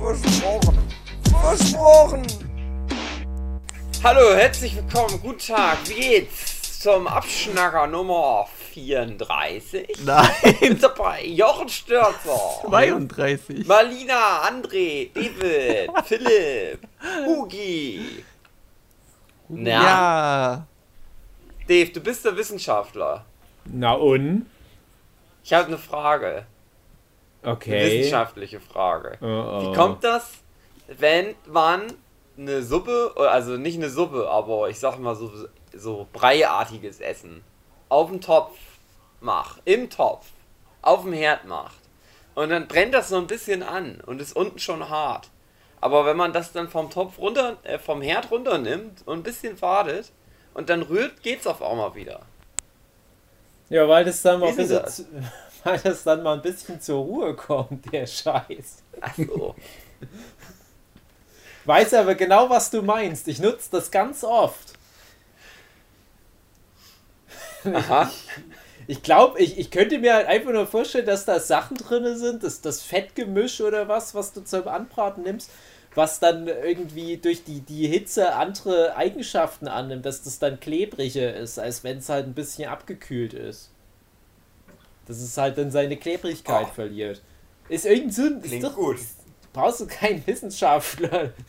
Versprochen. 0.00 0.78
Versprochen. 1.42 2.26
Hallo, 4.02 4.34
herzlich 4.34 4.74
willkommen, 4.76 5.20
guten 5.22 5.38
Tag, 5.38 5.76
wie 5.86 5.94
geht's? 5.94 6.80
Zum 6.80 7.06
Abschnacker 7.06 7.86
Nummer 7.86 8.46
34. 8.72 9.98
Nein, 10.04 10.78
dabei 10.80 11.26
Jochen 11.26 11.68
Störzer, 11.68 12.40
32. 12.62 13.66
Marlina, 13.66 14.48
André, 14.48 15.10
David, 15.12 15.90
Philipp, 16.06 16.80
Hugi. 17.26 18.24
Na, 19.48 19.70
Ja. 19.70 20.66
Dave, 21.68 21.90
du 21.90 22.00
bist 22.00 22.24
der 22.24 22.34
Wissenschaftler. 22.36 23.26
Na 23.66 23.92
und? 23.92 24.46
Ich 25.44 25.52
habe 25.52 25.66
eine 25.66 25.78
Frage, 25.78 26.46
eine 27.42 27.52
Okay. 27.52 27.98
wissenschaftliche 28.00 28.60
Frage. 28.60 29.18
Oh, 29.20 29.26
oh. 29.26 29.62
Wie 29.62 29.74
kommt 29.74 30.04
das, 30.04 30.30
wenn 30.88 31.34
man 31.46 31.92
eine 32.38 32.62
Suppe, 32.62 33.12
also 33.16 33.56
nicht 33.56 33.76
eine 33.76 33.90
Suppe, 33.90 34.28
aber 34.28 34.68
ich 34.68 34.78
sag 34.78 34.98
mal 34.98 35.14
so, 35.14 35.30
so 35.74 36.06
breiartiges 36.12 37.00
Essen 37.00 37.42
auf 37.88 38.08
dem 38.08 38.20
Topf 38.20 38.56
macht, 39.20 39.60
im 39.64 39.90
Topf, 39.90 40.26
auf 40.82 41.02
dem 41.02 41.12
Herd 41.12 41.44
macht 41.46 41.76
und 42.34 42.50
dann 42.50 42.68
brennt 42.68 42.94
das 42.94 43.08
so 43.08 43.16
ein 43.16 43.26
bisschen 43.26 43.62
an 43.62 44.00
und 44.06 44.20
ist 44.20 44.34
unten 44.34 44.58
schon 44.58 44.88
hart. 44.88 45.28
Aber 45.82 46.04
wenn 46.04 46.16
man 46.16 46.32
das 46.32 46.52
dann 46.52 46.68
vom 46.68 46.90
Topf 46.90 47.18
runter, 47.18 47.56
äh, 47.62 47.78
vom 47.78 48.02
Herd 48.02 48.30
runternimmt 48.30 49.06
und 49.06 49.18
ein 49.20 49.22
bisschen 49.22 49.60
wartet 49.62 50.12
und 50.54 50.68
dann 50.68 50.82
rührt, 50.82 51.22
geht's 51.22 51.46
auf 51.46 51.62
einmal 51.62 51.94
wieder. 51.94 52.20
Ja, 53.70 53.88
weil 53.88 54.04
das 54.04 54.20
dann 54.22 54.40
Wie 54.40 54.46
ein 54.46 54.56
bisschen, 54.56 54.82
weil 55.64 55.78
das 55.78 56.04
dann 56.04 56.22
mal 56.22 56.34
ein 56.34 56.42
bisschen 56.42 56.80
zur 56.80 57.04
Ruhe 57.04 57.34
kommt, 57.34 57.92
der 57.92 58.06
Scheiß. 58.06 58.82
Ach 59.00 59.14
so. 59.16 59.54
Weiß 61.64 61.94
aber 61.94 62.14
genau, 62.14 62.50
was 62.50 62.70
du 62.70 62.82
meinst. 62.82 63.28
Ich 63.28 63.38
nutze 63.40 63.70
das 63.70 63.90
ganz 63.90 64.24
oft. 64.24 64.74
Aha. 67.64 68.10
Ich 68.86 69.04
glaube, 69.04 69.38
ich, 69.40 69.56
ich 69.56 69.70
könnte 69.70 70.00
mir 70.00 70.14
halt 70.14 70.26
einfach 70.26 70.50
nur 70.50 70.66
vorstellen, 70.66 71.06
dass 71.06 71.24
da 71.24 71.38
Sachen 71.38 71.76
drin 71.76 72.18
sind, 72.18 72.42
das, 72.42 72.60
das 72.60 72.82
Fettgemisch 72.82 73.60
oder 73.60 73.86
was, 73.86 74.16
was 74.16 74.32
du 74.32 74.42
zum 74.42 74.66
Anbraten 74.66 75.22
nimmst, 75.22 75.48
was 75.94 76.18
dann 76.18 76.48
irgendwie 76.48 77.16
durch 77.18 77.44
die, 77.44 77.60
die 77.60 77.86
Hitze 77.86 78.34
andere 78.34 78.96
Eigenschaften 78.96 79.68
annimmt, 79.68 80.06
dass 80.06 80.22
das 80.22 80.40
dann 80.40 80.58
klebriger 80.58 81.36
ist, 81.36 81.60
als 81.60 81.84
wenn 81.84 81.98
es 81.98 82.08
halt 82.08 82.26
ein 82.26 82.34
bisschen 82.34 82.68
abgekühlt 82.68 83.32
ist. 83.32 83.70
Dass 85.06 85.18
es 85.18 85.36
halt 85.36 85.58
dann 85.58 85.70
seine 85.70 85.96
Klebrigkeit 85.96 86.66
Oh. 86.70 86.74
verliert. 86.74 87.20
Ist 87.68 87.86
irgend 87.86 88.14
so 88.14 88.22
ein. 88.22 88.38
Ist 88.40 88.44
Klingt 88.48 88.64
doch, 88.64 88.74
gut. 88.74 88.98
brauchst 89.52 89.80
du 89.80 89.86
keinen 89.86 90.26
Wissenschaftler. 90.26 91.30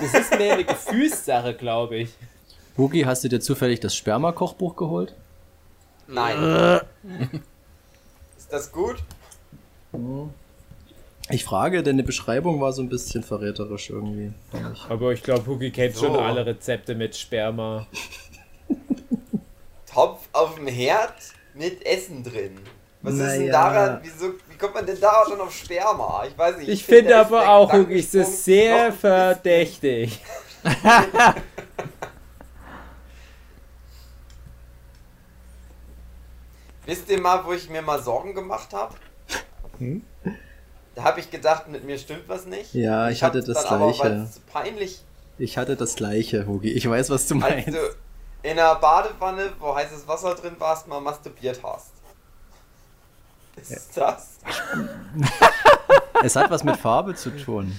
Das 0.00 0.14
ist 0.14 0.38
mehr 0.38 0.52
eine 0.54 0.64
Gefühlssache, 0.64 1.54
glaube 1.54 1.96
ich. 1.96 2.10
Hugi, 2.76 3.00
hast 3.02 3.24
du 3.24 3.28
dir 3.28 3.40
zufällig 3.40 3.80
das 3.80 3.96
Sperma-Kochbuch 3.96 4.76
geholt? 4.76 5.14
Nein. 6.06 6.80
Ist 8.38 8.52
das 8.52 8.70
gut? 8.70 8.96
Ich 11.30 11.44
frage, 11.44 11.82
denn 11.82 11.96
die 11.96 12.02
Beschreibung 12.02 12.60
war 12.60 12.72
so 12.72 12.82
ein 12.82 12.88
bisschen 12.90 13.22
verräterisch 13.24 13.88
irgendwie. 13.90 14.32
Aber 14.88 15.12
ich 15.12 15.22
glaube, 15.22 15.46
Hugi 15.46 15.70
kennt 15.70 15.96
So. 15.96 16.06
schon 16.06 16.16
alle 16.16 16.44
Rezepte 16.46 16.94
mit 16.94 17.16
Sperma. 17.16 17.86
Topf 19.92 20.28
auf 20.32 20.54
dem 20.56 20.68
Herd 20.68 21.14
mit 21.58 21.84
Essen 21.84 22.22
drin. 22.22 22.58
Was 23.02 23.14
ist 23.14 23.20
denn 23.20 23.40
Naja. 23.46 23.52
daran? 23.52 24.00
Wieso, 24.02 24.32
wie 24.48 24.56
kommt 24.56 24.74
man 24.74 24.86
denn 24.86 24.98
da 25.00 25.24
schon 25.28 25.40
auf 25.40 25.54
Sperma? 25.54 26.24
Ich 26.28 26.36
weiß 26.36 26.56
nicht. 26.58 26.68
Ich 26.68 26.84
find, 26.84 26.98
finde 26.98 27.12
ist 27.14 27.18
aber 27.26 27.48
auch, 27.48 27.72
Hugi, 27.72 27.98
ist 27.98 28.44
sehr 28.44 28.92
verdächtig. 28.92 30.20
Wisst 36.86 37.08
ihr 37.10 37.20
mal, 37.20 37.44
wo 37.44 37.52
ich 37.52 37.68
mir 37.68 37.82
mal 37.82 38.02
Sorgen 38.02 38.34
gemacht 38.34 38.72
habe? 38.72 38.94
Hm? 39.78 40.02
Da 40.94 41.04
habe 41.04 41.20
ich 41.20 41.30
gedacht, 41.30 41.68
mit 41.68 41.84
mir 41.84 41.98
stimmt 41.98 42.24
was 42.28 42.46
nicht. 42.46 42.74
Ja, 42.74 43.10
ich 43.10 43.22
hab 43.22 43.34
hatte 43.34 43.44
das 43.44 43.66
aber, 43.66 43.92
Gleiche. 43.92 44.14
es 44.24 44.34
so 44.36 44.40
peinlich, 44.50 45.04
Ich 45.38 45.56
hatte 45.58 45.76
das 45.76 45.94
gleiche, 45.96 46.46
Hugi. 46.46 46.72
Ich 46.72 46.88
weiß, 46.88 47.10
was 47.10 47.28
du 47.28 47.34
meinst. 47.36 47.68
du 47.68 47.78
in 48.42 48.52
einer 48.58 48.74
Badewanne, 48.76 49.52
wo 49.58 49.74
heißes 49.74 50.06
Wasser 50.06 50.34
drin 50.34 50.54
warst, 50.58 50.86
mal 50.86 51.00
masturbiert 51.00 51.60
hast. 51.62 51.90
Ist 53.56 53.96
das? 53.96 54.38
Es 56.22 56.36
hat 56.36 56.50
was 56.50 56.62
mit 56.62 56.76
Farbe 56.76 57.14
zu 57.14 57.30
tun. 57.30 57.78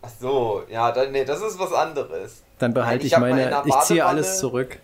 Ach 0.00 0.08
so, 0.20 0.62
ja, 0.70 0.90
dann, 0.92 1.12
nee, 1.12 1.24
das 1.24 1.40
ist 1.42 1.58
was 1.58 1.72
anderes. 1.72 2.42
Dann 2.58 2.72
behalte 2.72 3.06
ich 3.06 3.12
ich, 3.12 3.18
meine. 3.18 3.62
Ich 3.66 3.78
ziehe 3.80 4.04
alles 4.04 4.38
zurück. 4.38 4.78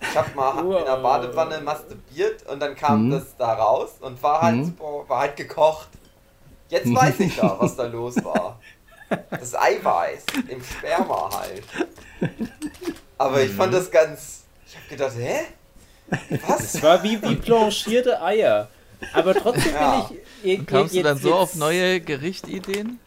Ich 0.00 0.16
habe 0.16 0.30
mal 0.34 0.58
in 0.78 0.84
der 0.84 0.96
Badewanne 0.96 1.60
masturbiert 1.60 2.46
und 2.48 2.60
dann 2.60 2.74
kam 2.74 3.06
Mhm. 3.06 3.10
das 3.12 3.36
da 3.38 3.54
raus 3.54 3.92
und 4.00 4.22
war 4.22 4.42
halt 4.42 4.56
Mhm. 4.56 4.64
super, 4.66 5.08
war 5.08 5.20
halt 5.20 5.36
gekocht. 5.36 5.88
Jetzt 6.68 6.92
weiß 6.94 7.20
ich 7.20 7.36
da, 7.36 7.56
was 7.58 7.76
da 7.76 7.84
los 7.84 8.22
war. 8.24 8.58
Das 9.30 9.54
Eiweiß 9.54 10.24
im 10.48 10.62
Sperma 10.62 11.30
halt. 11.32 11.62
Aber 13.18 13.42
ich 13.42 13.52
Mhm. 13.52 13.56
fand 13.56 13.74
das 13.74 13.90
ganz. 13.90 14.42
Ich 14.66 14.76
habe 14.76 14.86
gedacht, 14.88 15.12
hä? 15.16 15.40
Was? 16.46 16.74
Es 16.74 16.82
war 16.82 17.02
wie, 17.02 17.20
wie 17.22 17.34
blanchierte 17.36 18.20
Eier. 18.22 18.68
Aber 19.14 19.34
trotzdem 19.34 19.74
Ja. 19.74 20.00
bin 20.08 20.18
ich. 20.42 20.44
je- 20.44 20.64
Kamst 20.64 20.94
du 20.94 21.02
dann 21.02 21.16
jetzt- 21.16 21.22
so 21.24 21.34
auf 21.34 21.54
neue 21.54 22.00
Gerichtideen? 22.00 22.98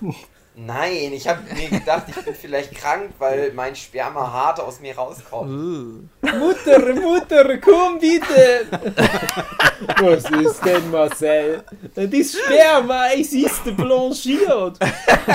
Nein, 0.54 1.12
ich 1.14 1.26
habe 1.26 1.40
mir 1.54 1.78
gedacht, 1.78 2.04
ich 2.08 2.24
bin 2.24 2.34
vielleicht 2.34 2.74
krank, 2.74 3.10
weil 3.18 3.52
mein 3.54 3.74
Sperma 3.74 4.30
hart 4.30 4.60
aus 4.60 4.80
mir 4.80 4.94
rauskommt. 4.94 5.50
Uh. 5.50 6.26
Mutter, 6.38 6.94
Mutter, 6.94 7.56
komm 7.58 7.98
bitte! 7.98 8.66
Was 9.98 10.24
ist 10.30 10.62
denn, 10.62 10.90
Marcel? 10.90 11.62
Die 11.96 12.22
Sperma, 12.22 13.08
es 13.12 13.32
ist 13.32 13.64
blanchiert! 13.74 14.78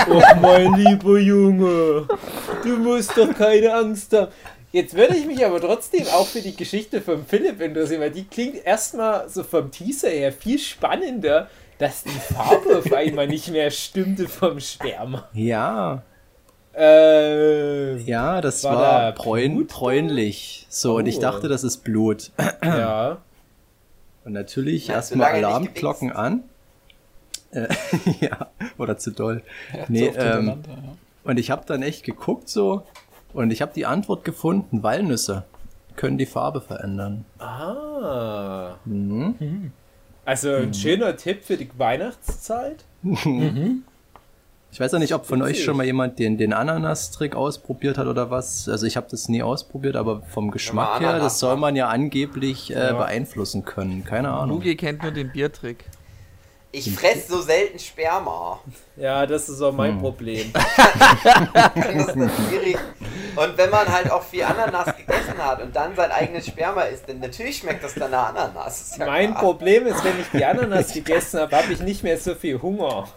Och, 0.08 0.36
mein 0.40 0.74
lieber 0.74 1.18
Junge, 1.18 2.06
du 2.62 2.76
musst 2.76 3.16
doch 3.16 3.34
keine 3.34 3.74
Angst 3.74 4.12
haben. 4.12 4.30
Jetzt 4.70 4.94
würde 4.94 5.16
ich 5.16 5.26
mich 5.26 5.44
aber 5.44 5.60
trotzdem 5.60 6.06
auch 6.08 6.28
für 6.28 6.42
die 6.42 6.54
Geschichte 6.54 7.00
von 7.00 7.26
Philipp 7.26 7.60
interessieren, 7.60 8.02
weil 8.02 8.10
die 8.12 8.24
klingt 8.24 8.64
erstmal 8.64 9.28
so 9.28 9.42
vom 9.42 9.70
Teaser 9.70 10.10
her 10.10 10.30
viel 10.30 10.58
spannender, 10.58 11.48
dass 11.78 12.02
die 12.04 12.10
Farbe 12.10 12.78
auf 12.78 12.92
einmal 12.92 13.26
nicht 13.28 13.48
mehr 13.50 13.70
stimmte 13.70 14.28
vom 14.28 14.60
Sperma. 14.60 15.28
Ja, 15.32 16.02
Äh, 16.74 17.96
ja, 18.02 18.40
das 18.40 18.62
War 18.62 18.76
war, 18.76 19.00
da 19.00 19.10
bräun, 19.10 19.66
bräunlich. 19.66 20.66
So, 20.68 20.96
und 20.98 21.06
ich 21.06 21.16
Oh. 21.18 21.20
dachte, 21.22 21.48
das 21.48 21.64
ist 21.64 21.78
Blut. 21.82 22.30
ja. 22.62 23.18
Und 24.24 24.32
natürlich 24.32 24.86
Ja, 24.86 24.94
erstmal 24.94 25.32
Alarmglocken 25.32 26.12
an. 26.12 26.44
Äh, 27.50 27.66
ja, 28.20 28.46
oder 28.76 28.96
zu 28.96 29.10
doll. 29.10 29.42
nee, 29.88 30.06
ähm, 30.06 30.62
und 31.24 31.38
ich 31.40 31.50
habe 31.50 31.64
dann 31.66 31.82
echt 31.82 32.04
geguckt 32.04 32.48
so 32.48 32.82
und 33.32 33.50
ich 33.50 33.60
habe 33.60 33.72
die 33.74 33.86
Antwort 33.86 34.24
gefunden, 34.24 34.82
Walnüsse 34.84 35.44
können 35.96 36.16
die 36.18 36.26
Farbe 36.26 36.60
verändern. 36.60 37.24
Ah. 37.40 38.74
Mhm. 38.84 39.72
Also 40.28 40.52
ein 40.52 40.74
schöner 40.74 41.16
Tipp 41.16 41.42
für 41.42 41.56
die 41.56 41.70
Weihnachtszeit. 41.78 42.84
Ich 44.70 44.78
weiß 44.78 44.92
ja 44.92 44.98
nicht, 44.98 45.14
ob 45.14 45.24
von 45.24 45.40
euch 45.40 45.64
schon 45.64 45.78
mal 45.78 45.86
jemand 45.86 46.18
den, 46.18 46.36
den 46.36 46.52
Ananas-Trick 46.52 47.34
ausprobiert 47.34 47.96
hat 47.96 48.06
oder 48.08 48.30
was. 48.30 48.68
Also 48.68 48.84
ich 48.84 48.98
habe 48.98 49.06
das 49.10 49.30
nie 49.30 49.42
ausprobiert, 49.42 49.96
aber 49.96 50.20
vom 50.20 50.50
Geschmack 50.50 51.00
her, 51.00 51.08
Ananas 51.08 51.22
das 51.32 51.38
soll 51.38 51.56
man 51.56 51.76
ja 51.76 51.88
angeblich 51.88 52.70
äh, 52.70 52.88
Ja. 52.88 52.92
beeinflussen 52.92 53.64
können. 53.64 54.04
Keine 54.04 54.28
Ahnung. 54.28 54.58
Hugi 54.58 54.76
kennt 54.76 55.02
nur 55.02 55.12
den 55.12 55.32
Biertrick. 55.32 55.86
Ich 56.70 56.94
fress 56.94 57.28
so 57.28 57.40
selten 57.40 57.78
Sperma. 57.78 58.60
Ja, 58.96 59.24
das 59.24 59.48
ist 59.48 59.62
auch 59.62 59.72
mein 59.72 59.92
Hm. 59.92 60.00
Problem. 60.00 60.52
Das 60.52 62.14
ist 62.14 62.30
schwierig. 62.48 62.76
Und 63.36 63.56
wenn 63.56 63.70
man 63.70 63.88
halt 63.88 64.10
auch 64.10 64.22
viel 64.22 64.42
Ananas 64.42 64.94
gegessen 64.96 65.38
hat 65.38 65.62
und 65.62 65.74
dann 65.74 65.94
sein 65.96 66.10
eigenes 66.10 66.46
Sperma 66.46 66.82
isst, 66.82 67.08
dann 67.08 67.20
natürlich 67.20 67.58
schmeckt 67.58 67.82
das 67.84 67.94
dann 67.94 68.10
nach 68.10 68.34
Ananas. 68.34 68.80
Ist 68.82 68.98
ja 68.98 69.06
Mein 69.06 69.30
klar. 69.30 69.42
Problem 69.42 69.86
ist, 69.86 70.04
wenn 70.04 70.20
ich 70.20 70.26
die 70.32 70.44
Ananas 70.44 70.92
gegessen 70.92 71.40
habe, 71.40 71.56
habe 71.56 71.72
ich 71.72 71.80
nicht 71.80 72.02
mehr 72.02 72.18
so 72.18 72.34
viel 72.34 72.60
Hunger. 72.60 73.08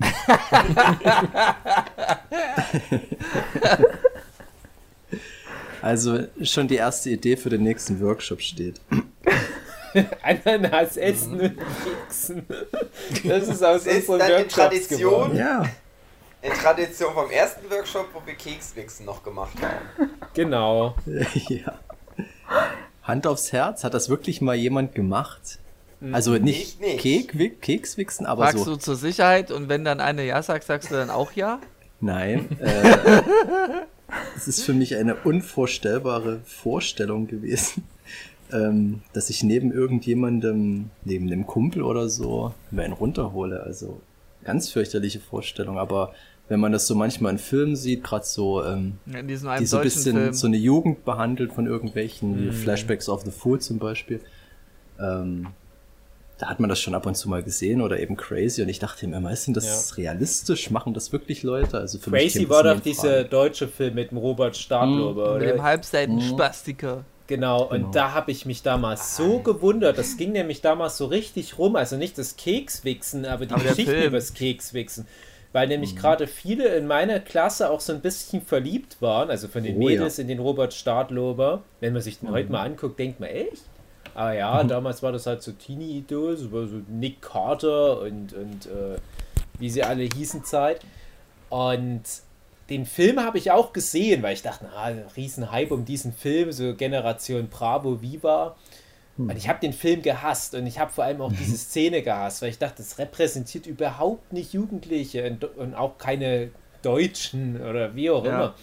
Also 5.82 6.20
schon 6.42 6.68
die 6.68 6.76
erste 6.76 7.10
Idee 7.10 7.36
für 7.36 7.50
den 7.50 7.62
nächsten 7.62 8.00
Workshop 8.00 8.40
steht. 8.40 8.80
Ananas 10.22 10.96
essen 10.96 11.40
und 11.40 11.56
keksen. 11.84 12.46
Das 13.24 13.48
ist 13.48 13.62
aus 13.62 13.84
Das 13.84 13.86
ist 13.86 14.08
dann 14.08 14.18
die 14.18 14.32
Workshops 14.32 14.54
Tradition. 14.54 14.98
geworden. 15.00 15.36
Ja. 15.36 15.64
In 16.42 16.52
Tradition 16.52 17.12
vom 17.14 17.30
ersten 17.30 17.68
Workshop, 17.70 18.06
wo 18.12 18.20
wir 18.24 18.34
Kekswichsen 18.34 19.06
noch 19.06 19.22
gemacht 19.22 19.56
haben. 19.60 20.10
Genau. 20.34 20.94
ja. 21.48 21.78
Hand 23.02 23.26
aufs 23.26 23.52
Herz, 23.52 23.84
hat 23.84 23.94
das 23.94 24.08
wirklich 24.08 24.40
mal 24.40 24.54
jemand 24.54 24.94
gemacht? 24.94 25.58
Also 26.12 26.32
nicht, 26.32 26.80
Ich 26.80 26.80
nicht. 26.80 27.00
Kek, 27.32 27.62
Kekswichsen, 27.62 28.26
aber 28.26 28.44
Fragst 28.44 28.64
so. 28.64 28.72
du 28.74 28.76
zur 28.76 28.96
Sicherheit 28.96 29.50
und 29.50 29.68
wenn 29.68 29.84
dann 29.84 30.00
eine 30.00 30.24
Ja 30.26 30.42
sagt, 30.42 30.64
sagst 30.64 30.90
du 30.90 30.94
dann 30.94 31.10
auch 31.10 31.32
Ja? 31.32 31.60
Nein. 32.00 32.48
Äh, 32.60 34.22
es 34.36 34.46
ist 34.46 34.62
für 34.62 34.72
mich 34.72 34.94
eine 34.96 35.16
unvorstellbare 35.16 36.40
Vorstellung 36.44 37.26
gewesen, 37.26 37.84
ähm, 38.52 39.02
dass 39.12 39.30
ich 39.30 39.42
neben 39.42 39.72
irgendjemandem, 39.72 40.90
neben 41.04 41.28
dem 41.28 41.46
Kumpel 41.46 41.82
oder 41.82 42.08
so, 42.08 42.52
mir 42.70 42.82
einen 42.82 42.92
runterhole. 42.92 43.62
Also 43.62 44.00
ganz 44.44 44.70
fürchterliche 44.70 45.20
Vorstellung. 45.20 45.78
Aber 45.78 46.12
wenn 46.48 46.60
man 46.60 46.70
das 46.72 46.86
so 46.86 46.94
manchmal 46.94 47.32
in 47.32 47.38
Filmen 47.38 47.74
sieht, 47.76 48.04
gerade 48.04 48.24
so, 48.24 48.64
ähm, 48.64 48.98
In 49.12 49.26
diesem 49.26 49.48
einem 49.48 49.60
die 49.60 49.66
so 49.66 49.78
ein 49.78 49.82
bisschen 49.82 50.16
Film. 50.16 50.32
so 50.32 50.46
eine 50.46 50.56
Jugend 50.56 51.04
behandelt 51.04 51.52
von 51.52 51.66
irgendwelchen 51.66 52.46
Mhm. 52.46 52.52
Flashbacks 52.52 53.08
of 53.08 53.22
the 53.24 53.30
Fool 53.32 53.60
zum 53.60 53.78
Beispiel. 53.78 54.20
Ähm, 55.00 55.48
da 56.38 56.48
hat 56.50 56.60
man 56.60 56.68
das 56.68 56.78
schon 56.80 56.94
ab 56.94 57.06
und 57.06 57.14
zu 57.16 57.30
mal 57.30 57.42
gesehen 57.42 57.80
oder 57.80 57.98
eben 57.98 58.16
Crazy 58.16 58.60
und 58.62 58.68
ich 58.68 58.78
dachte 58.78 59.06
mir 59.08 59.16
immer, 59.16 59.32
ist 59.32 59.46
denn 59.46 59.54
das 59.54 59.96
realistisch? 59.96 60.70
Machen 60.70 60.92
das 60.92 61.10
wirklich 61.10 61.42
Leute? 61.42 61.78
Also 61.78 61.98
für 61.98 62.10
mich 62.10 62.32
Crazy 62.34 62.48
war 62.50 62.62
doch 62.62 62.78
dieser 62.80 63.24
deutsche 63.24 63.66
Film 63.68 63.94
mit 63.94 64.10
dem 64.10 64.18
Robert 64.18 64.54
Stadlober, 64.56 65.38
mit 65.38 65.48
dem 65.48 65.54
oder? 65.54 65.62
Halbseiten-Spastiker. 65.64 67.04
Genau, 67.26 67.64
und 67.64 67.94
da 67.94 68.12
habe 68.12 68.30
ich 68.30 68.46
mich 68.46 68.62
damals 68.62 69.16
so 69.16 69.40
gewundert. 69.40 69.98
Das 69.98 70.16
ging 70.16 70.32
nämlich 70.32 70.60
damals 70.60 70.96
so 70.96 71.06
richtig 71.06 71.58
rum. 71.58 71.74
Also 71.76 71.96
nicht 71.96 72.16
das 72.18 72.36
Kekswichsen, 72.36 73.24
aber 73.24 73.46
die 73.46 73.52
Aber 73.54 73.62
der 73.62 73.72
Geschichte 73.72 73.92
Film. 73.92 74.06
über 74.08 74.16
das 74.18 74.32
Kekswichsen. 74.34 75.06
Weil 75.52 75.68
nämlich 75.68 75.96
gerade 75.96 76.26
viele 76.26 76.68
in 76.76 76.86
meiner 76.86 77.18
Klasse 77.18 77.70
auch 77.70 77.80
so 77.80 77.92
ein 77.92 78.00
bisschen 78.00 78.42
verliebt 78.42 79.00
waren, 79.00 79.30
also 79.30 79.48
von 79.48 79.62
den 79.64 79.76
Oh, 79.78 79.80
ja. 79.88 79.96
Mädels 79.96 80.18
in 80.18 80.28
den 80.28 80.38
Robert 80.38 80.74
Stadlober. 80.74 81.62
Wenn 81.80 81.94
man 81.94 82.02
sich 82.02 82.18
den 82.20 82.30
heute 82.30 82.52
mal 82.52 82.62
anguckt, 82.64 82.98
denkt 82.98 83.20
man, 83.20 83.30
echt? 83.30 83.62
Ah 84.14 84.32
ja, 84.32 84.62
damals 84.64 85.02
war 85.02 85.12
das 85.12 85.26
halt 85.26 85.42
so 85.42 85.52
Teenie-Idol, 85.52 86.36
so, 86.36 86.48
so 86.66 86.76
Nick 86.88 87.20
Carter 87.22 88.00
und, 88.00 88.32
und 88.34 88.66
äh, 88.66 88.98
wie 89.58 89.70
sie 89.70 89.82
alle 89.82 90.04
hießen 90.04 90.44
Zeit. 90.44 90.80
Und 91.48 92.02
den 92.70 92.84
Film 92.86 93.20
habe 93.20 93.38
ich 93.38 93.50
auch 93.52 93.72
gesehen, 93.72 94.22
weil 94.22 94.34
ich 94.34 94.42
dachte, 94.42 94.66
na, 94.70 94.86
riesen 95.16 95.50
Hype 95.52 95.70
um 95.70 95.84
diesen 95.84 96.12
Film, 96.12 96.50
so 96.52 96.74
Generation 96.74 97.48
Bravo 97.48 98.00
Viva. 98.02 98.56
Und 99.18 99.34
ich 99.36 99.48
habe 99.48 99.60
den 99.60 99.72
Film 99.72 100.02
gehasst 100.02 100.54
und 100.54 100.66
ich 100.66 100.78
habe 100.78 100.92
vor 100.92 101.04
allem 101.04 101.22
auch 101.22 101.32
diese 101.40 101.56
Szene 101.56 102.02
gehasst, 102.02 102.42
weil 102.42 102.50
ich 102.50 102.58
dachte, 102.58 102.78
das 102.82 102.98
repräsentiert 102.98 103.66
überhaupt 103.66 104.32
nicht 104.32 104.52
Jugendliche 104.52 105.30
und, 105.30 105.44
und 105.56 105.74
auch 105.74 105.96
keine 105.96 106.50
Deutschen 106.82 107.60
oder 107.62 107.94
wie 107.94 108.10
auch 108.10 108.24
Ja. 108.24 108.30
immer. 108.30 108.54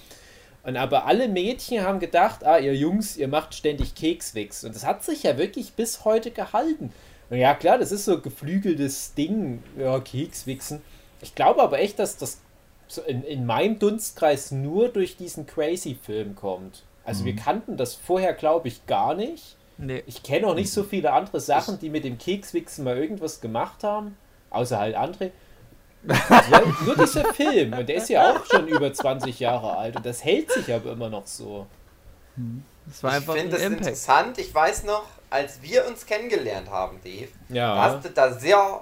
Und 0.66 0.78
aber 0.78 1.06
alle 1.06 1.28
Mädchen 1.28 1.82
haben 1.84 2.00
gedacht, 2.00 2.46
ah, 2.46 2.58
ihr 2.58 2.74
Jungs, 2.76 3.18
ihr 3.18 3.28
macht 3.28 3.54
ständig 3.56 3.96
Kekswix. 3.96 4.64
Und 4.64 4.76
das 4.76 4.86
hat 4.86 5.04
sich 5.04 5.24
ja 5.24 5.38
wirklich 5.38 5.74
bis 5.74 6.06
heute 6.06 6.32
gehalten. 6.32 6.94
Und 7.30 7.38
ja, 7.38 7.54
klar, 7.54 7.78
das 7.80 7.92
ist 7.92 8.06
so 8.06 8.14
ein 8.18 8.22
geflügeltes 8.22 9.14
Ding, 9.16 9.62
ja, 9.78 10.00
Kekswichsen. 10.00 10.82
Ich 11.22 11.36
glaube 11.36 11.62
aber 11.64 11.80
echt, 11.80 12.00
dass 12.00 12.16
das 12.16 12.40
in, 13.02 13.24
in 13.24 13.46
meinem 13.46 13.80
Dunstkreis 13.80 14.52
nur 14.52 14.90
durch 14.90 15.18
diesen 15.18 15.46
Crazy-Film 15.48 16.36
kommt. 16.36 16.84
Also 17.06 17.26
wir 17.26 17.36
kannten 17.36 17.76
das 17.76 17.96
vorher, 17.96 18.34
glaube 18.34 18.68
ich, 18.70 18.86
gar 18.86 19.14
nicht. 19.16 19.58
Nee. 19.78 20.04
Ich 20.06 20.24
kenne 20.24 20.48
auch 20.48 20.56
nicht 20.56 20.72
so 20.72 20.84
viele 20.84 21.12
andere 21.12 21.40
Sachen, 21.42 21.80
die 21.80 21.90
mit 21.90 22.04
dem 22.06 22.18
Kekswichsen 22.18 22.84
mal 22.86 22.98
irgendwas 22.98 23.42
gemacht 23.42 23.84
haben. 23.84 24.16
Außer 24.52 24.80
halt 24.80 24.96
André. 24.96 25.32
Ja, 26.52 26.62
nur 26.86 26.96
dieser 26.98 27.34
Film. 27.34 27.74
Und 27.74 27.88
der 27.88 27.96
ist 27.96 28.10
ja 28.10 28.34
auch 28.36 28.46
schon 28.46 28.68
über 28.68 28.92
20 28.94 29.40
Jahre 29.40 29.78
alt. 29.78 29.96
Und 29.96 30.06
das 30.06 30.24
hält 30.24 30.52
sich 30.52 30.72
aber 30.74 30.92
immer 30.92 31.10
noch 31.10 31.26
so. 31.26 31.66
Das 32.86 33.02
war 33.04 33.12
Ich 33.12 33.16
einfach 33.18 33.34
ein 33.36 33.40
finde 33.40 33.56
das 33.56 33.62
Impact. 33.66 33.82
interessant. 33.82 34.38
Ich 34.38 34.54
weiß 34.54 34.84
noch, 34.84 35.06
als 35.30 35.62
wir 35.62 35.88
uns 35.88 36.06
kennengelernt 36.06 36.70
haben, 36.70 37.00
Dave, 37.04 37.30
Ja. 37.50 37.76
hast 37.84 38.04
du 38.06 38.10
da 38.10 38.34
sehr 38.34 38.82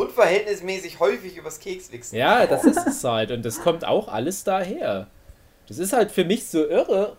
unverhältnismäßig 0.00 0.98
häufig 0.98 1.36
übers 1.36 1.60
Kekswichsen 1.60 2.16
Ja, 2.16 2.46
das 2.46 2.64
ist 2.64 2.86
es 2.86 3.04
halt. 3.04 3.30
Und 3.30 3.44
das 3.44 3.60
kommt 3.60 3.84
auch 3.84 4.08
alles 4.08 4.44
daher. 4.44 5.08
Das 5.68 5.78
ist 5.78 5.92
halt 5.92 6.10
für 6.10 6.24
mich 6.24 6.46
so 6.46 6.66
irre, 6.66 7.16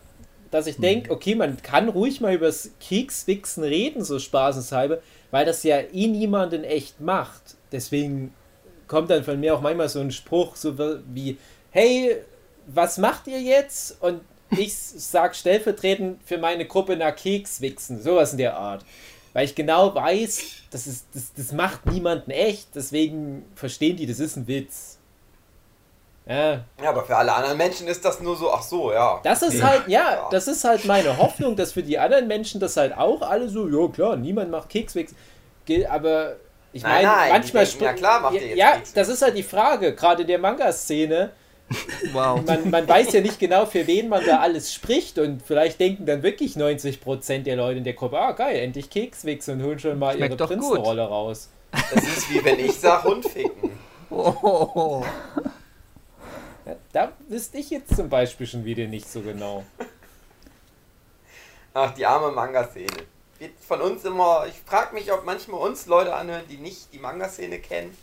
dass 0.49 0.67
ich 0.67 0.77
denke, 0.77 1.11
okay, 1.11 1.35
man 1.35 1.61
kann 1.61 1.87
ruhig 1.89 2.19
mal 2.19 2.33
übers 2.33 2.71
Kekswichsen 2.79 3.63
reden, 3.63 4.03
so 4.03 4.19
spaßeshalber, 4.19 4.99
weil 5.29 5.45
das 5.45 5.63
ja 5.63 5.79
eh 5.79 6.07
niemand 6.07 6.53
in 6.53 6.63
echt 6.63 6.99
macht. 6.99 7.55
Deswegen 7.71 8.33
kommt 8.87 9.09
dann 9.09 9.23
von 9.23 9.39
mir 9.39 9.55
auch 9.55 9.61
manchmal 9.61 9.87
so 9.87 10.01
ein 10.01 10.11
Spruch, 10.11 10.55
so 10.55 10.77
wie, 11.13 11.37
hey, 11.69 12.17
was 12.67 12.97
macht 12.97 13.27
ihr 13.27 13.41
jetzt? 13.41 14.01
Und 14.01 14.21
ich 14.49 14.75
sag 14.75 15.35
stellvertretend 15.35 16.21
für 16.25 16.37
meine 16.37 16.65
Gruppe 16.65 16.97
nach 16.97 17.15
Kekswichsen, 17.15 18.01
sowas 18.01 18.33
in 18.33 18.39
der 18.39 18.57
Art. 18.57 18.83
Weil 19.33 19.45
ich 19.45 19.55
genau 19.55 19.95
weiß, 19.95 20.41
das, 20.71 20.87
ist, 20.87 21.05
das, 21.13 21.33
das 21.33 21.51
macht 21.51 21.85
niemanden 21.85 22.31
echt, 22.31 22.69
deswegen 22.75 23.45
verstehen 23.55 23.95
die, 23.95 24.05
das 24.05 24.19
ist 24.19 24.35
ein 24.35 24.47
Witz. 24.47 24.97
Ja, 26.27 26.63
Ja, 26.81 26.89
aber 26.89 27.03
für 27.03 27.15
alle 27.15 27.33
anderen 27.33 27.57
Menschen 27.57 27.87
ist 27.87 28.05
das 28.05 28.19
nur 28.21 28.35
so, 28.35 28.51
ach 28.51 28.61
so, 28.61 28.91
ja. 28.91 29.19
das 29.23 29.41
ist 29.41 29.63
halt, 29.63 29.87
ja, 29.87 30.27
das 30.31 30.47
ist 30.47 30.63
halt 30.63 30.85
meine 30.85 31.17
Hoffnung, 31.17 31.55
dass 31.55 31.73
für 31.73 31.83
die 31.83 31.97
anderen 31.97 32.27
Menschen 32.27 32.59
das 32.59 32.77
halt 32.77 32.95
auch 32.95 33.21
alle 33.21 33.49
so, 33.49 33.67
ja 33.67 33.87
klar, 33.87 34.15
niemand 34.15 34.51
macht 34.51 34.69
Kekswix. 34.69 35.13
Aber 35.89 36.35
ich 36.73 36.83
meine, 36.83 37.07
manchmal 37.07 37.65
denken, 37.65 37.83
ja 37.83 37.93
klar 37.93 38.19
macht 38.21 38.33
ja, 38.35 38.41
ihr 38.41 38.47
jetzt 38.47 38.57
Ja, 38.57 38.81
das 38.93 39.07
ist 39.07 39.21
halt 39.21 39.37
die 39.37 39.43
Frage, 39.43 39.95
gerade 39.95 40.21
in 40.21 40.27
der 40.27 40.39
Manga-Szene. 40.39 41.31
Wow. 42.13 42.43
Man, 42.45 42.69
man 42.69 42.87
weiß 42.87 43.13
ja 43.13 43.21
nicht 43.21 43.39
genau, 43.39 43.65
für 43.65 43.87
wen 43.87 44.09
man 44.09 44.25
da 44.25 44.39
alles 44.39 44.73
spricht 44.73 45.17
und 45.17 45.41
vielleicht 45.41 45.79
denken 45.79 46.05
dann 46.05 46.23
wirklich 46.23 46.55
90% 46.55 47.43
der 47.43 47.55
Leute 47.55 47.77
in 47.77 47.83
der 47.83 47.93
Gruppe, 47.93 48.19
ah 48.19 48.33
geil, 48.33 48.57
endlich 48.57 48.89
Kekswix 48.89 49.47
und 49.49 49.63
holen 49.63 49.79
schon 49.79 49.97
mal 49.97 50.15
Schmeckt 50.15 50.33
ihre 50.33 50.37
gut. 50.37 50.47
Prinzenrolle 50.47 51.03
raus. 51.03 51.49
Das 51.71 52.03
ist 52.03 52.29
wie 52.33 52.43
wenn 52.43 52.59
ich 52.59 52.73
sag 52.73 53.03
Hund 53.03 53.25
ficken. 53.25 53.71
Oh, 54.09 55.03
Ja, 56.65 56.75
da 56.91 57.11
wüsste 57.29 57.57
ich 57.57 57.69
jetzt 57.69 57.95
zum 57.95 58.09
Beispiel 58.09 58.45
schon 58.45 58.65
wieder 58.65 58.85
nicht 58.87 59.09
so 59.09 59.21
genau. 59.21 59.63
Ach, 61.73 61.93
die 61.93 62.05
arme 62.05 62.31
Manga-Szene. 62.31 62.91
Wird 63.39 63.51
von 63.65 63.81
uns 63.81 64.03
immer, 64.03 64.45
ich 64.47 64.59
frage 64.65 64.93
mich, 64.93 65.11
ob 65.11 65.25
manchmal 65.25 65.61
uns 65.61 65.85
Leute 65.85 66.13
anhören, 66.13 66.43
die 66.49 66.57
nicht 66.57 66.93
die 66.93 66.99
Manga-Szene 66.99 67.59
kennen. 67.59 67.95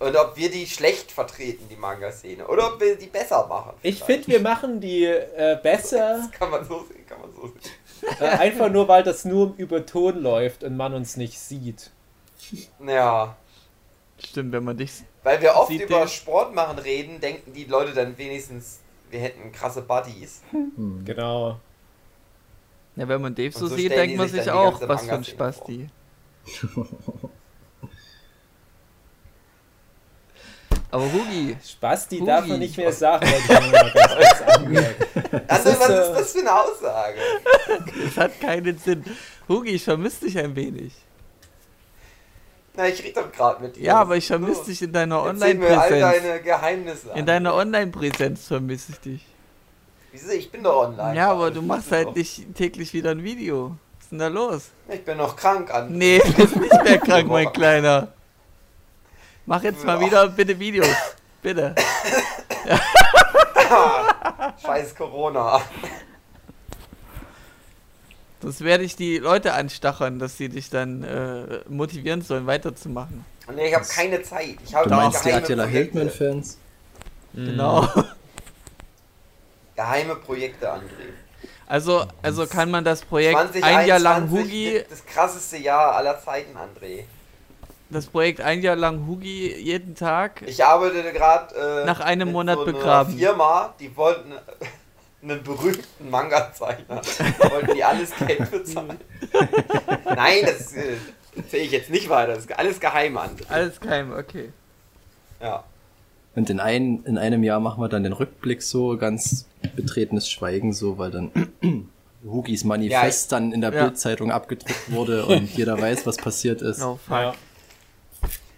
Und 0.00 0.16
ob 0.16 0.36
wir 0.36 0.50
die 0.50 0.66
schlecht 0.66 1.12
vertreten, 1.12 1.66
die 1.70 1.76
Manga-Szene. 1.76 2.46
Oder 2.48 2.74
ob 2.74 2.80
wir 2.80 2.96
die 2.96 3.06
besser 3.06 3.46
machen. 3.46 3.72
Ich 3.82 4.02
vielleicht. 4.02 4.24
finde, 4.24 4.38
wir 4.38 4.40
machen 4.40 4.80
die 4.80 5.04
äh, 5.04 5.58
besser. 5.62 6.18
Das 6.22 6.30
kann 6.32 6.50
man 6.50 6.64
so 6.66 6.84
sehen, 6.84 7.06
kann 7.06 7.20
man 7.20 7.32
so 7.34 7.42
sehen. 7.48 7.60
Äh, 8.20 8.24
einfach 8.26 8.68
nur, 8.68 8.86
weil 8.86 9.02
das 9.02 9.24
nur 9.24 9.54
über 9.56 9.86
Ton 9.86 10.20
läuft 10.20 10.62
und 10.62 10.76
man 10.76 10.92
uns 10.92 11.16
nicht 11.16 11.38
sieht. 11.38 11.90
Ja. 12.86 13.34
stimmt, 14.22 14.52
wenn 14.52 14.62
man 14.64 14.76
dich. 14.76 14.90
Weil 15.22 15.40
wir 15.40 15.54
oft 15.54 15.68
Sieht 15.68 15.82
über 15.82 16.00
den- 16.00 16.08
Sport 16.08 16.54
machen 16.54 16.78
reden, 16.78 17.18
denken 17.20 17.54
die 17.54 17.64
Leute 17.64 17.94
dann 17.94 18.18
wenigstens, 18.18 18.80
wir 19.10 19.20
hätten 19.20 19.50
krasse 19.52 19.80
Buddies. 19.80 20.42
Genau. 21.06 21.58
Ja, 22.96 23.08
wenn 23.08 23.22
man 23.22 23.34
Dave 23.34 23.52
so, 23.52 23.68
so 23.68 23.74
sieht, 23.74 23.92
denkt 23.92 24.18
man 24.18 24.28
sich 24.28 24.50
auch, 24.50 24.78
was 24.86 25.06
für 25.06 25.14
ein 25.14 25.24
Spasti. 25.24 25.88
Aber 30.94 31.12
Hugi, 31.12 31.56
Spasti 31.66 32.18
Hugi. 32.18 32.26
darf 32.26 32.46
man 32.46 32.58
nicht 32.60 32.76
mehr 32.76 32.92
sagen. 32.92 33.26
Also, 35.48 35.70
ist, 35.70 35.80
was 35.80 35.88
äh, 35.90 36.00
ist 36.02 36.12
das 36.20 36.32
für 36.32 36.38
eine 36.40 36.54
Aussage? 36.60 37.16
es 38.06 38.16
hat 38.16 38.40
keinen 38.40 38.78
Sinn. 38.78 39.04
Hugi, 39.48 39.70
ich 39.70 39.84
vermisse 39.84 40.26
dich 40.26 40.38
ein 40.38 40.54
wenig. 40.54 40.92
Na, 42.76 42.86
ich 42.88 43.02
rede 43.02 43.20
doch 43.20 43.32
gerade 43.32 43.62
mit 43.62 43.76
dir. 43.76 43.82
Ja, 43.84 43.96
aber 44.00 44.16
ich 44.16 44.26
So. 44.26 44.34
vermisse 44.34 44.64
dich 44.66 44.82
in 44.82 44.92
deiner 44.92 45.16
mir 45.16 45.22
all 45.22 45.28
Online-Präsenz. 45.30 46.00
deine 46.22 46.40
Geheimnisse. 46.42 47.08
In 47.10 47.20
an. 47.20 47.26
deiner 47.26 47.54
Online-Präsenz 47.54 48.46
vermisse 48.46 48.92
ich 48.92 49.00
dich. 49.00 49.26
Wieso? 50.12 50.30
Ich 50.32 50.50
bin 50.50 50.62
doch 50.62 50.76
online. 50.88 51.16
Ja, 51.16 51.30
aber 51.32 51.50
du 51.50 51.60
machst 51.62 51.88
doch- 51.88 51.96
halt 51.96 52.16
nicht 52.16 52.54
täglich 52.54 52.92
wieder 52.94 53.10
ein 53.10 53.22
Video. 53.24 53.76
Was 53.96 54.04
ist 54.04 54.10
denn 54.12 54.18
da 54.20 54.28
los? 54.28 54.70
Ich 54.88 55.04
bin 55.04 55.18
noch 55.18 55.34
krank 55.36 55.72
an. 55.74 55.90
Nee, 55.92 56.18
du 56.24 56.32
bist 56.32 56.56
nicht 56.56 56.84
mehr 56.84 56.98
krank, 56.98 57.28
mein 57.28 57.52
Kleiner. 57.52 58.08
Mach 59.46 59.62
jetzt 59.62 59.84
mal 59.84 60.00
Ja. 60.00 60.06
wieder 60.06 60.28
bitte 60.28 60.58
Videos. 60.58 60.88
Bitte. 61.42 61.74
Scheiß 64.62 64.94
Corona. 64.94 65.60
Sonst 68.40 68.62
werde 68.62 68.84
ich 68.84 68.96
die 68.96 69.18
Leute 69.18 69.54
anstacheln, 69.54 70.18
dass 70.18 70.36
sie 70.36 70.48
dich 70.48 70.68
dann 70.70 71.02
äh, 71.02 71.60
motivieren 71.68 72.20
sollen, 72.22 72.46
weiterzumachen. 72.46 73.24
Nee, 73.54 73.68
ich 73.68 73.74
habe 73.74 73.86
keine 73.86 74.22
Zeit. 74.22 74.56
Ich 74.64 74.74
habe 74.74 74.88
Du 74.88 74.94
meinst 74.96 75.24
die 75.24 75.32
Attila 75.32 75.64
Projekte. 75.64 75.98
Hildmann-Fans? 76.00 76.58
Genau. 77.34 77.88
Geheime 79.76 80.16
Projekte, 80.16 80.72
André. 80.72 81.12
Also, 81.66 82.06
also 82.22 82.46
kann 82.46 82.70
man 82.70 82.84
das 82.84 83.02
Projekt 83.02 83.34
2021 83.38 83.64
ein 83.64 83.86
Jahr 83.88 83.98
lang 83.98 84.30
Hugi, 84.30 84.84
das 84.88 85.04
krasseste 85.06 85.56
Jahr 85.56 85.96
aller 85.96 86.22
Zeiten, 86.22 86.54
André. 86.56 87.04
Das 87.90 88.06
Projekt 88.06 88.40
ein 88.40 88.62
Jahr 88.62 88.76
lang 88.76 89.06
Hugi 89.06 89.54
jeden 89.56 89.94
Tag. 89.94 90.42
Ich 90.46 90.64
arbeitete 90.64 91.12
gerade 91.12 91.54
äh, 91.82 91.84
Nach 91.86 92.00
einem 92.00 92.28
mit 92.28 92.32
Monat 92.34 92.56
so 92.58 92.64
einer 92.64 92.72
begraben. 92.72 93.16
Firma, 93.18 93.74
die 93.78 93.96
wollten 93.96 94.32
einen 95.22 95.42
berühmten 95.42 96.10
Manga-Zeichner. 96.10 97.00
wollten 97.50 97.74
die 97.74 97.84
alles 97.84 98.10
Geld 98.26 98.50
bezahlen. 98.50 98.98
Nein, 100.04 100.38
das 100.44 100.72
äh, 100.74 100.96
erzähle 101.36 101.62
ich 101.64 101.72
jetzt 101.72 101.90
nicht 101.90 102.08
weiter. 102.08 102.34
Das 102.34 102.44
ist 102.44 102.58
alles 102.58 102.80
geheim, 102.80 103.16
André. 103.16 103.48
Alles 103.48 103.80
keim, 103.80 104.12
okay. 104.12 104.52
Ja. 105.40 105.64
Und 106.34 106.50
in, 106.50 106.58
ein, 106.58 107.04
in 107.04 107.16
einem 107.16 107.44
Jahr 107.44 107.60
machen 107.60 107.80
wir 107.82 107.88
dann 107.88 108.02
den 108.02 108.12
Rückblick 108.12 108.62
so, 108.62 108.96
ganz 108.96 109.46
betretenes 109.76 110.28
Schweigen 110.28 110.72
so, 110.72 110.98
weil 110.98 111.10
dann 111.12 111.30
Hugis 112.24 112.64
Manifest 112.64 113.30
dann 113.32 113.52
in 113.52 113.60
der 113.60 113.72
Ja. 113.72 113.84
Bildzeitung 113.84 114.32
abgedruckt 114.32 114.90
wurde 114.90 115.26
und 115.26 115.48
jeder 115.56 115.80
weiß, 115.80 116.06
was 116.06 116.16
passiert 116.16 116.60
ist. 116.62 116.80
No 116.80 116.98
fuck. 117.06 117.16
Ja. 117.16 117.34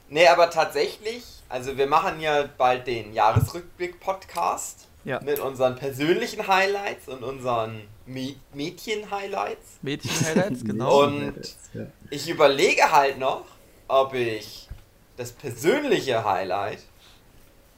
Nee, 0.09 0.29
aber 0.29 0.51
tatsächlich, 0.51 1.25
also 1.49 1.77
wir 1.77 1.87
machen 1.87 2.21
ja 2.21 2.49
bald 2.57 2.87
den 2.87 3.13
Jahresrückblick-Podcast 3.13 4.87
Ja. 5.05 5.21
mit 5.21 5.39
unseren 5.41 5.77
persönlichen 5.77 6.47
Highlights 6.47 7.09
und 7.09 7.23
unseren 7.23 7.83
Mä- 8.09 8.37
Mädchen-Highlights. 8.55 9.79
Mädchen-Highlights, 9.83 10.65
genau. 10.65 11.03
Und 11.05 11.35
Ja. 11.75 11.87
ich 12.11 12.29
überlege 12.29 12.91
halt 12.93 13.19
noch, 13.19 13.45
ob 13.89 14.15
ich 14.15 14.69
das 15.17 15.33
persönliche 15.33 16.25
Highlight 16.25 16.81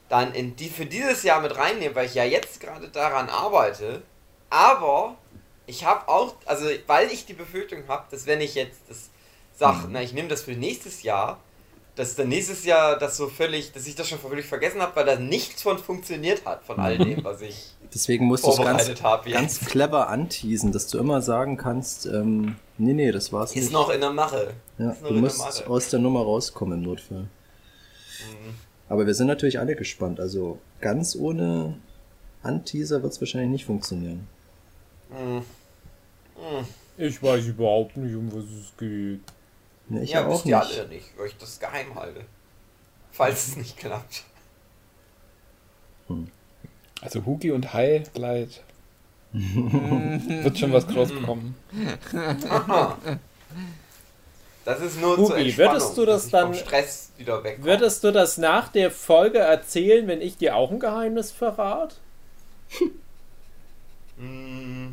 dann 0.09 0.33
in 0.33 0.55
die 0.55 0.69
für 0.69 0.85
dieses 0.85 1.23
Jahr 1.23 1.39
mit 1.41 1.55
reinnehme, 1.55 1.93
weil 1.95 2.07
ich 2.07 2.15
ja 2.15 2.23
jetzt 2.23 2.59
gerade 2.59 2.89
daran 2.89 3.29
arbeite. 3.29 4.01
Aber 4.49 5.15
ich 5.67 5.85
habe 5.85 6.07
auch, 6.07 6.33
also 6.45 6.65
weil 6.87 7.11
ich 7.11 7.25
die 7.27 7.33
Befürchtung 7.33 7.83
habe, 7.87 8.05
dass 8.09 8.25
wenn 8.25 8.41
ich 8.41 8.55
jetzt 8.55 8.81
das 8.89 9.09
sag, 9.55 9.85
na 9.89 10.01
ich 10.01 10.13
nehme 10.13 10.27
das 10.27 10.41
für 10.41 10.53
nächstes 10.53 11.03
Jahr, 11.03 11.39
dass 11.99 12.15
dann 12.15 12.29
nächstes 12.29 12.63
Jahr 12.63 12.97
das 12.97 13.17
so 13.17 13.27
völlig, 13.27 13.73
dass 13.73 13.85
ich 13.85 13.93
das 13.93 14.07
schon 14.07 14.19
völlig 14.19 14.45
vergessen 14.45 14.81
habe, 14.81 14.95
weil 14.95 15.05
da 15.05 15.17
nichts 15.17 15.63
von 15.63 15.77
funktioniert 15.77 16.45
hat 16.45 16.63
von 16.63 16.79
all 16.79 16.97
dem, 16.97 17.21
was 17.25 17.41
ich 17.41 17.75
Deswegen 17.93 18.25
musst 18.25 18.45
du 18.45 18.51
es 18.51 18.57
ganz, 18.57 18.89
ganz 19.29 19.59
clever 19.65 20.07
anteasen, 20.07 20.71
dass 20.71 20.87
du 20.87 20.97
immer 20.97 21.21
sagen 21.21 21.57
kannst, 21.57 22.05
ähm, 22.05 22.55
nee, 22.77 22.93
nee, 22.93 23.11
das 23.11 23.33
war's 23.33 23.51
ist 23.51 23.63
nicht. 23.63 23.73
noch 23.73 23.89
in 23.89 23.99
der 23.99 24.11
Mache. 24.11 24.53
ja, 24.77 24.91
ist 24.91 25.01
noch 25.01 25.09
du 25.09 25.15
in 25.15 25.15
der 25.15 25.23
musst 25.23 25.39
Mache. 25.39 25.69
aus 25.69 25.89
der 25.89 25.99
Nummer 25.99 26.21
rauskommen 26.21 26.79
im 26.79 26.85
Notfall. 26.85 27.23
Mhm. 27.23 28.55
Aber 28.87 29.05
wir 29.05 29.13
sind 29.13 29.27
natürlich 29.27 29.59
alle 29.59 29.75
gespannt. 29.75 30.21
Also 30.21 30.59
ganz 30.79 31.17
ohne 31.17 31.75
Anteaser 32.43 33.03
wird 33.03 33.11
es 33.11 33.19
wahrscheinlich 33.19 33.49
nicht 33.49 33.65
funktionieren. 33.65 34.25
Mhm. 35.09 35.43
Ich 36.97 37.21
weiß 37.21 37.45
überhaupt 37.47 37.97
nicht, 37.97 38.15
um 38.15 38.31
was 38.31 38.45
es 38.45 38.77
geht. 38.77 39.19
Nee, 39.89 40.03
ich 40.03 40.11
ja, 40.11 40.25
auch 40.25 40.33
wisst 40.33 40.45
nicht. 40.45 40.51
ihr 40.51 40.61
alle 40.61 40.87
nicht, 40.87 41.17
weil 41.17 41.27
ich 41.27 41.37
das 41.37 41.59
geheim 41.59 41.95
halte. 41.95 42.21
Falls 43.11 43.47
es 43.49 43.55
nicht 43.57 43.77
klappt. 43.77 44.23
Also 47.01 47.25
Hugi 47.25 47.51
und 47.51 47.73
Highlight. 47.73 48.63
Wird 49.33 50.57
schon 50.57 50.73
was 50.73 50.87
rauskommen. 50.95 51.55
Das 54.65 54.81
ist 54.81 54.99
nur 55.01 55.17
Hugi, 55.17 55.57
würdest 55.57 55.97
du 55.97 56.05
das 56.05 56.15
dass 56.23 56.25
ich 56.25 56.31
dann- 56.31 56.45
vom 56.53 56.53
Stress 56.55 57.11
wieder 57.17 57.43
weg 57.43 57.59
Würdest 57.63 58.03
du 58.03 58.11
das 58.11 58.37
nach 58.37 58.69
der 58.69 58.91
Folge 58.91 59.39
erzählen, 59.39 60.07
wenn 60.07 60.21
ich 60.21 60.37
dir 60.37 60.55
auch 60.55 60.71
ein 60.71 60.79
Geheimnis 60.79 61.31
verrate? 61.31 61.95
mm, 64.17 64.89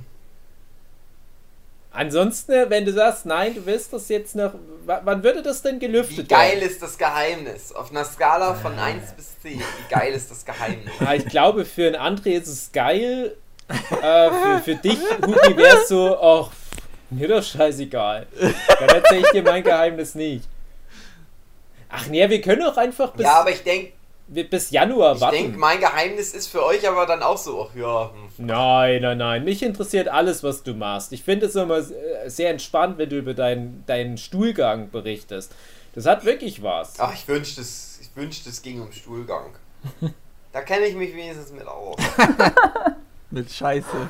Ansonsten, 1.96 2.68
wenn 2.68 2.84
du 2.84 2.92
sagst, 2.92 3.24
nein, 3.24 3.54
du 3.54 3.64
willst 3.64 3.90
das 3.92 4.08
jetzt 4.10 4.36
noch. 4.36 4.52
Wann 4.84 5.22
würde 5.22 5.42
das 5.42 5.62
denn 5.62 5.78
gelüftet 5.78 6.18
Wie 6.18 6.24
geil 6.24 6.60
werden? 6.60 6.70
ist 6.70 6.82
das 6.82 6.98
Geheimnis? 6.98 7.72
Auf 7.72 7.90
einer 7.90 8.04
Skala 8.04 8.52
von 8.54 8.78
1 8.78 9.12
bis 9.14 9.40
10. 9.40 9.58
Wie 9.60 9.62
geil 9.94 10.12
ist 10.12 10.30
das 10.30 10.44
Geheimnis? 10.44 10.92
Ah, 11.00 11.14
ich 11.14 11.24
glaube, 11.24 11.64
für 11.64 11.86
einen 11.86 11.96
André 11.96 12.32
ist 12.38 12.48
es 12.48 12.70
geil. 12.70 13.34
äh, 13.68 14.30
für, 14.30 14.60
für 14.62 14.74
dich, 14.76 14.98
Hugi, 15.24 15.56
wäre 15.56 15.78
es 15.78 15.88
so, 15.88 16.20
ach, 16.20 16.50
mir 17.08 17.28
doch 17.28 17.42
scheißegal. 17.42 18.26
Dann 18.78 18.88
erzähle 18.90 19.20
ich 19.22 19.30
dir 19.30 19.42
mein 19.42 19.64
Geheimnis 19.64 20.14
nicht. 20.14 20.46
Ach 21.88 22.06
nee, 22.08 22.28
wir 22.28 22.40
können 22.42 22.60
doch 22.62 22.76
einfach 22.76 23.12
bis, 23.12 23.24
Ja, 23.24 23.40
aber 23.40 23.50
ich 23.50 23.62
denke, 23.62 23.92
bis 24.28 24.70
Januar 24.70 25.14
ich 25.14 25.20
warten. 25.20 25.36
denk, 25.36 25.56
mein 25.56 25.78
Geheimnis 25.80 26.34
ist 26.34 26.48
für 26.48 26.64
euch 26.64 26.88
aber 26.88 27.06
dann 27.06 27.22
auch 27.22 27.38
so, 27.38 27.68
ach 27.68 27.76
ja, 27.76 28.10
hm. 28.10 28.46
Nein, 28.46 29.02
nein, 29.02 29.18
nein. 29.18 29.44
Mich 29.44 29.62
interessiert 29.62 30.08
alles, 30.08 30.42
was 30.42 30.62
du 30.62 30.74
machst. 30.74 31.12
Ich 31.12 31.22
finde 31.22 31.46
es 31.46 31.54
immer 31.54 31.78
äh, 31.78 32.28
sehr 32.28 32.50
entspannt, 32.50 32.98
wenn 32.98 33.08
du 33.08 33.18
über 33.18 33.34
deinen, 33.34 33.84
deinen 33.86 34.18
Stuhlgang 34.18 34.90
berichtest. 34.90 35.54
Das 35.94 36.06
hat 36.06 36.24
wirklich 36.24 36.62
was. 36.62 36.98
ach, 36.98 37.14
ich 37.14 37.26
wünschte, 37.28 37.60
es 37.60 37.98
ich 38.02 38.14
wünschte, 38.14 38.50
es 38.50 38.62
ging 38.62 38.80
um 38.80 38.92
Stuhlgang. 38.92 39.54
Da 40.52 40.62
kenne 40.62 40.86
ich 40.86 40.94
mich 40.94 41.14
wenigstens 41.14 41.52
mit 41.52 41.66
aus. 41.66 41.96
Mit 43.30 43.52
Scheiße. 43.52 44.08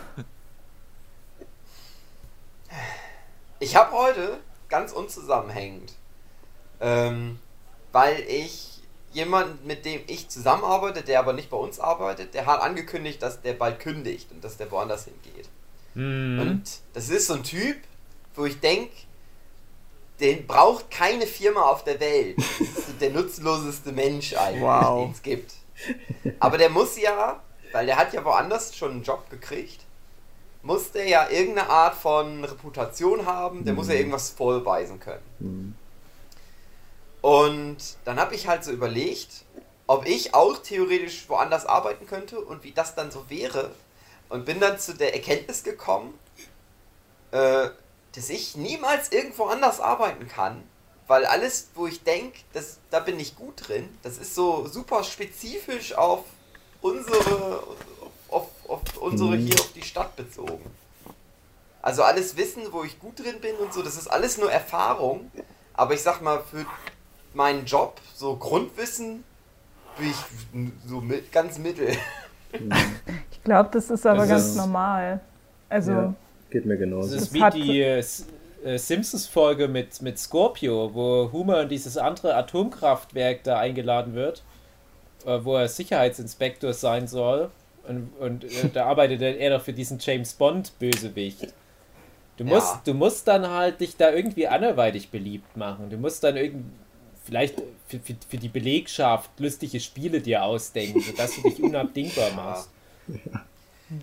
Ich 3.58 3.74
habe 3.74 3.90
heute 3.90 4.38
ganz 4.68 4.92
unzusammenhängend, 4.92 5.94
ähm, 6.80 7.40
weil 7.90 8.20
ich 8.28 8.75
jemanden, 9.16 9.66
mit 9.66 9.84
dem 9.84 10.02
ich 10.06 10.28
zusammenarbeite, 10.28 11.02
der 11.02 11.18
aber 11.18 11.32
nicht 11.32 11.50
bei 11.50 11.56
uns 11.56 11.80
arbeitet, 11.80 12.34
der 12.34 12.46
hat 12.46 12.60
angekündigt, 12.60 13.22
dass 13.22 13.40
der 13.40 13.54
bald 13.54 13.80
kündigt 13.80 14.30
und 14.30 14.44
dass 14.44 14.56
der 14.58 14.70
woanders 14.70 15.06
hingeht. 15.06 15.48
Hm. 15.94 16.38
Und 16.38 16.62
das 16.92 17.08
ist 17.08 17.26
so 17.26 17.34
ein 17.34 17.42
Typ, 17.42 17.78
wo 18.34 18.44
ich 18.44 18.60
denke, 18.60 18.92
den 20.20 20.46
braucht 20.46 20.90
keine 20.90 21.26
Firma 21.26 21.62
auf 21.62 21.84
der 21.84 21.98
Welt. 22.00 22.36
Das 22.38 22.60
ist 22.60 22.86
so 22.86 22.92
der 23.00 23.10
nutzloseste 23.10 23.92
Mensch 23.92 24.34
eigentlich, 24.34 24.62
Wow. 24.62 25.04
den 25.04 25.12
es 25.12 25.22
gibt. 25.22 25.52
Aber 26.38 26.58
der 26.58 26.70
muss 26.70 26.98
ja, 26.98 27.42
weil 27.72 27.86
der 27.86 27.96
hat 27.96 28.12
ja 28.12 28.24
woanders 28.24 28.76
schon 28.76 28.92
einen 28.92 29.02
Job 29.02 29.28
gekriegt, 29.30 29.80
muss 30.62 30.90
der 30.92 31.08
ja 31.08 31.28
irgendeine 31.28 31.70
Art 31.70 31.94
von 31.94 32.44
Reputation 32.44 33.24
haben, 33.24 33.64
der 33.64 33.74
muss 33.74 33.88
ja 33.88 33.94
irgendwas 33.94 34.30
vorweisen 34.30 35.00
können. 35.00 35.22
Hm. 35.38 35.74
Und 37.26 37.78
dann 38.04 38.20
habe 38.20 38.36
ich 38.36 38.46
halt 38.46 38.62
so 38.62 38.70
überlegt, 38.70 39.44
ob 39.88 40.06
ich 40.06 40.32
auch 40.32 40.58
theoretisch 40.58 41.28
woanders 41.28 41.66
arbeiten 41.66 42.06
könnte 42.06 42.38
und 42.38 42.62
wie 42.62 42.70
das 42.70 42.94
dann 42.94 43.10
so 43.10 43.28
wäre. 43.28 43.72
Und 44.28 44.44
bin 44.44 44.60
dann 44.60 44.78
zu 44.78 44.94
der 44.94 45.12
Erkenntnis 45.12 45.64
gekommen, 45.64 46.16
äh, 47.32 47.70
dass 48.14 48.30
ich 48.30 48.54
niemals 48.54 49.10
irgendwo 49.10 49.46
anders 49.46 49.80
arbeiten 49.80 50.28
kann, 50.28 50.62
weil 51.08 51.26
alles, 51.26 51.70
wo 51.74 51.88
ich 51.88 52.04
denke, 52.04 52.38
da 52.92 53.00
bin 53.00 53.18
ich 53.18 53.34
gut 53.34 53.66
drin, 53.66 53.88
das 54.04 54.18
ist 54.18 54.36
so 54.36 54.68
super 54.68 55.02
spezifisch 55.02 55.94
auf 55.94 56.26
unsere, 56.80 57.60
auf, 58.28 58.46
auf 58.68 58.82
unsere 59.00 59.36
hier 59.36 59.58
auf 59.58 59.72
die 59.72 59.82
Stadt 59.82 60.14
bezogen. 60.14 60.64
Also 61.82 62.04
alles 62.04 62.36
Wissen, 62.36 62.72
wo 62.72 62.84
ich 62.84 63.00
gut 63.00 63.18
drin 63.18 63.40
bin 63.40 63.56
und 63.56 63.74
so, 63.74 63.82
das 63.82 63.96
ist 63.96 64.06
alles 64.06 64.38
nur 64.38 64.52
Erfahrung. 64.52 65.32
Aber 65.74 65.92
ich 65.92 66.02
sag 66.02 66.22
mal, 66.22 66.42
für 66.42 66.64
meinen 67.36 67.64
Job, 67.66 68.00
so 68.14 68.36
Grundwissen, 68.36 69.22
bin 69.98 70.08
ich 70.10 70.16
so 70.88 71.00
mit, 71.00 71.30
ganz 71.32 71.58
mittel. 71.58 71.88
Ich 73.30 73.42
glaube, 73.44 73.68
das 73.72 73.90
ist 73.90 74.04
aber 74.06 74.20
Das 74.20 74.28
ganz 74.28 74.44
ist- 74.46 74.56
normal. 74.56 75.20
Also, 75.68 75.92
Ja, 75.92 76.14
geht 76.50 76.64
mir 76.66 76.74
Das 76.74 76.80
genauso. 76.80 77.14
ist 77.14 77.20
Das 77.26 77.32
wie 77.34 77.42
hat- 77.42 77.54
die 77.54 77.80
äh, 77.80 78.02
äh, 78.64 78.76
Simpsons-Folge 78.78 79.68
mit, 79.68 80.00
mit 80.02 80.18
Scorpio, 80.18 80.90
wo 80.94 81.30
Homer 81.32 81.62
in 81.62 81.68
dieses 81.68 81.96
andere 81.96 82.34
Atomkraftwerk 82.34 83.44
da 83.44 83.58
eingeladen 83.60 84.14
wird, 84.14 84.42
äh, 85.26 85.38
wo 85.42 85.56
er 85.56 85.68
Sicherheitsinspektor 85.68 86.72
sein 86.72 87.06
soll. 87.06 87.50
Und, 87.86 88.10
und 88.18 88.44
äh, 88.44 88.68
da 88.72 88.86
arbeitet 88.86 89.22
er 89.22 89.50
doch 89.58 89.62
für 89.64 89.72
diesen 89.72 89.98
James 90.00 90.34
Bond-Bösewicht. 90.34 91.52
Du 92.38 92.44
Ja. 92.44 92.54
musst, 92.54 92.78
du 92.86 92.94
musst 92.94 93.28
dann 93.28 93.48
halt 93.48 93.80
dich 93.80 93.96
da 93.96 94.10
irgendwie 94.10 94.48
anderweitig 94.48 95.10
beliebt 95.10 95.56
machen. 95.56 95.88
Du 95.90 95.96
musst 95.98 96.24
dann 96.24 96.36
irgendwie 96.36 96.64
vielleicht 97.26 97.56
für, 97.88 97.98
für, 98.00 98.16
für 98.28 98.36
die 98.38 98.48
Belegschaft 98.48 99.30
lustige 99.38 99.80
Spiele 99.80 100.20
dir 100.20 100.42
ausdenken, 100.44 101.00
sodass 101.00 101.34
du 101.34 101.42
dich 101.42 101.62
unabdingbar 101.62 102.30
machst. 102.36 102.70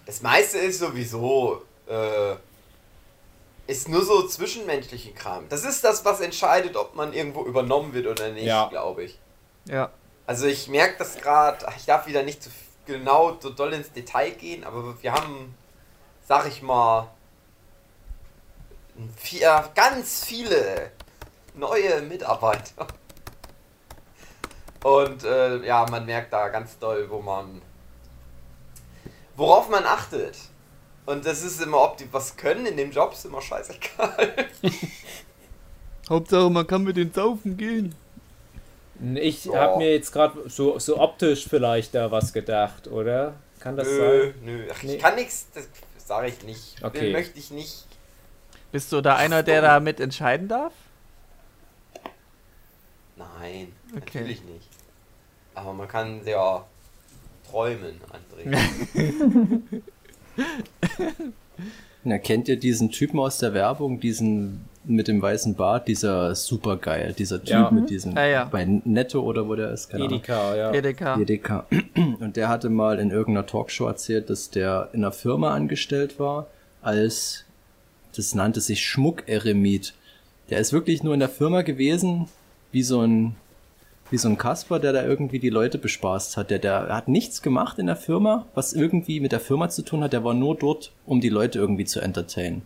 Das 0.05 0.21
meiste 0.21 0.57
ist 0.59 0.79
sowieso, 0.79 1.63
äh, 1.87 2.35
ist 3.65 3.87
nur 3.89 4.03
so 4.05 4.27
zwischenmenschlichen 4.27 5.15
Kram. 5.15 5.47
Das 5.49 5.63
ist 5.63 5.83
das, 5.83 6.03
was 6.05 6.19
entscheidet, 6.21 6.75
ob 6.75 6.95
man 6.95 7.13
irgendwo 7.13 7.43
übernommen 7.45 7.93
wird 7.93 8.07
oder 8.07 8.31
nicht, 8.31 8.45
Ja. 8.45 8.67
glaube 8.69 9.03
ich. 9.05 9.17
Ja. 9.65 9.89
Also 10.25 10.45
ich 10.47 10.67
merke 10.67 10.95
das 10.99 11.15
gerade, 11.17 11.65
ich 11.77 11.85
darf 11.85 12.07
wieder 12.07 12.23
nicht 12.23 12.43
so 12.43 12.49
genau 12.85 13.37
so 13.39 13.49
doll 13.49 13.73
ins 13.73 13.91
Detail 13.91 14.31
gehen, 14.31 14.63
aber 14.63 15.01
wir 15.01 15.13
haben, 15.13 15.53
sag 16.27 16.47
ich 16.47 16.61
mal, 16.61 17.09
vier, 19.17 19.69
ganz 19.75 20.23
viele 20.25 20.91
neue 21.55 22.01
Mitarbeiter. 22.01 22.87
Und 24.83 25.23
äh, 25.23 25.65
ja, 25.65 25.85
man 25.89 26.05
merkt 26.05 26.33
da 26.33 26.49
ganz 26.49 26.77
doll, 26.79 27.09
wo 27.09 27.21
man. 27.21 27.61
worauf 29.35 29.69
man 29.69 29.85
achtet. 29.85 30.37
Und 31.05 31.25
das 31.25 31.41
ist 31.43 31.61
immer, 31.61 31.81
ob 31.83 31.97
die 31.97 32.11
was 32.13 32.35
können 32.37 32.65
in 32.65 32.77
dem 32.77 32.91
Job, 32.91 33.13
ist 33.13 33.25
immer 33.25 33.41
scheißegal. 33.41 34.47
Hauptsache, 36.09 36.49
man 36.49 36.65
kann 36.67 36.83
mit 36.83 36.95
den 36.97 37.11
Saufen 37.11 37.57
gehen. 37.57 37.95
Ich 39.15 39.45
Ja. 39.45 39.53
habe 39.59 39.77
mir 39.77 39.91
jetzt 39.93 40.11
gerade 40.11 40.49
so, 40.49 40.79
so 40.79 40.99
optisch 40.99 41.47
vielleicht 41.47 41.95
da 41.95 42.11
was 42.11 42.31
gedacht, 42.31 42.87
oder? 42.87 43.33
Kann 43.59 43.75
das 43.75 43.87
nö, 43.87 43.97
sein? 44.31 44.35
nö. 44.43 44.67
Ach, 44.71 44.83
Nee. 44.83 44.95
Ich 44.95 45.01
kann 45.01 45.15
nichts, 45.15 45.47
das 45.53 45.67
sage 46.05 46.27
ich 46.27 46.43
nicht. 46.43 46.81
Okay. 46.83 46.99
Den 46.99 47.11
möchte 47.13 47.37
ich 47.39 47.51
nicht. 47.51 47.85
Bist 48.71 48.91
du 48.91 49.01
da 49.01 49.15
einer, 49.15 49.43
der 49.43 49.61
da 49.61 49.79
mit 49.79 49.99
entscheiden 49.99 50.47
darf? 50.47 50.73
Nein, 53.15 53.73
Okay. 53.95 54.19
natürlich 54.19 54.43
nicht. 54.43 54.69
Aber 55.55 55.73
man 55.73 55.87
kann 55.87 56.21
ja 56.25 56.63
träumen, 57.49 57.95
André. 58.11 58.57
Na, 62.05 62.17
kennt 62.17 62.49
ihr 62.49 62.57
diesen 62.57 62.89
Typen 62.91 63.19
aus 63.19 63.37
der 63.37 63.53
Werbung, 63.53 63.99
diesen 63.99 64.65
mit 64.85 65.07
dem 65.07 65.21
weißen 65.21 65.55
Bart, 65.55 65.87
dieser 65.87 66.35
supergeil, 66.35 67.13
dieser 67.13 67.39
Typ 67.39 67.49
Ja. 67.49 67.71
mit 67.71 67.89
diesem 67.89 68.17
Ah, 68.17 68.25
ja. 68.25 68.43
bei 68.45 68.65
Netto 68.65 69.21
oder 69.21 69.47
wo 69.47 69.55
der 69.55 69.71
ist, 69.71 69.89
keine 69.89 70.05
Ahnung. 70.05 70.17
Edeka, 70.19 70.55
ja. 70.57 70.71
Edeka. 70.73 71.17
Edeka. 71.17 71.65
Und 72.19 72.35
der 72.35 72.49
hatte 72.49 72.69
mal 72.69 72.99
in 72.99 73.09
irgendeiner 73.09 73.45
Talkshow 73.47 73.85
erzählt, 73.87 74.29
dass 74.29 74.49
der 74.49 74.89
in 74.91 74.99
einer 75.05 75.13
Firma 75.13 75.53
angestellt 75.53 76.19
war, 76.19 76.47
als, 76.81 77.45
das 78.13 78.35
nannte 78.35 78.59
sich 78.59 78.85
Schmuckeremit. 78.85 79.93
Der 80.49 80.59
ist 80.59 80.73
wirklich 80.73 81.01
nur 81.03 81.13
in 81.13 81.21
der 81.21 81.29
Firma 81.29 81.61
gewesen, 81.61 82.27
wie 82.73 82.83
so 82.83 82.99
ein, 82.99 83.37
wie 84.11 84.17
so 84.17 84.29
ein 84.29 84.37
Kasper, 84.37 84.79
der 84.79 84.93
da 84.93 85.03
irgendwie 85.03 85.39
die 85.39 85.49
Leute 85.49 85.77
bespaßt 85.77 86.37
hat. 86.37 86.49
Der, 86.51 86.59
der 86.59 86.89
hat 86.89 87.07
nichts 87.07 87.41
gemacht 87.41 87.79
in 87.79 87.87
der 87.87 87.95
Firma, 87.95 88.45
was 88.53 88.73
irgendwie 88.73 89.19
mit 89.19 89.31
der 89.31 89.39
Firma 89.39 89.69
zu 89.69 89.81
tun 89.81 90.03
hat. 90.03 90.13
Der 90.13 90.23
war 90.23 90.33
nur 90.33 90.55
dort, 90.55 90.91
um 91.05 91.19
die 91.21 91.29
Leute 91.29 91.59
irgendwie 91.59 91.85
zu 91.85 91.99
entertainen. 91.99 92.61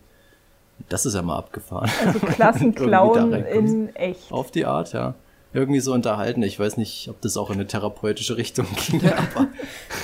Das 0.88 1.06
ist 1.06 1.14
ja 1.14 1.22
mal 1.22 1.36
abgefahren. 1.36 1.90
Also 2.04 2.18
Klassenclown 2.26 3.32
in 3.32 3.94
echt. 3.96 4.30
Auf 4.30 4.50
die 4.50 4.64
Art, 4.66 4.92
ja. 4.92 5.14
Irgendwie 5.52 5.80
so 5.80 5.92
unterhalten. 5.92 6.42
Ich 6.42 6.58
weiß 6.60 6.76
nicht, 6.76 7.08
ob 7.08 7.20
das 7.22 7.36
auch 7.36 7.48
in 7.50 7.54
eine 7.56 7.66
therapeutische 7.66 8.36
Richtung 8.36 8.66
ging, 8.90 9.02
aber. 9.04 9.48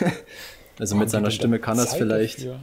Also 0.80 0.96
mit 0.96 1.08
seiner 1.08 1.30
Stimme 1.30 1.60
kann 1.60 1.76
das 1.76 1.94
vielleicht. 1.94 2.38
dafür. 2.38 2.58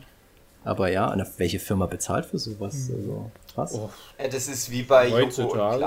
Aber 0.65 0.91
ja, 0.91 1.15
welche 1.37 1.59
Firma 1.59 1.85
bezahlt 1.85 2.25
für 2.25 2.37
sowas? 2.39 2.91
Also, 2.93 3.31
krass. 3.55 3.73
Oh, 3.73 3.89
Ja, 4.21 4.27
das 4.27 4.49
ist 4.49 4.69
wie 4.69 4.83
bei 4.83 5.05
Joko 5.05 5.15
und 5.17 5.23
Heutzutage. 5.27 5.79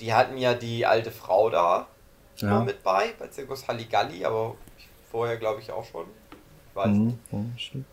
Die 0.00 0.12
hatten 0.14 0.36
ja 0.36 0.54
die 0.54 0.86
alte 0.86 1.10
Frau 1.10 1.50
da 1.50 1.86
ja. 2.36 2.60
mit 2.60 2.82
bei, 2.82 3.12
bei 3.18 3.28
Zirkus 3.28 3.68
Halligalli, 3.68 4.24
aber 4.24 4.54
vorher 5.10 5.36
glaube 5.36 5.60
ich 5.60 5.70
auch 5.70 5.84
schon. 5.84 6.06
Ich 6.70 6.76
weiß 6.76 6.88
nicht. 6.88 7.32
Mhm, 7.32 7.52
ja, 7.52 7.58
stimmt. 7.58 7.86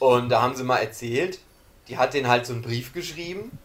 Und 0.00 0.28
da 0.28 0.42
haben 0.42 0.54
sie 0.56 0.64
mal 0.64 0.78
erzählt, 0.78 1.38
die 1.88 1.98
hat 1.98 2.14
denen 2.14 2.28
halt 2.28 2.46
so 2.46 2.52
einen 2.52 2.62
Brief 2.62 2.92
geschrieben. 2.92 3.56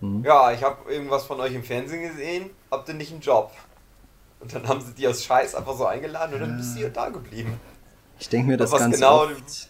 Mhm. 0.00 0.24
Ja, 0.24 0.52
ich 0.52 0.62
habe 0.62 0.90
irgendwas 0.90 1.24
von 1.24 1.40
euch 1.40 1.54
im 1.54 1.62
Fernsehen 1.62 2.02
gesehen, 2.02 2.50
habt 2.70 2.88
ihr 2.88 2.94
nicht 2.94 3.12
einen 3.12 3.20
Job? 3.20 3.52
Und 4.40 4.54
dann 4.54 4.66
haben 4.68 4.80
sie 4.80 4.94
die 4.94 5.06
aus 5.06 5.24
Scheiß 5.24 5.54
einfach 5.54 5.76
so 5.76 5.86
eingeladen 5.86 6.34
und 6.34 6.40
dann 6.40 6.56
bist 6.56 6.74
du 6.74 6.78
hier 6.78 6.90
da 6.90 7.08
geblieben. 7.08 7.60
Ich 8.20 8.28
denke 8.28 8.48
mir 8.48 8.56
das 8.56 8.70
ganz 8.70 8.94
genau- 8.94 9.24
oft. 9.24 9.68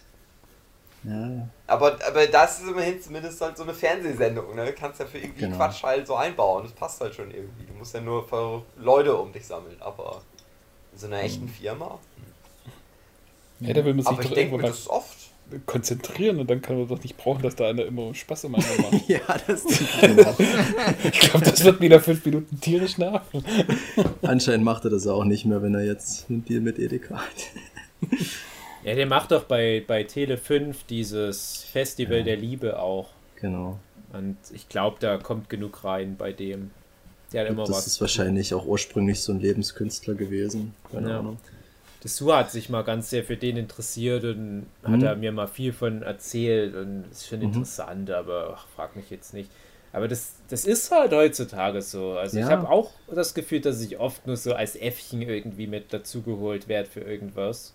Ja, 1.03 1.47
Aber, 1.67 1.97
aber 2.05 2.27
das 2.27 2.59
ist 2.59 2.69
immerhin 2.69 3.01
zumindest 3.01 3.39
halt 3.39 3.55
so 3.55 3.63
eine 3.63 3.73
Fernsehsendung, 3.73 4.53
ne? 4.53 4.65
Du 4.65 4.73
kannst 4.73 4.99
ja 4.99 5.05
für 5.05 5.17
irgendwie 5.17 5.39
Genau. 5.41 5.55
Quatsch 5.55 5.81
halt 5.83 6.05
so 6.05 6.15
einbauen. 6.15 6.63
Das 6.63 6.73
passt 6.73 6.99
halt 6.99 7.15
schon 7.15 7.31
irgendwie. 7.31 7.63
Du 7.65 7.73
musst 7.73 7.93
ja 7.93 8.01
nur 8.01 8.27
für 8.27 8.63
Leute 8.77 9.15
um 9.15 9.31
dich 9.31 9.45
sammeln, 9.45 9.77
aber 9.79 10.21
in 10.91 10.99
so 10.99 11.07
einer 11.07 11.21
echten 11.23 11.45
Mhm. 11.45 11.49
Firma. 11.49 11.99
Ja, 13.61 13.73
da 13.73 13.85
will 13.85 13.93
man 13.93 14.03
sich 14.03 14.07
Aber 14.11 14.21
ich 14.21 14.27
doch 14.27 14.35
denke 14.35 14.55
irgendwo 14.55 14.67
mal 14.67 14.71
das 14.71 14.89
oft. 14.89 15.17
konzentrieren 15.65 16.39
und 16.39 16.49
dann 16.49 16.61
kann 16.61 16.77
man 16.77 16.87
doch 16.87 17.01
nicht 17.01 17.17
brauchen, 17.17 17.41
dass 17.43 17.55
da 17.55 17.69
einer 17.69 17.85
immer 17.85 18.13
Spaß 18.13 18.43
im 18.45 18.55
anderen 18.55 18.81
macht. 18.91 19.03
ja 19.09 19.19
das 19.47 19.63
denke 20.01 20.35
ich. 21.03 21.05
Ich 21.13 21.19
glaube, 21.21 21.45
das 21.45 21.63
wird 21.63 21.79
wieder 21.81 21.99
fünf 22.01 22.23
Minuten 22.25 22.59
tierisch 22.59 22.97
nerven. 22.97 23.43
Anscheinend 24.21 24.65
macht 24.65 24.83
er 24.83 24.91
das 24.91 25.07
auch 25.07 25.23
nicht 25.23 25.45
mehr, 25.45 25.61
wenn 25.61 25.75
er 25.75 25.83
jetzt 25.85 26.29
einen 26.29 26.43
Deal 26.45 26.59
mit 26.61 26.77
Edeka 26.77 27.15
hat. 27.15 28.09
Ja, 28.83 28.95
der 28.95 29.05
macht 29.07 29.31
doch 29.31 29.43
bei, 29.43 29.83
bei 29.85 30.03
Tele 30.03 30.37
5 30.37 30.85
dieses 30.85 31.63
Festival 31.63 32.23
der 32.23 32.37
Liebe 32.37 32.79
auch. 32.79 33.09
Genau. 33.35 33.77
Und 34.13 34.37
ich 34.53 34.69
glaube, 34.69 34.97
da 34.99 35.17
kommt 35.17 35.49
genug 35.49 35.83
rein 35.83 36.15
bei 36.17 36.31
dem. 36.31 36.71
Der 37.31 37.41
hat 37.41 37.49
immer 37.49 37.65
Das 37.65 37.75
was. 37.77 37.87
ist 37.87 38.01
wahrscheinlich 38.01 38.53
auch 38.53 38.65
ursprünglich 38.65 39.21
so 39.21 39.33
ein 39.33 39.39
Lebenskünstler 39.39 40.15
gewesen. 40.15 40.73
Keine 40.91 41.09
Ja. 41.09 41.19
Ahnung. 41.19 41.37
Das 42.01 42.15
Su 42.15 42.31
hat 42.33 42.49
sich 42.49 42.69
mal 42.69 42.83
ganz 42.83 43.09
sehr 43.09 43.23
für 43.25 43.35
den 43.35 43.57
interessiert 43.57 44.23
und 44.23 44.65
hat 44.83 44.91
Mhm. 44.99 45.03
er 45.03 45.15
mir 45.17 45.31
mal 45.33 45.47
viel 45.47 45.73
von 45.73 46.01
erzählt 46.01 46.73
und 46.73 47.03
ist 47.11 47.27
schon 47.27 47.39
Mhm. 47.39 47.45
interessant, 47.47 48.09
aber 48.09 48.55
ach, 48.57 48.67
frag 48.73 48.95
mich 48.95 49.09
jetzt 49.09 49.33
nicht. 49.33 49.51
Aber 49.91 50.07
das, 50.07 50.33
das 50.49 50.65
ist 50.65 50.91
halt 50.91 51.11
heutzutage 51.11 51.81
so. 51.81 52.13
Also 52.13 52.37
ich 52.39 52.45
Ja. 52.45 52.51
habe 52.51 52.69
auch 52.69 52.91
das 53.13 53.33
Gefühl, 53.33 53.59
dass 53.59 53.81
ich 53.81 53.99
oft 53.99 54.25
nur 54.27 54.37
so 54.37 54.53
als 54.53 54.75
Äffchen 54.75 55.21
irgendwie 55.21 55.67
mit 55.67 55.91
dazugeholt 55.91 56.67
werde 56.69 56.89
für 56.89 57.01
irgendwas. 57.01 57.73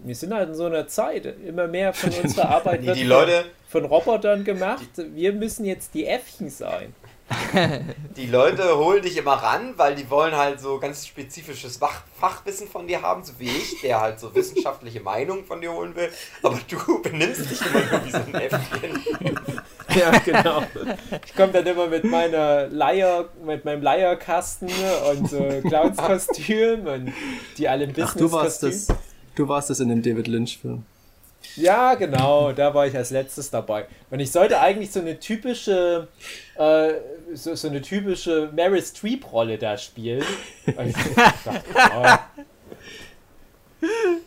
Wir 0.00 0.14
sind 0.14 0.32
halt 0.34 0.48
in 0.50 0.54
so 0.54 0.64
einer 0.66 0.88
Zeit. 0.88 1.26
Immer 1.46 1.66
mehr 1.68 1.92
von 1.92 2.10
unserer 2.22 2.48
Arbeit 2.48 2.84
wird 2.84 2.96
die 2.96 3.00
von- 3.00 3.08
Leute, 3.08 3.44
von 3.68 3.84
Robotern 3.84 4.44
gemacht. 4.44 4.84
Wir 5.14 5.32
müssen 5.32 5.64
jetzt 5.64 5.94
die 5.94 6.06
Äffchen 6.06 6.50
sein. 6.50 6.94
die 8.16 8.26
Leute 8.26 8.78
holen 8.78 9.02
dich 9.02 9.16
immer 9.16 9.32
ran, 9.32 9.74
weil 9.76 9.96
die 9.96 10.08
wollen 10.10 10.36
halt 10.36 10.60
so 10.60 10.78
ganz 10.78 11.04
spezifisches 11.08 11.76
Fach, 11.78 12.02
Fachwissen 12.20 12.68
von 12.68 12.86
dir 12.86 13.02
haben, 13.02 13.24
so 13.24 13.32
wie 13.38 13.48
ich, 13.48 13.80
der 13.80 14.00
halt 14.00 14.20
so 14.20 14.32
wissenschaftliche 14.32 15.00
Meinungen 15.00 15.44
von 15.44 15.60
dir 15.60 15.72
holen 15.72 15.96
will. 15.96 16.08
Aber 16.44 16.56
du 16.70 17.02
benimmst 17.02 17.50
dich 17.50 17.60
immer 17.66 17.80
nur 17.90 18.06
wie 18.06 18.10
so 18.12 18.18
ein 18.18 18.34
Äffchen. 18.34 19.00
Ja, 19.98 20.10
genau. 20.18 20.62
Ich 21.24 21.34
komme 21.34 21.52
dann 21.52 21.66
immer 21.66 21.88
mit 21.88 22.04
meiner 22.04 22.68
Leier, 22.68 23.28
mit 23.44 23.64
meinem 23.64 23.82
Leierkasten 23.82 24.68
und 25.10 25.28
so 25.28 25.44
Clownskostüm 25.66 26.86
und 26.86 27.12
die 27.58 27.68
alle 27.68 27.84
im 27.86 27.94
Ach, 28.02 28.14
du 28.14 28.30
warst 28.30 28.60
Business-Kostüm. 28.60 28.96
das. 28.96 29.15
Du 29.36 29.46
warst 29.48 29.70
das 29.70 29.78
in 29.80 29.88
dem 29.88 30.02
David 30.02 30.26
Lynch-Film. 30.26 30.84
Ja, 31.54 31.94
genau, 31.94 32.50
da 32.52 32.74
war 32.74 32.86
ich 32.86 32.96
als 32.96 33.10
letztes 33.10 33.50
dabei. 33.50 33.86
Und 34.10 34.18
ich 34.18 34.32
sollte 34.32 34.58
eigentlich 34.60 34.90
so 34.90 34.98
eine 35.00 35.20
typische, 35.20 36.08
äh, 36.56 36.92
so, 37.34 37.54
so 37.54 37.68
eine 37.68 37.82
typische 37.82 38.50
Meryl 38.52 38.82
Streep-Rolle 38.82 39.56
da 39.58 39.78
spielen. 39.78 40.24
Oh, 40.66 42.06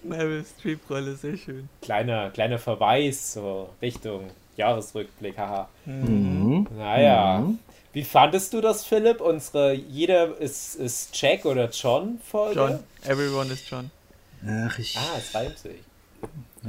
Meryl 0.03 0.45
Streep-Rolle, 0.45 1.15
sehr 1.15 1.35
schön. 1.37 1.67
kleiner, 1.81 2.29
kleiner 2.29 2.59
Verweis 2.59 3.33
so 3.33 3.69
Richtung 3.81 4.29
Jahresrückblick, 4.55 5.37
haha. 5.37 5.67
Mhm. 5.85 6.67
Naja. 6.77 7.39
Mhm. 7.39 7.59
Wie 7.91 8.03
fandest 8.03 8.53
du 8.53 8.61
das, 8.61 8.85
Philipp? 8.85 9.19
Unsere 9.19 9.73
Jeder 9.73 10.37
ist, 10.37 10.75
ist 10.75 11.19
Jack 11.19 11.45
oder 11.45 11.69
John 11.69 12.19
Folge? 12.23 12.55
John. 12.55 12.79
Everyone 13.05 13.51
is 13.51 13.67
John. 13.67 13.89
Ach, 14.47 14.79
ich. 14.79 14.97
Ah, 14.97 15.17
es 15.17 15.33
reimt 15.35 15.57
sich. 15.57 15.81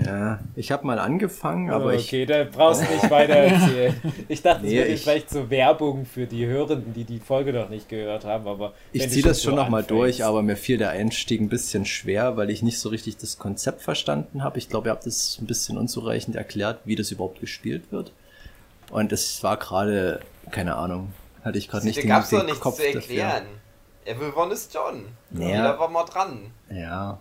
Ja, 0.04 0.38
ich 0.54 0.70
habe 0.70 0.86
mal 0.86 1.00
angefangen, 1.00 1.70
aber 1.70 1.94
ich. 1.94 2.06
okay, 2.06 2.24
da 2.24 2.44
brauchst 2.44 2.82
du 2.82 2.94
nicht 2.94 3.10
weiter 3.10 3.34
erzählen. 3.34 4.00
Ich 4.28 4.40
dachte, 4.40 4.64
es 4.64 4.70
Nee, 4.70 4.78
wäre 4.78 4.88
ich- 4.88 5.02
vielleicht 5.02 5.28
so 5.30 5.50
Werbung 5.50 6.06
für 6.06 6.26
die 6.26 6.46
Hörenden, 6.46 6.94
die 6.94 7.02
die 7.02 7.18
Folge 7.18 7.52
noch 7.52 7.68
nicht 7.68 7.88
gehört 7.88 8.24
haben, 8.24 8.46
aber 8.46 8.72
Ich 8.92 9.10
ziehe 9.10 9.24
das 9.24 9.38
so 9.42 9.48
schon 9.48 9.56
noch 9.56 9.68
mal 9.68 9.82
anfängst- 9.82 9.86
durch, 9.88 10.24
aber 10.24 10.42
mir 10.42 10.54
fiel 10.56 10.78
der 10.78 10.90
Einstieg 10.90 11.40
ein 11.40 11.48
bisschen 11.48 11.84
schwer, 11.84 12.36
weil 12.36 12.50
ich 12.50 12.62
nicht 12.62 12.78
so 12.78 12.88
richtig 12.88 13.16
das 13.16 13.38
Konzept 13.38 13.82
verstanden 13.82 14.44
habe. 14.44 14.58
Ich 14.58 14.68
glaube, 14.68 14.88
ihr 14.88 14.92
habt 14.92 15.06
es 15.08 15.38
ein 15.40 15.46
bisschen 15.46 15.76
unzureichend 15.76 16.36
erklärt, 16.36 16.78
wie 16.84 16.94
das 16.94 17.10
überhaupt 17.10 17.40
gespielt 17.40 17.90
wird. 17.90 18.12
Und 18.92 19.10
es 19.12 19.42
war 19.42 19.56
gerade, 19.56 20.20
keine 20.52 20.76
Ahnung, 20.76 21.12
hatte 21.44 21.58
ich 21.58 21.66
gerade 21.68 21.84
nicht 21.86 21.98
Da 21.98 22.02
den, 22.02 22.08
gab's 22.08 22.30
doch 22.30 22.38
den 22.38 22.46
nichts 22.46 22.60
Kopf 22.60 22.76
zu 22.76 22.86
erklären. 22.86 23.46
Everyone 24.04 24.52
is 24.52 24.68
John. 24.72 25.06
Ja. 25.32 25.46
Jeder 25.48 25.78
war 25.80 25.88
mal 25.88 26.04
dran. 26.04 26.52
dafür. 26.68 26.80
Ja, 26.82 27.18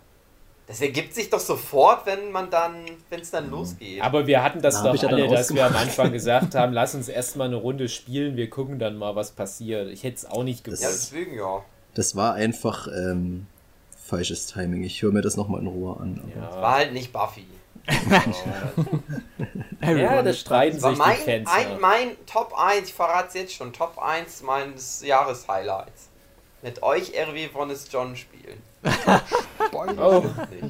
Das 0.70 0.80
ergibt 0.82 1.16
sich 1.16 1.32
doch 1.32 1.40
sofort, 1.40 2.06
wenn 2.06 2.32
man 2.32 2.52
dann, 2.52 2.86
wenn 3.10 3.22
es 3.22 3.32
dann 3.32 3.50
losgeht. 3.50 4.04
Aber 4.04 4.28
wir 4.28 4.44
hatten 4.44 4.62
das 4.62 4.76
Da 4.76 4.84
hab 4.84 4.94
doch 4.94 5.02
ja 5.02 5.10
alle, 5.10 5.28
dass 5.28 5.52
wir 5.52 5.66
am. 5.66 5.76
Anfang 5.76 6.12
gesagt 6.12 6.54
haben, 6.54 6.74
lass 6.80 6.94
uns 6.94 7.10
erstmal 7.10 7.48
eine 7.48 7.56
Runde 7.56 7.90
spielen, 7.90 8.38
wir 8.38 8.52
gucken 8.52 8.78
dann 8.78 8.96
mal, 8.96 9.16
was 9.16 9.32
passiert. 9.32 9.90
Ich 9.90 10.04
hätte 10.04 10.18
es 10.18 10.26
auch 10.28 10.44
nicht 10.44 10.60
ja, 10.60 10.66
gewusst. 10.66 10.84
deswegen 10.84 11.36
ja. 11.36 11.66
das 11.96 12.16
war 12.16 12.36
einfach 12.36 12.88
ähm, 12.88 13.48
falsches 13.98 14.46
Timing. 14.46 14.84
Ich 14.84 15.02
höre 15.02 15.12
mir 15.12 15.24
das 15.24 15.38
noch 15.38 15.48
mal 15.48 15.60
in 15.60 15.66
Ruhe 15.66 16.00
an. 16.00 16.22
Aber 16.24 16.40
Ja, 16.40 16.62
War 16.62 16.76
halt 16.76 16.94
nicht 16.94 17.12
Buffy. 17.12 17.46
ja 19.82 20.34
streiten 20.36 20.76
Das 20.76 20.84
war 20.84 20.92
sich 20.92 21.00
mein, 21.00 21.18
die 21.18 21.24
Fans. 21.24 21.50
ein, 21.52 21.68
ja. 21.68 21.78
mein 21.80 22.26
Top 22.28 22.54
1, 22.56 22.90
ich 22.90 22.94
verrate 22.94 23.30
es 23.30 23.34
jetzt 23.34 23.56
schon, 23.56 23.74
Top 23.74 23.98
1 23.98 24.44
meines 24.44 25.02
Jahreshighlights. 25.02 26.10
Mit 26.62 26.84
euch 26.84 27.16
Everyone 27.16 27.74
is 27.74 27.88
John 27.92 28.16
spielen. 28.16 28.62
Oh, 29.72 30.24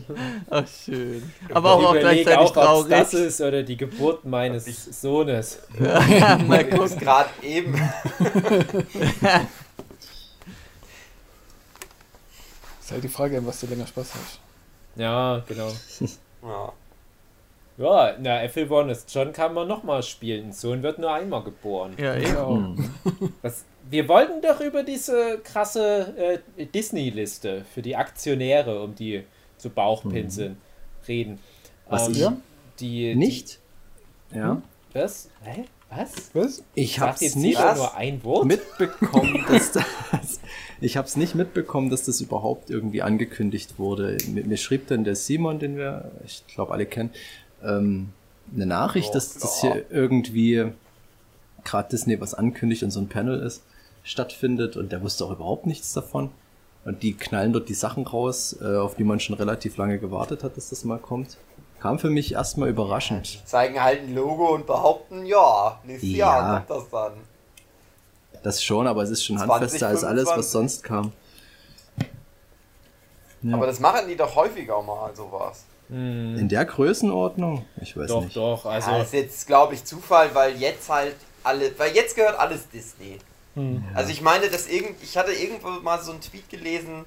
Ach, 0.50 0.66
schön. 0.68 1.32
Aber 1.54 1.74
auch, 1.74 1.84
auch 1.86 1.94
gleichzeitig 1.94 2.38
auch, 2.40 2.52
traurig. 2.54 2.90
das 2.90 3.14
ist 3.14 3.40
oder 3.42 3.64
die 3.64 3.78
Geburt 3.78 4.26
meines 4.26 5.02
Sohnes. 5.02 5.60
Mal 5.80 6.62
Ich 6.68 6.70
gucken. 6.76 6.98
gerade 7.00 7.30
eben. 7.44 7.74
Ist 12.82 12.92
halt 12.92 13.04
die 13.04 13.10
Frage, 13.10 13.46
was 13.46 13.60
du 13.60 13.68
länger 13.68 13.86
Spaß 13.88 14.14
hast. 14.16 14.40
Ja, 14.96 15.44
genau. 15.48 15.72
Ja. 16.42 16.74
Ja, 17.80 18.14
na, 18.20 18.44
Apple 18.44 18.70
Honest 18.70 19.14
John 19.14 19.32
kann 19.32 19.54
man 19.54 19.68
nochmal 19.68 20.04
spielen. 20.04 20.48
Ein 20.48 20.54
Sohn 20.54 20.84
wird 20.84 21.00
nur 21.00 21.14
einmal 21.14 21.44
geboren. 21.44 21.94
Ja, 21.98 22.16
eben. 22.16 22.26
Genau. 22.26 22.76
Was, 23.42 23.64
wir 23.90 24.08
wollten 24.10 24.42
doch 24.42 24.60
über 24.60 24.84
diese 24.84 25.40
krasse 25.40 26.42
äh, 26.58 26.66
Disney-Liste 26.66 27.64
für 27.74 27.82
die 27.82 27.96
Aktionäre, 27.96 28.84
um 28.84 28.96
die 28.96 29.24
zu 29.58 29.70
Bauchpinseln, 29.70 30.58
reden. 31.08 31.40
Was 31.88 32.08
Ähm, 32.08 32.12
ich 32.14 32.20
Ja? 32.20 32.38
die, 32.82 33.16
Nicht? 33.16 33.60
Ja. 34.34 34.62
Die, 34.94 35.00
was? 35.00 35.30
Hä? 35.44 35.64
Was? 35.90 36.30
Was? 36.34 36.64
Ich 36.76 37.00
hab's 37.00 37.22
jetzt 37.22 37.36
nicht 37.38 37.60
nur 37.60 37.96
ein 37.96 38.24
Wort? 38.24 38.46
mitbekommen, 38.46 39.44
dass 39.50 39.72
das. 39.72 40.40
Ich 40.82 40.98
hab's 40.98 41.16
nicht 41.16 41.34
mitbekommen, 41.34 41.90
dass 41.90 42.04
das 42.06 42.22
überhaupt 42.22 42.70
irgendwie 42.70 43.02
angekündigt 43.02 43.80
wurde. 43.80 44.18
Mir, 44.28 44.46
mir 44.46 44.58
schrieb 44.58 44.88
dann 44.88 45.04
der 45.04 45.16
Simon, 45.16 45.60
den 45.60 45.78
wir, 45.78 46.12
ich 46.26 46.46
glaube, 46.48 46.74
alle 46.74 46.86
kennen, 46.86 47.10
ähm, 47.64 48.12
eine 48.56 48.66
Nachricht, 48.66 49.10
Oh, 49.12 49.14
dass 49.14 49.34
das 49.38 49.62
hier 49.62 49.86
irgendwie 49.90 50.72
gerade 51.64 51.90
Disney 51.90 52.20
was 52.20 52.34
ankündigt 52.34 52.84
und 52.84 52.92
so 52.92 53.00
ein 53.00 53.10
Panel 53.10 53.40
ist, 53.42 53.64
stattfindet 54.04 54.78
und 54.78 54.92
der 54.92 55.02
wusste 55.02 55.26
auch 55.26 55.32
überhaupt 55.32 55.66
nichts 55.66 55.94
davon. 55.94 56.32
Und 56.86 57.04
die 57.04 57.14
knallen 57.14 57.54
dort 57.54 57.68
die 57.70 57.74
Sachen 57.74 58.08
raus, 58.08 58.56
äh, 58.62 58.78
auf 58.78 58.96
die 58.96 59.04
man 59.04 59.20
schon 59.20 59.36
relativ 59.36 59.78
lange 59.78 60.00
gewartet 60.00 60.44
hat, 60.44 60.56
dass 60.58 60.70
das 60.70 60.86
mal 60.86 60.98
kommt. 60.98 61.38
Kam 61.80 62.00
für 62.00 62.10
mich 62.10 62.34
erstmal 62.34 62.70
überraschend. 62.70 63.42
Zeigen 63.46 63.82
halt 63.82 64.02
ein 64.02 64.16
Logo 64.16 64.54
und 64.56 64.66
behaupten, 64.66 65.26
ja, 65.26 65.80
nächstes 65.86 66.10
Ja. 66.12 66.18
Jahr 66.18 66.66
kommt 66.66 66.70
das 66.70 66.90
dann. 66.90 67.14
Das 68.44 68.64
schon, 68.64 68.88
aber 68.88 69.04
es 69.04 69.10
ist 69.10 69.24
schon 69.26 69.38
20, 69.38 69.54
handfester 69.54 69.88
als 69.90 70.04
alles, 70.04 70.24
25. 70.30 70.38
was 70.38 70.52
sonst 70.52 70.84
kam. 70.84 71.12
Ja. 73.42 73.56
Aber 73.56 73.68
das 73.68 73.80
machen 73.80 74.08
die 74.08 74.16
doch 74.16 74.36
häufiger 74.36 74.82
mal, 74.82 75.14
sowas. 75.16 75.66
In 75.90 76.48
der 76.50 76.66
Größenordnung? 76.66 77.66
Ich 77.82 77.98
weiß 77.98 78.08
doch, 78.08 78.24
nicht. 78.24 78.36
doch. 78.36 78.66
Also, 78.66 78.92
ja, 78.92 79.02
ist 79.02 79.14
jetzt, 79.14 79.48
glaube 79.48 79.74
ich, 79.74 79.84
Zufall, 79.84 80.34
weil 80.36 80.56
jetzt 80.58 80.88
halt 80.90 81.16
alle, 81.44 81.78
weil 81.80 81.96
jetzt 81.96 82.16
gehört 82.16 82.38
alles 82.38 82.70
Disney. 82.70 83.18
Also 83.94 84.12
ich 84.12 84.22
meine, 84.22 84.50
dass 84.50 84.68
irgend, 84.68 85.02
ich 85.04 85.18
hatte 85.18 85.34
irgendwo 85.34 85.70
mal 85.82 86.02
so 86.02 86.12
einen 86.12 86.22
Tweet 86.22 86.50
gelesen, 86.50 87.06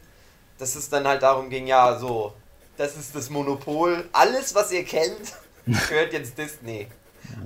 dass 0.59 0.75
es 0.75 0.91
dann 0.91 1.07
halt 1.07 1.23
darum 1.23 1.49
ging, 1.49 1.67
ja, 1.67 1.99
so, 1.99 2.35
das 2.77 2.97
ist 2.97 3.15
das 3.15 3.31
Monopol, 3.31 4.09
alles, 4.13 4.55
was 4.55 4.71
ihr 4.73 4.85
kennt, 4.85 5.33
gehört 5.89 6.13
jetzt 6.13 6.37
Disney. 6.37 6.89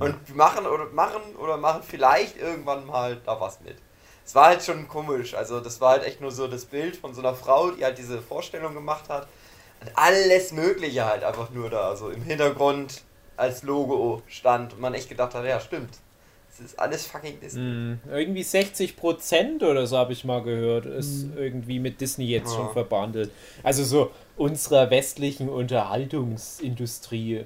Und 0.00 0.16
wir 0.26 0.34
machen 0.34 0.66
oder 0.66 0.86
machen 0.86 1.36
oder 1.38 1.56
machen 1.56 1.82
vielleicht 1.86 2.38
irgendwann 2.38 2.86
mal 2.86 3.20
da 3.24 3.38
was 3.40 3.60
mit. 3.60 3.76
Es 4.24 4.34
war 4.34 4.46
halt 4.46 4.64
schon 4.64 4.88
komisch, 4.88 5.34
also 5.34 5.60
das 5.60 5.80
war 5.80 5.90
halt 5.90 6.04
echt 6.04 6.20
nur 6.20 6.32
so 6.32 6.48
das 6.48 6.64
Bild 6.64 6.96
von 6.96 7.14
so 7.14 7.20
einer 7.20 7.34
Frau, 7.34 7.70
die 7.70 7.84
halt 7.84 7.98
diese 7.98 8.20
Vorstellung 8.20 8.74
gemacht 8.74 9.08
hat. 9.08 9.28
Und 9.80 9.90
alles 9.94 10.52
Mögliche 10.52 11.04
halt 11.04 11.22
einfach 11.24 11.50
nur 11.50 11.68
da, 11.70 11.94
so 11.96 12.10
im 12.10 12.22
Hintergrund 12.22 13.02
als 13.36 13.62
Logo 13.62 14.22
stand 14.28 14.72
und 14.72 14.80
man 14.80 14.94
echt 14.94 15.08
gedacht 15.08 15.34
hat, 15.34 15.44
ja 15.44 15.60
stimmt. 15.60 15.90
Es 16.52 16.60
ist 16.64 16.78
alles 16.80 17.04
fucking 17.06 17.38
Disney. 17.38 17.60
mh, 17.60 17.98
irgendwie 18.10 18.42
60% 18.42 19.62
oder 19.62 19.86
so 19.86 19.98
habe 19.98 20.14
ich 20.14 20.24
mal 20.24 20.42
gehört, 20.42 20.86
ist 20.86 21.26
irgendwie 21.36 21.78
mit 21.78 22.00
Disney 22.00 22.24
jetzt 22.28 22.52
Ja. 22.52 22.56
schon 22.64 22.72
verbandelt. 22.72 23.30
Also 23.62 23.84
so 23.84 24.10
unserer 24.38 24.88
westlichen 24.90 25.50
Unterhaltungsindustrie. 25.50 27.44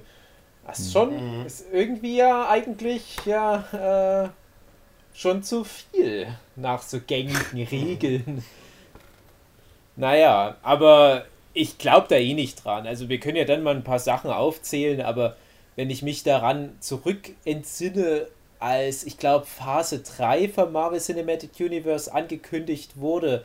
Das 0.65 0.79
ist 0.79 0.93
schon, 0.93 1.39
Mhm. 1.41 1.45
ist 1.45 1.65
irgendwie 1.73 2.15
ja 2.17 2.47
eigentlich 2.47 3.17
ja 3.25 4.23
äh, 4.23 4.29
schon 5.13 5.43
zu 5.43 5.65
viel 5.65 6.27
nach 6.55 6.81
so 6.81 6.99
gängigen 7.05 7.67
Regeln. 7.71 8.45
Naja, 9.97 10.55
aber 10.63 11.25
ich 11.53 11.77
glaube 11.77 12.07
da 12.09 12.15
eh 12.15 12.33
nicht 12.33 12.63
dran. 12.63 12.87
Also 12.87 13.09
wir 13.09 13.19
können 13.19 13.37
ja 13.37 13.45
dann 13.45 13.63
mal 13.63 13.75
ein 13.75 13.83
paar 13.83 13.99
Sachen 13.99 14.31
aufzählen, 14.31 15.01
aber 15.01 15.35
wenn 15.75 15.89
ich 15.89 16.01
mich 16.01 16.23
daran 16.23 16.75
zurück 16.79 17.31
entsinne, 17.45 18.27
als 18.59 19.03
ich 19.03 19.17
glaube 19.17 19.45
Phase 19.45 19.99
3 19.99 20.49
vom 20.49 20.71
Marvel 20.71 20.99
Cinematic 20.99 21.51
Universe 21.59 22.13
angekündigt 22.13 22.97
wurde, 22.97 23.43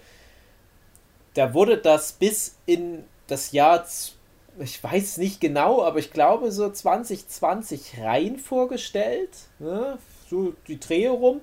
da 1.34 1.54
wurde 1.54 1.78
das 1.78 2.12
bis 2.12 2.56
in 2.66 3.04
das 3.26 3.52
Jahr, 3.52 3.86
ich 4.58 4.82
weiß 4.82 5.18
nicht 5.18 5.40
genau, 5.40 5.82
aber 5.82 5.98
ich 5.98 6.12
glaube 6.12 6.50
so 6.50 6.70
2020 6.70 7.98
rein 8.00 8.38
vorgestellt, 8.38 9.30
ne? 9.58 9.98
so 10.28 10.54
die 10.68 10.78
Dreh 10.78 11.08
rum. 11.08 11.40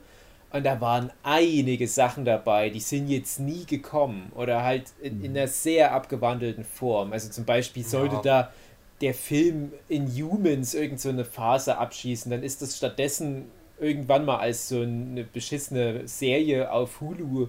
Und 0.53 0.63
da 0.65 0.79
waren 0.79 1.11
einige 1.23 1.87
Sachen 1.87 2.25
dabei, 2.25 2.69
die 2.69 2.79
sind 2.79 3.07
jetzt 3.09 3.39
nie 3.39 3.65
gekommen 3.65 4.31
oder 4.35 4.63
halt 4.63 4.93
in, 5.01 5.23
in 5.23 5.35
einer 5.35 5.47
sehr 5.47 5.91
abgewandelten 5.93 6.63
Form. 6.63 7.11
Also 7.11 7.29
zum 7.29 7.43
Beispiel 7.43 7.83
sollte 7.83 8.15
Ja. 8.17 8.21
da 8.21 8.53
der 9.01 9.15
Film 9.15 9.73
Inhumans 9.89 10.75
irgend 10.75 10.99
so 11.01 11.09
eine 11.09 11.25
Phase 11.25 11.77
abschießen, 11.77 12.29
dann 12.31 12.43
ist 12.43 12.61
das 12.61 12.77
stattdessen 12.77 13.45
irgendwann 13.79 14.25
mal 14.25 14.37
als 14.37 14.69
so 14.69 14.81
eine 14.81 15.23
beschissene 15.23 16.07
Serie 16.07 16.71
auf 16.71 17.01
Hulu 17.01 17.47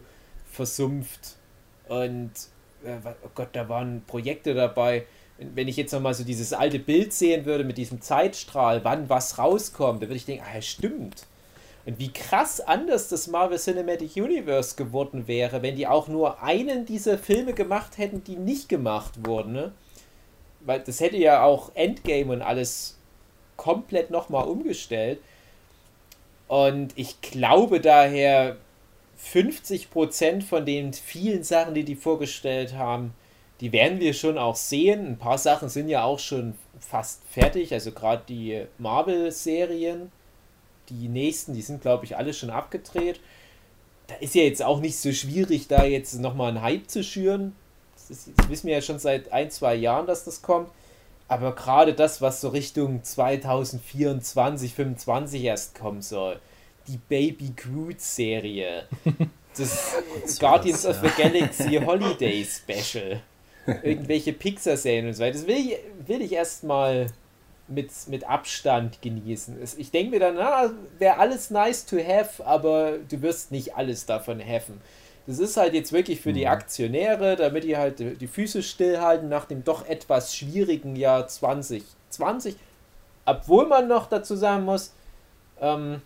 versumpft. 0.50 1.36
Und 1.88 2.30
äh, 2.84 2.96
oh 3.22 3.30
Gott, 3.34 3.50
da 3.52 3.68
waren 3.68 4.02
Projekte 4.06 4.54
dabei. 4.54 5.04
Wenn 5.38 5.68
ich 5.68 5.76
jetzt 5.76 5.92
nochmal 5.92 6.14
so 6.14 6.24
dieses 6.24 6.54
alte 6.54 6.78
Bild 6.78 7.12
sehen 7.12 7.44
würde 7.44 7.64
mit 7.64 7.76
diesem 7.76 8.00
Zeitstrahl, 8.00 8.82
wann 8.82 9.10
was 9.10 9.36
rauskommt, 9.36 10.00
dann 10.00 10.08
würde 10.08 10.16
ich 10.16 10.24
denken, 10.24 10.44
ah, 10.48 10.54
ja, 10.54 10.62
stimmt. 10.62 11.26
Und 11.86 11.98
wie 11.98 12.12
krass 12.12 12.60
anders 12.60 13.08
das 13.08 13.26
Marvel 13.26 13.58
Cinematic 13.58 14.16
Universe 14.16 14.74
geworden 14.76 15.28
wäre, 15.28 15.62
wenn 15.62 15.76
die 15.76 15.86
auch 15.86 16.08
nur 16.08 16.42
einen 16.42 16.86
dieser 16.86 17.18
Filme 17.18 17.52
gemacht 17.52 17.98
hätten, 17.98 18.24
die 18.24 18.36
nicht 18.36 18.68
gemacht 18.68 19.26
wurden. 19.26 19.52
Ne? 19.52 19.72
Weil 20.60 20.80
das 20.80 21.00
hätte 21.00 21.18
ja 21.18 21.42
auch 21.42 21.72
Endgame 21.74 22.32
und 22.32 22.42
alles 22.42 22.96
komplett 23.56 24.10
nochmal 24.10 24.48
umgestellt. 24.48 25.18
Und 26.48 26.92
ich 26.96 27.20
glaube 27.20 27.80
daher, 27.80 28.56
50% 29.22 30.42
von 30.42 30.66
den 30.66 30.92
vielen 30.92 31.42
Sachen, 31.42 31.74
die 31.74 31.84
die 31.84 31.96
vorgestellt 31.96 32.74
haben, 32.74 33.14
die 33.60 33.72
werden 33.72 34.00
wir 34.00 34.12
schon 34.12 34.38
auch 34.38 34.56
sehen. 34.56 35.06
Ein 35.06 35.18
paar 35.18 35.38
Sachen 35.38 35.68
sind 35.68 35.88
ja 35.88 36.04
auch 36.04 36.18
schon 36.18 36.54
fast 36.80 37.22
fertig, 37.30 37.72
also 37.72 37.92
gerade 37.92 38.24
die 38.28 38.64
Marvel-Serien, 38.78 40.10
die 40.88 41.08
nächsten, 41.08 41.54
die 41.54 41.62
sind 41.62 41.82
glaube 41.82 42.04
ich 42.04 42.16
alle 42.16 42.34
schon 42.34 42.50
abgedreht. 42.50 43.20
Da 44.06 44.16
ist 44.16 44.34
ja 44.34 44.42
jetzt 44.42 44.62
auch 44.62 44.80
nicht 44.80 44.98
so 44.98 45.12
schwierig, 45.12 45.68
da 45.68 45.84
jetzt 45.84 46.14
nochmal 46.14 46.48
einen 46.48 46.62
Hype 46.62 46.90
zu 46.90 47.02
schüren. 47.02 47.54
Das, 47.94 48.10
ist, 48.10 48.28
das 48.36 48.48
wissen 48.48 48.66
wir 48.66 48.74
ja 48.74 48.82
schon 48.82 48.98
seit 48.98 49.32
ein, 49.32 49.50
zwei 49.50 49.74
Jahren, 49.74 50.06
dass 50.06 50.24
das 50.24 50.42
kommt. 50.42 50.68
Aber 51.26 51.54
gerade 51.54 51.94
das, 51.94 52.20
was 52.20 52.40
so 52.40 52.48
Richtung 52.48 53.02
2024, 53.02 54.74
2025 54.74 55.42
erst 55.44 55.74
kommen 55.74 56.02
soll, 56.02 56.38
die 56.86 56.98
Baby 56.98 57.52
Groot-Serie, 57.56 58.86
das 59.56 60.38
Guardians 60.38 60.84
of 60.84 60.96
the 61.02 61.08
Galaxy 61.16 61.80
Holiday 61.84 62.44
Special, 62.44 63.22
irgendwelche 63.82 64.34
Pixar-Serien 64.34 65.06
und 65.06 65.14
so 65.14 65.22
weiter, 65.22 65.38
das 65.38 65.46
will 65.46 65.56
ich, 65.56 65.78
will 66.06 66.20
ich 66.20 66.32
erstmal 66.32 67.06
mit, 67.68 67.90
mit 68.08 68.28
Abstand 68.28 69.00
genießen. 69.00 69.56
Ich 69.78 69.90
denke 69.90 70.10
mir 70.10 70.20
dann, 70.20 70.34
na, 70.36 70.70
wäre 70.98 71.18
alles 71.18 71.50
nice 71.50 71.86
to 71.86 71.96
have, 71.96 72.44
aber 72.44 72.98
du 73.08 73.22
wirst 73.22 73.52
nicht 73.52 73.76
alles 73.76 74.06
davon 74.06 74.40
haven. 74.40 74.80
Das 75.26 75.38
ist 75.38 75.56
halt 75.56 75.72
jetzt 75.72 75.92
wirklich 75.92 76.20
für 76.20 76.34
die 76.34 76.46
Aktionäre, 76.46 77.36
damit 77.36 77.64
die 77.64 77.78
halt 77.78 78.20
die 78.20 78.26
Füße 78.26 78.62
stillhalten 78.62 79.30
nach 79.30 79.46
dem 79.46 79.64
doch 79.64 79.86
etwas 79.88 80.36
schwierigen 80.36 80.96
Jahr 80.96 81.26
2020. 81.26 82.56
Obwohl 83.24 83.66
man 83.66 83.88
noch 83.88 84.06
dazu 84.06 84.36
sagen 84.36 84.66
muss, 84.66 84.92
ähm, 85.62 86.02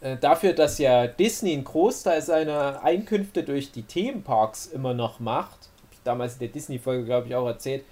äh, 0.00 0.16
dafür, 0.16 0.52
dass 0.52 0.78
ja 0.78 1.06
Disney 1.06 1.52
einen 1.52 1.62
Großteil 1.62 2.22
seiner 2.22 2.82
Einkünfte 2.82 3.44
durch 3.44 3.70
die 3.70 3.82
Themenparks 3.82 4.66
immer 4.66 4.94
noch 4.94 5.20
macht, 5.20 5.68
hab 5.82 5.92
ich 5.92 5.98
damals 6.02 6.34
in 6.34 6.38
der 6.40 6.48
Disney-Folge, 6.48 7.04
glaube 7.04 7.28
ich, 7.28 7.36
auch 7.36 7.46
erzählt, 7.46 7.84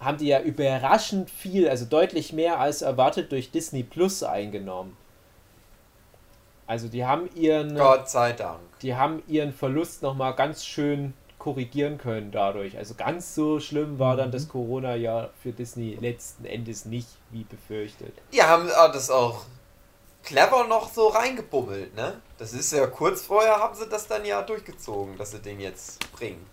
haben 0.00 0.18
die 0.18 0.28
ja 0.28 0.40
überraschend 0.40 1.30
viel, 1.30 1.68
also 1.68 1.84
deutlich 1.84 2.32
mehr 2.32 2.58
als 2.58 2.82
erwartet 2.82 3.30
durch 3.32 3.50
Disney 3.50 3.82
Plus 3.82 4.22
eingenommen. 4.22 4.96
Also 6.66 6.88
die 6.88 7.04
haben 7.04 7.28
ihren, 7.34 7.76
Gott 7.76 8.08
sei 8.08 8.32
Dank. 8.32 8.60
die 8.80 8.94
haben 8.94 9.22
ihren 9.26 9.52
Verlust 9.52 10.02
nochmal 10.02 10.34
ganz 10.34 10.64
schön 10.64 11.12
korrigieren 11.38 11.98
können 11.98 12.30
dadurch. 12.30 12.78
Also 12.78 12.94
ganz 12.94 13.34
so 13.34 13.58
schlimm 13.60 13.98
war 13.98 14.16
dann 14.16 14.30
das 14.30 14.48
Corona-Jahr 14.48 15.30
für 15.42 15.52
Disney 15.52 15.98
letzten 16.00 16.44
Endes 16.44 16.84
nicht, 16.84 17.08
wie 17.30 17.44
befürchtet. 17.44 18.12
Die 18.32 18.42
haben 18.42 18.68
äh, 18.68 18.92
das 18.92 19.10
auch 19.10 19.42
clever 20.22 20.66
noch 20.68 20.92
so 20.92 21.08
reingebummelt, 21.08 21.96
ne? 21.96 22.20
Das 22.38 22.52
ist 22.52 22.72
ja 22.72 22.86
kurz 22.86 23.22
vorher 23.22 23.56
haben 23.56 23.74
sie 23.74 23.88
das 23.88 24.06
dann 24.06 24.24
ja 24.24 24.42
durchgezogen, 24.42 25.16
dass 25.18 25.32
sie 25.32 25.40
den 25.40 25.60
jetzt 25.60 25.98
bringen. 26.12 26.46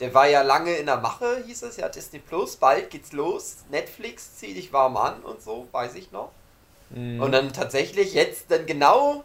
Der 0.00 0.12
war 0.14 0.28
ja 0.28 0.42
lange 0.42 0.72
in 0.74 0.86
der 0.86 0.98
Mache, 0.98 1.42
hieß 1.46 1.62
es, 1.62 1.76
ja, 1.78 1.88
Disney 1.88 2.18
Plus, 2.18 2.56
bald 2.56 2.90
geht's 2.90 3.12
los. 3.12 3.58
Netflix, 3.70 4.36
zieh 4.36 4.52
dich 4.54 4.72
warm 4.72 4.96
an 4.96 5.20
und 5.22 5.40
so, 5.42 5.68
weiß 5.72 5.94
ich 5.94 6.12
noch. 6.12 6.30
Mhm. 6.90 7.20
Und 7.22 7.32
dann 7.32 7.52
tatsächlich 7.52 8.12
jetzt 8.14 8.50
dann 8.50 8.66
genau 8.66 9.24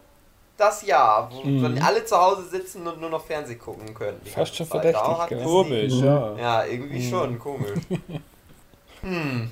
das 0.58 0.84
Jahr, 0.86 1.32
wo 1.32 1.42
Mhm. 1.44 1.64
dann 1.64 1.80
alle 1.80 2.06
zu 2.06 2.16
Hause 2.20 2.48
sitzen 2.48 2.86
und 2.88 3.02
nur 3.02 3.10
noch 3.10 3.26
Fernsehen 3.26 3.60
gucken 3.60 3.94
können. 3.94 4.22
Fast 4.26 4.56
schon 4.56 4.68
Zeit. 4.70 4.82
verdächtig, 4.94 5.44
Komisch, 5.44 5.94
ja. 5.94 6.36
Ja, 6.38 6.66
irgendwie 6.66 7.00
Mhm. 7.06 7.10
schon, 7.10 7.40
komisch. 7.40 7.80
hm, 9.02 9.52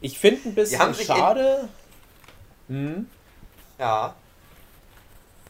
Ich 0.00 0.18
finde 0.18 0.48
ein 0.48 0.54
bisschen 0.54 0.88
in- 0.88 0.94
schade. 0.94 1.68
Hm? 2.68 3.06
ja. 3.78 4.14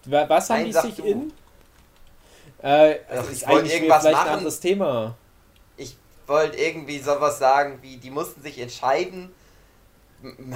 Wa- 0.05 0.29
Was 0.29 0.51
haben 0.51 0.62
Nein, 0.62 0.67
die 0.67 0.73
sich 0.73 0.95
du. 0.97 1.03
in? 1.05 1.33
Äh, 2.62 3.01
Also 3.09 3.31
ist 3.31 3.42
ich 3.42 3.48
wollte 3.48 3.59
eigentlich 3.61 3.72
irgendwas 3.75 4.03
vielleicht 4.03 4.18
ein 4.18 4.25
machen. 4.25 4.37
anderes 4.38 4.61
Thema. 4.61 5.16
Ich 5.77 5.96
wollte 6.27 6.57
irgendwie 6.57 6.98
sowas 6.98 7.38
sagen, 7.38 7.79
wie 7.83 7.96
die 7.96 8.11
mussten 8.11 8.42
sich 8.42 8.59
entscheiden, 8.59 9.35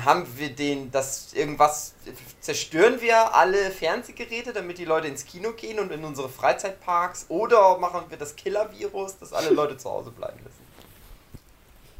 haben 0.04 0.26
wir 0.36 0.50
den, 0.54 0.92
das 0.92 1.32
irgendwas, 1.34 1.94
zerstören 2.40 3.00
wir 3.00 3.34
alle 3.34 3.72
Fernsehgeräte, 3.72 4.52
damit 4.52 4.78
die 4.78 4.84
Leute 4.84 5.08
ins 5.08 5.24
Kino 5.24 5.52
gehen 5.52 5.80
und 5.80 5.90
in 5.90 6.04
unsere 6.04 6.28
Freizeitparks, 6.28 7.26
oder 7.28 7.76
machen 7.78 8.02
wir 8.08 8.16
das 8.16 8.36
Killer-Virus, 8.36 9.18
dass 9.18 9.32
alle 9.32 9.50
Leute 9.50 9.76
zu 9.76 9.90
Hause 9.90 10.12
bleiben 10.12 10.38
müssen. 10.44 10.66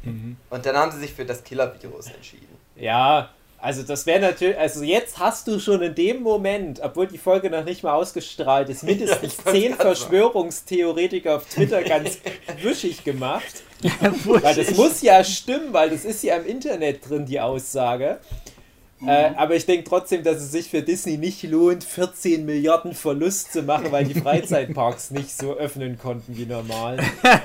Mhm. 0.03 0.37
Und 0.49 0.65
dann 0.65 0.77
haben 0.77 0.91
sie 0.91 0.99
sich 0.99 1.13
für 1.13 1.25
das 1.25 1.43
Killer-Virus 1.43 2.07
entschieden. 2.07 2.57
Ja, 2.77 3.31
also 3.67 3.83
das 3.83 4.05
wäre 4.05 4.21
natürlich, 4.21 4.57
also 4.57 4.81
jetzt 4.81 5.19
hast 5.19 5.45
du 5.45 5.59
schon 5.59 5.81
in 5.81 5.93
dem 5.93 6.23
Moment, 6.23 6.79
obwohl 6.81 7.05
die 7.05 7.17
Folge 7.17 7.49
noch 7.49 7.65
nicht 7.65 7.83
mal 7.83 7.95
ausgestrahlt 7.95 8.69
ist, 8.69 8.83
mindestens 8.91 9.35
Ja, 9.45 9.51
zehn. 9.51 9.73
Verschwörungstheoretiker 9.75 11.35
auf 11.35 11.45
Twitter 11.49 11.83
ganz 11.83 12.17
wischig 12.61 13.03
gemacht. 13.03 13.63
weil 14.23 14.55
das 14.55 14.73
muss 14.77 15.01
ja 15.01 15.21
stimmen, 15.21 15.73
weil 15.73 15.89
das 15.89 16.05
ist 16.05 16.23
ja 16.23 16.37
im 16.37 16.45
Internet 16.47 17.09
drin, 17.09 17.25
die 17.25 17.41
Aussage. 17.41 18.19
Äh, 19.05 19.31
aber 19.35 19.55
ich 19.55 19.65
denke 19.65 19.83
trotzdem, 19.89 20.23
dass 20.23 20.37
es 20.37 20.53
sich 20.53 20.69
für 20.69 20.81
Disney 20.81 21.17
nicht 21.17 21.43
lohnt, 21.43 21.83
14 21.83 22.45
Milliarden 22.45 22.93
Verlust 22.93 23.51
zu 23.51 23.63
machen, 23.63 23.91
weil 23.91 24.05
die 24.05 24.13
Freizeitparks 24.21 25.11
nicht 25.11 25.37
so 25.37 25.55
öffnen 25.57 25.99
konnten 25.99 26.37
wie 26.37 26.45
normal. 26.45 26.99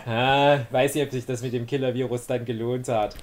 ah, 0.07 0.61
weiß 0.71 0.95
nicht, 0.95 1.05
ob 1.05 1.11
sich 1.11 1.27
das 1.27 1.43
mit 1.43 1.53
dem 1.53 1.67
Killer-Virus 1.67 2.27
dann 2.29 2.45
gelohnt 2.45 2.87
hat. 2.87 3.17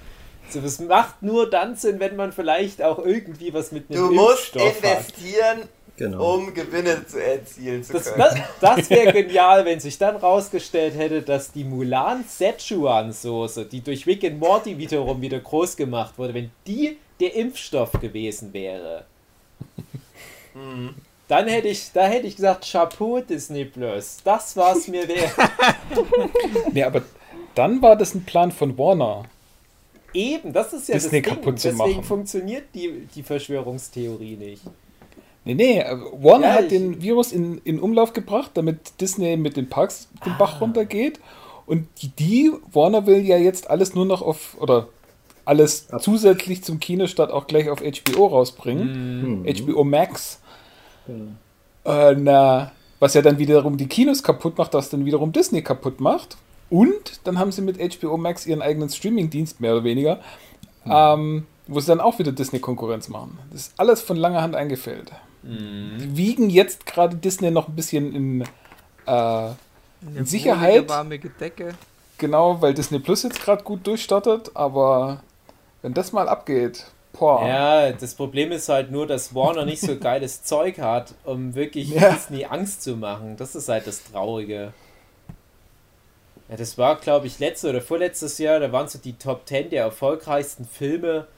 So, 0.52 0.60
das 0.60 0.80
macht 0.80 1.22
nur 1.22 1.48
dann 1.48 1.76
Sinn, 1.76 2.00
wenn 2.00 2.16
man 2.16 2.32
vielleicht 2.32 2.82
auch 2.82 2.98
irgendwie 2.98 3.52
was 3.54 3.72
mit 3.72 3.90
einem 3.90 3.98
Du 4.08 4.10
musst 4.14 4.54
Impfstoff 4.56 4.82
investieren, 4.84 5.62
Genau. 5.96 6.34
um 6.36 6.54
Gewinne 6.54 7.06
zu 7.06 7.22
erzielen 7.22 7.84
zu 7.84 7.92
Das, 7.92 8.04
können. 8.06 8.18
das, 8.60 8.78
das 8.78 8.90
wäre 8.90 9.12
genial, 9.12 9.64
wenn 9.66 9.80
sich 9.80 9.98
dann 9.98 10.16
rausgestellt 10.16 10.96
hätte, 10.96 11.20
dass 11.22 11.52
die 11.52 11.62
Mulan 11.64 12.24
Szechuan 12.26 13.12
Soße, 13.12 13.66
die 13.66 13.82
durch 13.82 14.06
Rick 14.06 14.24
and 14.24 14.40
Morty 14.40 14.78
wiederum 14.78 15.20
wieder 15.20 15.38
groß 15.40 15.76
gemacht 15.76 16.14
wurde, 16.16 16.32
wenn 16.34 16.50
die 16.66 16.96
der 17.20 17.34
Impfstoff 17.34 17.92
gewesen 18.00 18.52
wäre. 18.54 19.04
Dann 21.28 21.46
hätte 21.48 21.68
ich, 21.68 21.92
da 21.92 22.06
hätte 22.06 22.26
ich 22.26 22.36
gesagt, 22.36 22.66
Chapeau 22.70 23.20
Disney 23.20 23.66
Plus. 23.66 24.16
Das 24.24 24.56
war's 24.56 24.88
mir 24.88 25.06
wert. 25.06 25.30
Nee, 26.72 26.82
aber 26.82 27.02
dann 27.54 27.82
war 27.82 27.94
das 27.96 28.14
ein 28.14 28.24
Plan 28.24 28.50
von 28.52 28.76
Warner. 28.78 29.24
Eben, 30.14 30.52
das 30.52 30.72
ist 30.72 30.88
ja 30.88 30.94
Disney 30.94 31.20
das 31.22 31.28
Ding. 31.28 31.36
kaputt 31.36 31.58
zu 31.60 31.68
Deswegen 31.68 31.90
machen. 31.96 32.04
funktioniert 32.04 32.64
die, 32.74 33.06
die 33.14 33.22
Verschwörungstheorie 33.22 34.36
nicht. 34.36 34.62
Nee, 35.44 35.54
nee, 35.54 35.78
äh, 35.80 35.96
Warner 36.20 36.48
Ja, 36.48 36.52
hat 36.54 36.70
den 36.70 37.00
Virus 37.00 37.32
in, 37.32 37.58
in 37.64 37.80
Umlauf 37.80 38.12
gebracht, 38.12 38.50
damit 38.54 39.00
Disney 39.00 39.36
mit 39.36 39.56
den 39.56 39.68
Parks 39.68 40.08
den 40.24 40.32
Ah. 40.32 40.36
Bach 40.38 40.60
runtergeht. 40.60 41.18
Und 41.66 41.86
die, 42.02 42.08
die, 42.08 42.52
Warner 42.72 43.06
will 43.06 43.24
ja 43.24 43.38
jetzt 43.38 43.70
alles 43.70 43.94
nur 43.94 44.04
noch 44.04 44.22
auf, 44.22 44.56
oder 44.60 44.88
alles 45.44 45.86
zusätzlich 46.00 46.62
zum 46.62 46.78
Kinostart 46.80 47.30
auch 47.32 47.46
gleich 47.46 47.70
auf 47.70 47.80
HBO 47.80 48.26
rausbringen. 48.26 49.44
HBO 49.46 49.84
Max. 49.84 50.40
Äh, 51.84 52.14
na, 52.14 52.72
was 52.98 53.14
ja 53.14 53.22
dann 53.22 53.38
wiederum 53.38 53.76
die 53.76 53.86
Kinos 53.86 54.22
kaputt 54.22 54.58
macht, 54.58 54.74
was 54.74 54.90
dann 54.90 55.04
wiederum 55.06 55.32
Disney 55.32 55.62
kaputt 55.62 56.00
macht. 56.00 56.36
Und 56.70 57.20
dann 57.24 57.38
haben 57.38 57.50
sie 57.52 57.62
mit 57.62 57.78
HBO 57.78 58.16
Max 58.16 58.46
ihren 58.46 58.62
eigenen 58.62 58.88
Streaming-Dienst, 58.88 59.60
mehr 59.60 59.72
oder 59.74 59.84
weniger, 59.84 60.20
ähm, 60.86 61.46
wo 61.66 61.80
sie 61.80 61.88
dann 61.88 62.00
auch 62.00 62.18
wieder 62.18 62.32
Disney-Konkurrenz 62.32 63.08
machen. 63.08 63.38
Das 63.50 63.62
ist 63.62 63.74
alles 63.76 64.00
von 64.00 64.16
langer 64.16 64.40
Hand 64.42 64.54
eingefällt. 64.54 65.10
Die 65.42 66.16
wiegen 66.16 66.50
jetzt 66.50 66.84
gerade 66.86 67.16
Disney 67.16 67.50
noch 67.50 67.68
ein 67.68 67.74
bisschen 67.74 68.14
in, 68.14 68.40
äh, 68.42 68.46
Eine 69.06 69.56
Sicherheit? 70.24 70.88
warme 70.88 71.18
Decke. 71.18 71.74
genau, 72.18 72.60
weil 72.60 72.74
Disney 72.74 72.98
Plus 72.98 73.22
jetzt 73.22 73.42
gerade 73.42 73.64
gut 73.64 73.86
durchstartet, 73.86 74.50
aber 74.54 75.22
wenn 75.82 75.94
das 75.94 76.12
mal 76.12 76.28
abgeht, 76.28 76.84
boah. 77.18 77.46
Ja, 77.46 77.90
das 77.92 78.14
Problem 78.14 78.52
ist 78.52 78.68
halt 78.68 78.90
nur, 78.90 79.06
dass 79.06 79.34
Warner 79.34 79.64
nicht 79.64 79.80
so 79.80 79.96
geiles 79.96 80.42
Zeug 80.44 80.78
hat, 80.78 81.14
um 81.24 81.54
wirklich 81.54 81.88
Ja. 81.88 82.12
Disney 82.12 82.44
Angst 82.44 82.82
zu 82.82 82.96
machen. 82.96 83.36
Das 83.38 83.54
ist 83.54 83.68
halt 83.70 83.86
das 83.86 84.04
Traurige. 84.04 84.72
Ja, 86.50 86.56
das 86.56 86.76
war, 86.76 86.96
glaube 86.96 87.28
ich, 87.28 87.38
letztes 87.38 87.70
oder 87.70 87.80
vorletztes 87.80 88.38
Jahr, 88.38 88.58
da 88.58 88.72
waren 88.72 88.88
so 88.88 88.98
die 88.98 89.12
Top 89.12 89.46
10 89.46 89.70
der 89.70 89.84
erfolgreichsten 89.84 90.64
Filme, 90.64 91.28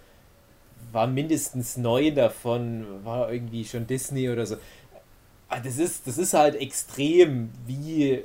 waren 0.90 1.12
mindestens 1.12 1.76
neun 1.76 2.14
davon, 2.14 3.04
war 3.04 3.30
irgendwie 3.30 3.66
schon 3.66 3.86
Disney 3.86 4.30
oder 4.30 4.46
so. 4.46 4.56
Aber 5.50 5.60
das 5.60 5.76
ist, 5.76 6.06
das 6.06 6.16
ist 6.16 6.32
halt 6.32 6.54
extrem, 6.54 7.50
wie 7.66 8.24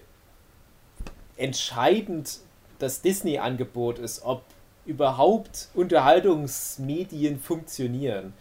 entscheidend 1.36 2.40
das 2.80 3.02
Disney-Angebot 3.02 4.00
ist, 4.00 4.24
ob 4.24 4.44
überhaupt 4.86 5.68
Unterhaltungsmedien 5.74 7.38
funktionieren. 7.38 8.34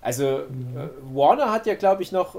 Also 0.00 0.38
äh, 0.38 0.46
Warner 1.12 1.52
hat 1.52 1.66
ja, 1.66 1.74
glaube 1.74 2.02
ich, 2.02 2.10
noch 2.10 2.36
äh, 2.36 2.38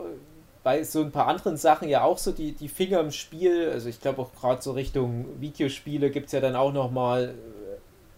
bei 0.63 0.84
so 0.84 1.02
ein 1.02 1.12
paar 1.12 1.28
anderen 1.28 1.58
Sachen 1.58 1.89
ja 1.89 2.04
auch 2.04 2.17
so 2.17 2.32
die, 2.32 2.54
die 2.54 2.69
Finger 2.69 3.02
im 3.02 3.12
Spiel. 3.12 3.69
Also 3.69 3.89
ich 3.89 3.99
glaube 3.99 4.21
auch 4.21 4.34
gerade 4.34 4.62
so 4.62 4.71
Richtung 4.71 5.26
Videospiele 5.39 6.10
gibt 6.10 6.28
es 6.28 6.32
ja 6.32 6.39
dann 6.39 6.56
auch 6.56 6.71
nochmal 6.71 7.36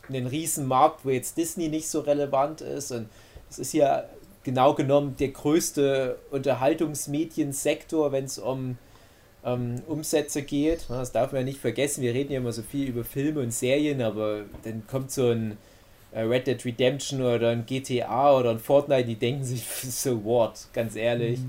einen 0.08 0.28
riesen 0.28 0.68
Markt, 0.68 1.04
wo 1.04 1.10
jetzt 1.10 1.38
Disney 1.38 1.70
nicht 1.70 1.90
so 1.90 2.02
relevant 2.02 2.62
ist. 2.62 2.92
Und 2.92 3.10
es 3.50 3.60
ist 3.60 3.74
ja 3.74 4.04
genau 4.44 4.76
genommen 4.76 5.16
der 5.20 5.30
größte 5.30 6.18
Unterhaltungsmediensektor, 6.32 8.12
wenn 8.12 8.26
es 8.26 8.38
um 8.38 8.78
ähm, 9.44 9.82
Umsätze 9.88 10.44
geht. 10.44 10.86
Das 10.88 11.12
darf 11.12 11.32
man 11.32 11.42
ja 11.42 11.46
nicht 11.46 11.60
vergessen. 11.60 12.04
Wir 12.04 12.14
reden 12.14 12.32
ja 12.32 12.40
immer 12.40 12.52
so 12.52 12.62
viel 12.62 12.88
über 12.90 13.04
Filme 13.04 13.42
und 13.42 13.52
Serien, 13.52 14.02
aber 14.02 14.42
dann 14.64 14.86
kommt 14.88 15.12
so 15.12 15.30
ein 15.30 15.58
äh, 16.12 16.22
Red 16.22 16.48
Dead 16.48 16.64
Redemption 16.64 17.22
oder 17.22 17.50
ein 17.50 17.66
GTA 17.66 18.38
oder 18.38 18.52
ein 18.52 18.60
Fortnite, 18.60 19.06
die 19.06 19.16
denken 19.16 19.44
sich, 19.44 19.64
so 19.68 20.24
what, 20.24 20.68
ganz 20.74 20.96
ehrlich. 20.96 21.40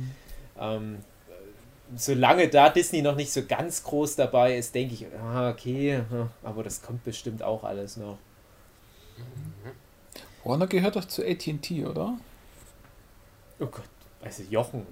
Ähm, 0.58 0.98
solange 1.96 2.48
da 2.48 2.68
Disney 2.70 3.02
noch 3.02 3.14
nicht 3.16 3.32
so 3.32 3.44
ganz 3.46 3.82
groß 3.82 4.16
dabei 4.16 4.56
ist, 4.56 4.74
denke 4.74 4.94
ich, 4.94 5.06
ah, 5.22 5.50
okay, 5.50 6.02
aber 6.42 6.62
das 6.62 6.82
kommt 6.82 7.04
bestimmt 7.04 7.42
auch 7.42 7.62
alles 7.64 7.96
noch. 7.96 8.18
Warner 10.44 10.66
gehört 10.66 10.96
doch 10.96 11.04
zu 11.06 11.24
AT&T, 11.26 11.84
oder? 11.84 12.18
Oh 13.58 13.66
Gott, 13.66 13.82
also 14.22 14.42
Jochen. 14.50 14.86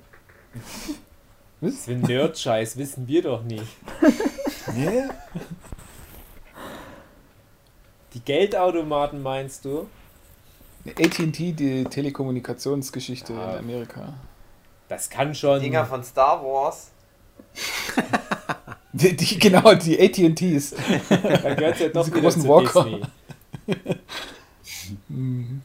Was? 1.61 1.71
Das 1.73 1.81
ist 1.81 1.89
ein 1.89 2.01
Nerd-Scheiß, 2.03 2.77
wissen 2.77 3.07
wir 3.09 3.23
doch 3.23 3.43
nicht. 3.43 3.65
Nee. 4.75 5.03
Die 8.15 8.21
Geldautomaten 8.21 9.23
meinst 9.23 9.65
du? 9.67 9.89
AT&T, 10.87 11.53
die 11.53 11.85
Telekommunikationsgeschichte 11.85 13.35
Ah. 13.35 13.53
in 13.53 13.59
Amerika. 13.59 14.15
Das 14.95 15.11
kann 15.11 15.35
schon. 15.35 15.61
Dinger 15.61 15.85
von 15.85 16.03
Star 16.05 16.43
Wars. 16.45 16.91
Die, 18.97 19.17
die, 19.17 19.39
genau, 19.41 19.75
die 19.75 20.01
AT&Ts. 20.01 20.73
Da 21.09 21.55
gehört 21.55 21.81
ja 21.81 21.89
doch 21.93 22.05
Diese 22.05 22.21
großen 22.21 22.43
zu 22.43 22.49
Walker. 22.49 22.85
Disney. 22.85 23.03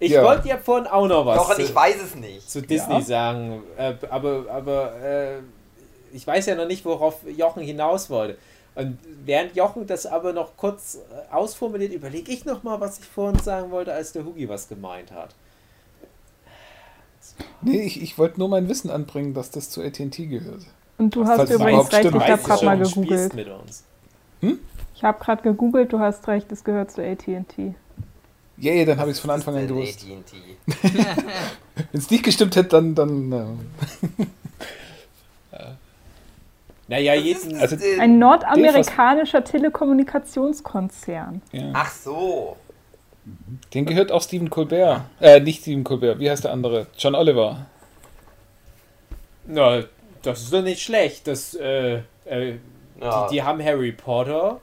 Ich 0.00 0.12
Ja. 0.12 0.22
wollte 0.22 0.48
ja 0.48 0.58
vorhin 0.58 0.86
auch 0.86 1.06
noch 1.08 1.26
was 1.26 1.36
Doch, 1.38 1.54
zu, 1.56 1.62
ich 1.62 1.74
weiß 1.74 1.96
es 2.02 2.14
nicht. 2.14 2.48
zu 2.48 2.62
Disney 2.62 2.94
Ja. 2.96 3.00
sagen, 3.00 3.62
äh, 3.76 3.94
aber, 4.10 4.44
aber 4.48 4.94
äh, 5.02 5.38
ich 6.12 6.24
weiß 6.26 6.46
ja 6.46 6.54
noch 6.54 6.66
nicht, 6.66 6.84
worauf 6.84 7.16
Jochen 7.36 7.62
hinaus 7.64 8.08
wollte. 8.08 8.38
Und 8.76 8.98
während 9.24 9.56
Jochen 9.56 9.86
das 9.88 10.06
aber 10.06 10.32
noch 10.32 10.56
kurz 10.56 10.96
äh, 11.30 11.34
ausformuliert, 11.34 11.92
überlege 11.92 12.30
ich 12.30 12.44
noch 12.44 12.62
mal, 12.62 12.80
was 12.80 13.00
ich 13.00 13.06
vorhin 13.06 13.40
sagen 13.40 13.70
wollte, 13.72 13.92
als 13.92 14.12
der 14.12 14.24
Hugi 14.24 14.48
was 14.48 14.68
gemeint 14.68 15.10
hat. 15.10 15.30
Nee, 17.62 17.80
ich, 17.82 18.02
ich 18.02 18.18
wollte 18.18 18.38
nur 18.38 18.48
mein 18.48 18.68
Wissen 18.68 18.90
anbringen, 18.90 19.34
dass 19.34 19.50
das 19.50 19.70
zu 19.70 19.82
AT&T 19.82 20.26
gehört. 20.26 20.62
Und 20.98 21.14
du 21.14 21.24
hast 21.26 21.50
übrigens 21.50 21.92
recht, 21.92 22.08
stimmt. 22.08 22.22
ich 22.22 22.30
habe 22.30 22.42
gerade 22.42 22.64
mal 22.64 22.78
gegoogelt. 22.78 23.34
mit 23.34 23.48
uns. 23.48 23.84
Ich 24.94 25.04
habe 25.04 25.22
gerade 25.22 25.42
gegoogelt, 25.42 25.92
du 25.92 26.00
hast 26.00 26.26
recht, 26.26 26.50
es 26.50 26.64
gehört 26.64 26.90
zu 26.90 27.02
AT&T. 27.04 27.74
Ja, 28.60 28.72
yeah, 28.72 28.84
dann 28.84 28.98
habe 28.98 29.10
ich 29.10 29.16
es 29.16 29.20
von 29.20 29.30
Anfang 29.30 29.54
an 29.54 29.60
denn 29.60 29.68
gewusst. 29.68 30.04
AT&T? 30.04 30.36
Wenn 31.92 32.00
es 32.00 32.10
nicht 32.10 32.24
gestimmt 32.24 32.56
hätte, 32.56 32.68
dann, 32.70 32.96
dann 32.96 33.32
äh, 33.32 33.44
Naja, 36.88 37.14
jeden, 37.14 37.56
Also, 37.58 37.76
Ein 38.00 38.18
nordamerikanischer 38.18 39.44
Telekommunikationskonzern. 39.44 41.42
ja. 41.52 41.70
Ach 41.74 41.92
so. 41.92 42.56
Den 43.74 43.86
gehört 43.86 44.12
auch 44.12 44.22
Stephen 44.22 44.50
Colbert. 44.50 45.02
Äh, 45.20 45.40
nicht 45.40 45.62
Stephen 45.62 45.84
Colbert, 45.84 46.18
wie 46.18 46.30
heißt 46.30 46.44
der 46.44 46.52
andere? 46.52 46.86
John 46.96 47.14
Oliver. 47.14 47.66
na, 49.46 49.84
das 50.22 50.42
ist 50.42 50.52
doch 50.52 50.62
nicht 50.62 50.82
schlecht. 50.82 51.26
Das, 51.26 51.54
äh, 51.54 52.02
äh, 52.24 52.58
Ja. 53.00 53.26
die, 53.28 53.34
die 53.36 53.42
haben 53.42 53.62
Harry 53.64 53.92
Potter 53.92 54.60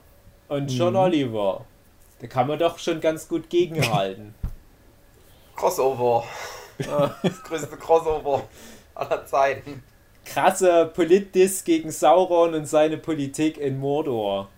und 0.48 0.70
John 0.70 0.94
Oliver. 0.96 1.64
Da 2.20 2.26
kann 2.26 2.46
man 2.46 2.58
doch 2.58 2.78
schon 2.78 3.00
ganz 3.00 3.28
gut 3.28 3.48
gegenhalten. 3.50 4.34
Crossover. 5.56 6.24
Das 6.78 7.42
größte 7.44 7.76
Crossover 7.78 8.42
aller 8.94 9.24
Zeiten. 9.24 9.82
Krasser 10.26 10.84
Politdiss 10.84 11.64
gegen 11.64 11.90
Sauron 11.90 12.52
und 12.52 12.66
seine 12.66 12.98
Politik 12.98 13.56
in 13.56 13.78
Mordor. 13.78 14.48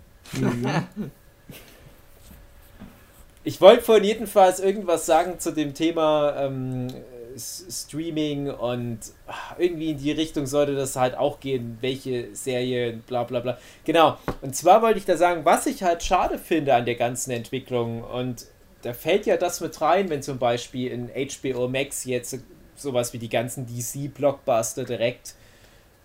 Ich 3.48 3.62
wollte 3.62 3.82
vorhin 3.82 4.04
jedenfalls 4.04 4.60
irgendwas 4.60 5.06
sagen 5.06 5.38
zu 5.38 5.52
dem 5.52 5.72
Thema 5.72 6.36
ähm, 6.36 6.88
Streaming 7.34 8.50
und 8.50 8.98
ah, 9.26 9.56
irgendwie 9.56 9.92
in 9.92 9.96
die 9.96 10.10
Richtung 10.10 10.44
sollte 10.44 10.74
das 10.74 10.96
halt 10.96 11.16
auch 11.16 11.40
gehen, 11.40 11.78
welche 11.80 12.34
Serien, 12.34 13.00
bla 13.06 13.24
bla 13.24 13.40
bla. 13.40 13.56
Genau, 13.86 14.18
und 14.42 14.54
zwar 14.54 14.82
wollte 14.82 14.98
ich 14.98 15.06
da 15.06 15.16
sagen, 15.16 15.46
was 15.46 15.64
ich 15.64 15.82
halt 15.82 16.02
schade 16.02 16.36
finde 16.36 16.74
an 16.74 16.84
der 16.84 16.96
ganzen 16.96 17.30
Entwicklung. 17.30 18.04
Und 18.04 18.44
da 18.82 18.92
fällt 18.92 19.24
ja 19.24 19.38
das 19.38 19.62
mit 19.62 19.80
rein, 19.80 20.10
wenn 20.10 20.20
zum 20.20 20.38
Beispiel 20.38 20.90
in 20.90 21.08
HBO 21.08 21.68
Max 21.68 22.04
jetzt 22.04 22.38
sowas 22.76 23.14
wie 23.14 23.18
die 23.18 23.30
ganzen 23.30 23.64
DC-Blockbuster 23.64 24.84
direkt 24.84 25.36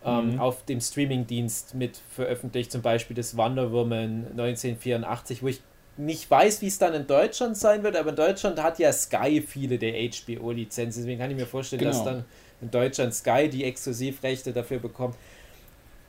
ähm, 0.06 0.40
auf 0.40 0.64
dem 0.64 0.80
Streamingdienst 0.80 1.76
mit 1.76 2.00
veröffentlicht, 2.10 2.72
zum 2.72 2.82
Beispiel 2.82 3.18
das 3.18 3.36
Wonder 3.36 3.74
Woman 3.74 4.28
1984, 4.32 5.44
wo 5.44 5.50
ich 5.50 5.60
nicht 5.98 6.30
weiß, 6.30 6.62
wie 6.62 6.68
es 6.68 6.78
dann 6.80 6.94
in 6.94 7.06
Deutschland 7.08 7.58
sein 7.58 7.84
wird, 7.84 7.96
aber 7.96 8.10
in 8.12 8.16
Deutschland 8.16 8.62
hat 8.62 8.80
ja 8.80 8.92
Sky 8.92 9.42
viele 9.42 9.78
der 9.78 9.94
HBO-Lizenzen, 9.94 11.04
deswegen 11.04 11.20
kann 11.20 11.30
ich 11.32 11.38
mir 11.38 11.46
vorstellen, 11.46 11.84
dass 11.84 12.00
Genau. 12.00 12.12
dann 12.12 12.26
in 12.62 12.72
Deutschland 12.72 13.14
Sky 13.14 13.50
die 13.50 13.64
Exklusivrechte 13.64 14.54
dafür 14.54 14.80
bekommt 14.80 15.16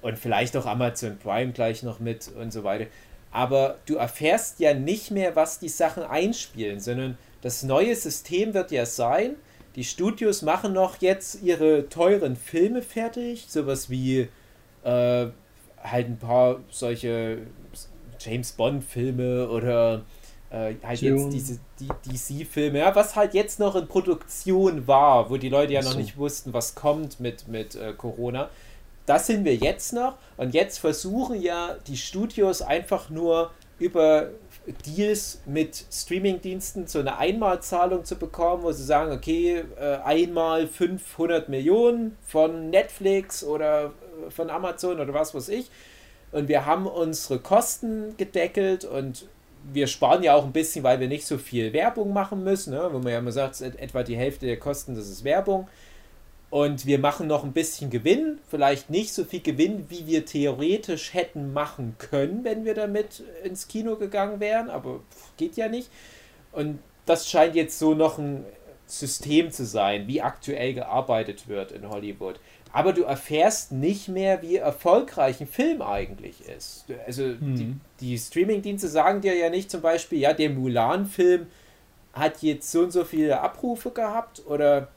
und 0.03 0.18
vielleicht 0.18 0.57
auch 0.57 0.66
Amazon 0.66 1.18
Prime 1.18 1.53
gleich 1.53 1.83
noch 1.83 2.01
mit 2.01 2.29
und 2.29 2.53
so 2.53 2.64
weiter. 2.64 2.87
Aber 3.31 3.79
du 3.87 3.97
erfährst 3.97 4.61
ja 4.61 4.75
nicht 4.75 5.11
mehr, 5.11 5.35
was 5.35 5.59
die 5.59 5.68
Sachen 5.68 6.05
einspielen, 6.05 6.79
sondern 6.81 7.18
das 7.42 7.62
neue 7.62 7.94
System 7.97 8.55
wird 8.55 8.70
ja 8.70 8.87
sein, 8.87 9.35
die 9.77 9.85
Studios 9.85 10.42
machen 10.42 10.73
noch 10.73 11.01
jetzt 11.01 11.42
ihre 11.42 11.88
teuren 11.88 12.37
Filme 12.37 12.81
fertig, 12.81 13.47
sowas 13.49 13.90
wie 13.90 14.29
äh, 14.85 15.27
halt 15.83 16.07
ein 16.09 16.18
paar 16.18 16.61
solche 16.70 17.38
James 18.25 18.53
Bond-Filme 18.53 19.49
oder 19.49 20.03
äh, 20.51 20.75
halt 20.83 21.03
Dune. 21.03 21.23
jetzt 21.23 21.33
diese 21.33 21.61
die 21.81 21.89
DC-Filme, 21.89 22.79
ja, 22.79 22.95
was 22.95 23.17
halt 23.17 23.35
jetzt 23.35 23.59
noch 23.59 23.77
in 23.77 23.89
Produktion 23.89 24.87
war, 24.87 25.31
wo 25.31 25.37
die 25.37 25.49
Leute 25.49 25.73
ja 25.73 25.83
noch 25.83 25.93
so. 25.93 25.99
nicht 25.99 26.17
wussten, 26.17 26.53
was 26.53 26.75
kommt 26.75 27.21
mit, 27.21 27.49
mit 27.49 27.75
äh, 27.75 27.93
Corona. 27.93 28.49
Das 29.07 29.27
sind 29.27 29.45
wir 29.45 29.55
jetzt 29.55 29.93
noch 29.93 30.17
und 30.37 30.55
jetzt 30.55 30.79
versuchen 30.79 31.41
ja 31.41 31.77
die 31.87 31.97
Studios 31.97 32.63
einfach 32.63 33.11
nur 33.11 33.51
über 33.79 34.31
Deals 34.87 35.43
mit 35.47 35.85
Streamingdiensten 35.93 36.87
so 36.87 37.01
eine 37.01 37.19
Einmalzahlung 37.19 38.05
zu 38.05 38.17
bekommen, 38.17 38.63
wo 38.63 38.73
sie 38.73 38.85
sagen, 38.85 39.13
okay, 39.13 39.65
äh, 39.79 39.97
einmal 40.05 40.67
500 40.67 41.49
Millionen 41.49 42.17
von 42.27 42.71
Netflix 42.71 43.45
oder 43.45 43.93
äh, 44.27 44.31
von 44.31 44.49
Amazon 44.49 45.01
oder 45.01 45.13
was 45.13 45.35
weiß 45.35 45.49
ich. 45.51 45.71
Und 46.35 46.49
wir 46.49 46.66
haben 46.66 46.87
unsere 46.87 47.38
Kosten 47.38 48.16
gedeckelt 48.16 48.85
und 48.85 49.27
wir 49.73 49.87
sparen 49.87 50.23
ja 50.25 50.35
auch 50.35 50.44
ein 50.44 50.53
bisschen, 50.53 50.83
weil 50.83 50.99
wir 50.99 51.07
nicht 51.09 51.27
so 51.27 51.38
viel 51.38 51.73
Werbung 51.73 52.12
machen 52.12 52.42
müssen, 52.42 52.75
ne? 52.75 52.88
wo 52.92 52.99
man 52.99 53.12
ja 53.12 53.18
immer 53.20 53.33
sagt, 53.33 53.61
et- 53.61 53.79
etwa 53.79 54.03
die 54.03 54.16
Hälfte 54.16 54.44
der 54.47 54.59
Kosten, 54.59 54.94
das 54.97 55.09
ist 55.09 55.23
Werbung. 55.25 55.68
Und 56.51 56.87
wir 56.87 56.99
machen 56.99 57.29
noch 57.29 57.44
ein 57.44 57.53
bisschen 57.53 57.88
Gewinn, 57.88 58.38
vielleicht 58.49 58.90
nicht 58.90 59.14
so 59.14 59.25
viel 59.25 59.40
Gewinn, 59.42 59.87
wie 59.88 60.07
wir 60.07 60.27
theoretisch 60.27 61.14
hätten 61.14 61.53
machen 61.53 61.94
können, 61.99 62.44
wenn 62.44 62.64
wir 62.64 62.75
damit 62.75 63.23
ins 63.44 63.68
Kino 63.68 63.97
gegangen 63.97 64.40
wären, 64.40 64.70
aber 64.70 65.01
geht 65.37 65.57
ja 65.57 65.68
nicht. 65.68 65.88
Und 66.53 66.81
das 67.07 67.29
scheint 67.31 67.55
jetzt 67.55 67.79
so 67.79 67.94
noch 67.94 68.18
ein 68.18 68.44
System 68.87 69.51
zu 69.51 69.64
sein, 69.64 70.07
wie 70.07 70.20
aktuell 70.20 70.75
gearbeitet 70.75 71.49
wird 71.49 71.73
in 71.73 71.88
Hollywood. 71.88 72.38
Aber 72.73 72.92
du 72.92 73.05
erfährst 73.05 73.70
nicht 73.70 74.09
mehr, 74.09 74.42
wie 74.42 74.57
erfolgreich 74.57 75.40
ein 75.40 75.47
Film 75.47 75.81
eigentlich 75.81 76.49
ist. 76.49 76.87
Also 77.07 77.35
die, 77.35 77.77
die 78.01 78.18
Streamingdienste 78.18 78.88
sagen 78.88 79.20
dir 79.20 79.37
ja 79.37 79.49
nicht 79.49 79.70
zum 79.70 79.81
Beispiel, 79.81 80.18
ja, 80.18 80.33
der 80.33 80.51
Mulan-Film 80.51 81.47
hat 82.12 82.42
jetzt 82.42 82.70
so 82.70 82.81
und 82.81 82.90
so 82.90 83.05
viele 83.05 83.40
Abrufe 83.40 83.90
gehabt 83.90 84.42
oder 84.47 84.88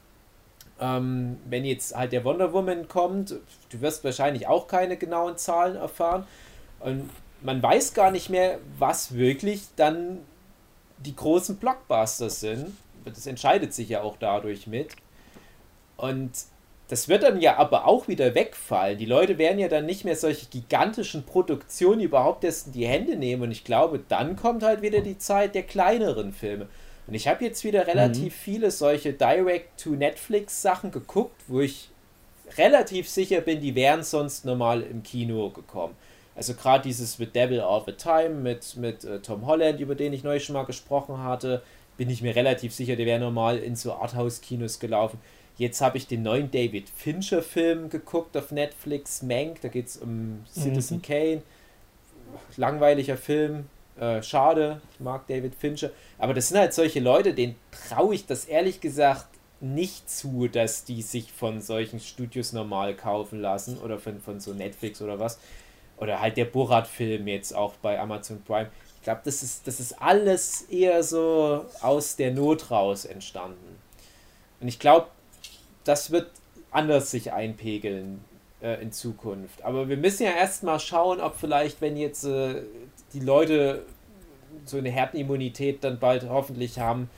ähm, 0.80 1.38
wenn 1.50 1.66
jetzt 1.66 1.96
halt 1.96 2.14
der 2.14 2.24
Wonder 2.24 2.54
Woman 2.54 2.88
kommt, 2.88 3.36
du 3.70 3.82
wirst 3.82 4.04
wahrscheinlich 4.04 4.48
auch 4.48 4.68
keine 4.68 4.98
genauen 4.98 5.38
Zahlen 5.38 5.76
erfahren. 5.76 6.26
Und 6.80 7.10
man 7.42 7.62
weiß 7.62 7.94
gar 7.94 8.12
nicht 8.12 8.30
mehr, 8.30 8.60
was 8.78 9.16
wirklich 9.16 9.64
dann 9.76 10.20
die 11.00 11.16
großen 11.16 11.58
Blockbusters 11.58 12.40
sind. 12.40 12.76
Das 13.16 13.28
entscheidet 13.28 13.74
sich 13.74 13.90
ja 13.90 14.02
auch 14.02 14.18
dadurch 14.18 14.68
mit. 14.68 14.96
Und 15.98 16.32
das 16.90 17.10
wird 17.10 17.24
dann 17.24 17.42
ja 17.42 17.58
aber 17.58 17.86
auch 17.86 18.08
wieder 18.08 18.34
wegfallen. 18.34 18.98
Die 18.98 19.06
Leute 19.06 19.38
werden 19.38 19.60
ja 19.60 19.68
dann 19.68 19.86
nicht 19.86 20.06
mehr 20.06 20.16
solche 20.16 20.46
gigantischen 20.46 21.26
Produktionen 21.26 22.00
überhaupt 22.00 22.44
erst 22.44 22.68
in 22.68 22.74
die 22.74 22.88
Hände 22.88 23.18
nehmen. 23.18 23.44
Und 23.44 23.52
ich 23.52 23.64
glaube, 23.64 24.00
dann 24.08 24.36
kommt 24.36 24.64
halt 24.64 24.82
wieder 24.82 25.02
die 25.02 25.18
Zeit 25.18 25.54
der 25.54 25.64
kleineren 25.64 26.32
Filme. 26.32 26.68
Und 27.08 27.14
ich 27.14 27.28
habe 27.28 27.44
jetzt 27.44 27.64
wieder 27.64 27.88
relativ 27.88 28.36
viele 28.36 28.70
solche 28.72 29.14
Direct-to-Netflix-Sachen 29.14 30.92
geguckt, 30.92 31.42
wo 31.48 31.62
ich 31.62 31.90
relativ 32.58 33.10
sicher 33.10 33.42
bin, 33.42 33.62
die 33.62 33.76
wären 33.76 34.04
sonst 34.04 34.46
normal 34.46 34.82
im 34.82 35.04
Kino 35.04 35.50
gekommen. 35.50 35.96
Also 36.36 36.54
gerade 36.54 36.84
dieses 36.84 37.18
The 37.18 37.26
Devil 37.26 37.62
All 37.62 37.82
the 37.86 37.94
Time 37.94 38.30
mit, 38.30 38.76
mit 38.78 39.04
äh, 39.04 39.20
Tom 39.20 39.46
Holland, 39.46 39.80
über 39.80 39.96
den 39.96 40.14
ich 40.14 40.24
neulich 40.24 40.46
schon 40.46 40.54
mal 40.54 40.66
gesprochen 40.66 41.24
hatte, 41.24 41.64
bin 41.98 42.10
ich 42.10 42.22
mir 42.22 42.36
relativ 42.36 42.74
sicher, 42.74 42.96
der 42.96 43.06
wäre 43.06 43.20
normal 43.20 43.58
in 43.58 43.76
so 43.76 43.94
Arthouse-Kinos 43.94 44.80
gelaufen. 44.80 45.20
Jetzt 45.58 45.82
habe 45.82 45.98
ich 45.98 46.08
den 46.08 46.22
neuen 46.22 46.52
David 46.52 46.90
Fincher-Film 46.90 47.90
geguckt 47.90 48.38
auf 48.38 48.52
Netflix, 48.52 49.24
Mank, 49.24 49.62
da 49.62 49.68
geht 49.70 49.88
es 49.88 49.98
um 49.98 50.46
Citizen 50.52 51.02
Kane. 51.02 51.42
Langweiliger 52.58 53.18
Film, 53.18 53.66
äh, 54.00 54.22
schade, 54.22 54.82
ich 54.94 55.00
mag 55.00 55.26
David 55.28 55.56
Fincher. 55.56 55.90
Aber 56.20 56.34
das 56.34 56.50
sind 56.50 56.60
halt 56.60 56.74
solche 56.74 57.00
Leute, 57.00 57.34
denen 57.34 57.56
traue 57.90 58.14
ich 58.14 58.28
das 58.28 58.46
ehrlich 58.46 58.80
gesagt 58.82 59.28
nicht 59.60 60.10
zu, 60.10 60.48
dass 60.48 60.84
die 60.84 61.02
sich 61.02 61.32
von 61.32 61.62
solchen 61.62 62.00
Studios 62.00 62.54
normal 62.54 62.94
kaufen 62.96 63.42
lassen 63.42 63.78
oder 63.80 63.98
von, 63.98 64.20
von 64.20 64.40
so 64.40 64.54
Netflix 64.54 65.02
oder 65.02 65.20
was. 65.20 65.40
Oder 65.98 66.22
halt 66.22 66.38
der 66.38 66.46
Borat-Film 66.46 67.28
jetzt 67.28 67.56
auch 67.56 67.74
bei 67.82 68.00
Amazon 68.00 68.44
Prime. 68.44 68.70
Glaube, 69.08 69.22
das 69.24 69.42
ist, 69.42 69.66
das 69.66 69.80
ist 69.80 70.02
alles 70.02 70.64
eher 70.64 71.02
so 71.02 71.64
aus 71.80 72.18
der 72.18 72.34
Not 72.34 72.70
raus 72.72 73.06
entstanden. 73.06 73.78
Und 74.60 74.68
ich 74.68 74.80
glaube, 74.80 75.08
das 75.86 76.12
wird 76.12 76.30
anders 76.72 77.10
sich 77.12 77.32
einpegeln 77.32 78.20
äh, 78.62 78.82
in 78.82 78.92
Zukunft. 78.92 79.64
Aber 79.64 79.88
wir 79.88 79.96
müssen 79.96 80.24
ja 80.24 80.32
erstmal 80.32 80.82
schauen, 80.82 81.22
ob 81.22 81.38
vielleicht, 81.40 81.80
wenn 81.80 81.96
jetzt 81.96 82.26
äh, 82.26 82.64
die 83.14 83.22
Leute 83.22 83.86
so 84.66 84.76
eine 84.76 84.90
Herdenimmunität 84.90 85.86
dann 85.86 86.00
bald 86.00 86.28
hoffentlich 86.28 86.80
haben, 86.80 87.10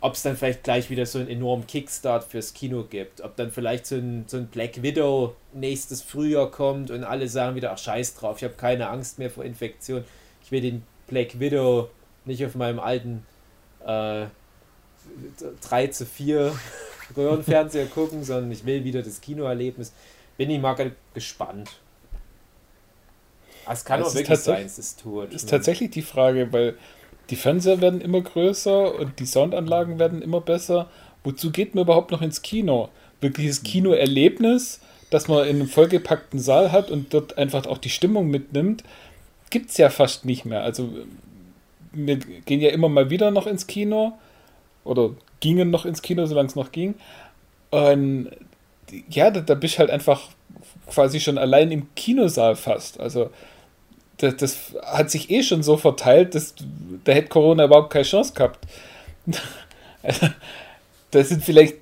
ob 0.00 0.14
es 0.14 0.22
dann 0.24 0.36
vielleicht 0.36 0.64
gleich 0.64 0.90
wieder 0.90 1.06
so 1.06 1.20
einen 1.20 1.28
enormen 1.28 1.68
Kickstart 1.68 2.24
fürs 2.24 2.52
Kino 2.52 2.82
gibt. 2.82 3.20
Ob 3.20 3.36
dann 3.36 3.52
vielleicht 3.52 3.86
so 3.86 3.94
ein, 3.94 4.24
so 4.26 4.38
ein 4.38 4.48
Black 4.48 4.82
Widow 4.82 5.36
nächstes 5.52 6.02
Frühjahr 6.02 6.50
kommt 6.50 6.90
und 6.90 7.04
alle 7.04 7.28
sagen 7.28 7.54
wieder, 7.54 7.70
ach 7.70 7.78
scheiß 7.78 8.16
drauf, 8.16 8.38
ich 8.38 8.42
habe 8.42 8.54
keine 8.54 8.88
Angst 8.88 9.20
mehr 9.20 9.30
vor 9.30 9.44
Infektion. 9.44 10.04
Ich 10.42 10.50
will 10.50 10.60
den 10.60 10.82
Black 11.06 11.38
Widow 11.40 11.88
nicht 12.24 12.44
auf 12.44 12.54
meinem 12.54 12.80
alten 12.80 13.24
äh, 13.86 14.26
3 15.68 15.86
zu 15.88 16.04
4 16.06 16.52
Röhrenfernseher 17.16 17.86
gucken, 17.86 18.24
sondern 18.24 18.50
ich 18.50 18.64
will 18.66 18.82
wieder 18.84 19.02
das 19.02 19.20
Kinoerlebnis. 19.20 19.92
Bin 20.36 20.50
ich 20.50 20.60
mal 20.60 20.74
ge- 20.74 20.90
gespannt. 21.14 21.70
Es 23.70 23.84
kann 23.84 24.00
Es 24.00 24.08
auch 24.08 24.14
wirklich 24.14 24.38
sein, 24.38 24.64
es 24.66 24.78
ist 24.78 25.00
tot. 25.00 25.32
ist 25.32 25.48
tatsächlich 25.48 25.90
die 25.90 26.02
Frage, 26.02 26.52
weil 26.52 26.76
die 27.30 27.36
Fernseher 27.36 27.80
werden 27.80 28.00
immer 28.00 28.20
größer 28.20 28.94
und 28.94 29.18
die 29.18 29.26
Soundanlagen 29.26 29.98
werden 29.98 30.22
immer 30.22 30.40
besser. 30.40 30.88
Wozu 31.24 31.50
geht 31.50 31.74
man 31.74 31.82
überhaupt 31.84 32.12
noch 32.12 32.22
ins 32.22 32.42
Kino? 32.42 32.88
Wirkliches 33.20 33.64
Kinoerlebnis, 33.64 34.80
dass 35.10 35.26
man 35.26 35.44
in 35.48 35.56
einem 35.56 35.68
vollgepackten 35.68 36.38
Saal 36.38 36.70
hat 36.70 36.90
und 36.92 37.12
dort 37.12 37.38
einfach 37.38 37.66
auch 37.66 37.78
die 37.78 37.90
Stimmung 37.90 38.28
mitnimmt, 38.28 38.84
gibt 39.50 39.70
es 39.70 39.76
ja 39.76 39.90
fast 39.90 40.24
nicht 40.24 40.44
mehr. 40.44 40.62
Also 40.62 40.90
wir 41.92 42.16
gehen 42.16 42.60
ja 42.60 42.70
immer 42.70 42.88
mal 42.88 43.10
wieder 43.10 43.30
noch 43.30 43.46
ins 43.46 43.66
Kino 43.66 44.12
oder 44.84 45.10
gingen 45.40 45.70
noch 45.70 45.84
ins 45.84 46.02
Kino, 46.02 46.26
solange 46.26 46.48
es 46.48 46.56
noch 46.56 46.72
ging. 46.72 46.94
Und 47.70 48.30
ja, 49.08 49.30
da, 49.30 49.40
da 49.40 49.54
bist 49.54 49.74
du 49.74 49.78
halt 49.80 49.90
einfach 49.90 50.28
quasi 50.86 51.20
schon 51.20 51.38
allein 51.38 51.70
im 51.72 51.88
Kinosaal 51.94 52.56
fast. 52.56 53.00
Also 53.00 53.30
das, 54.18 54.36
das 54.36 54.74
hat 54.82 55.10
sich 55.10 55.30
eh 55.30 55.42
schon 55.42 55.62
so 55.62 55.76
verteilt, 55.76 56.34
dass 56.34 56.54
da 57.04 57.12
hätte 57.12 57.28
Corona 57.28 57.64
überhaupt 57.64 57.92
keine 57.92 58.04
Chance 58.04 58.32
gehabt. 58.34 58.66
Also, 60.02 60.28
das 61.10 61.30
sind 61.30 61.42
vielleicht, 61.42 61.78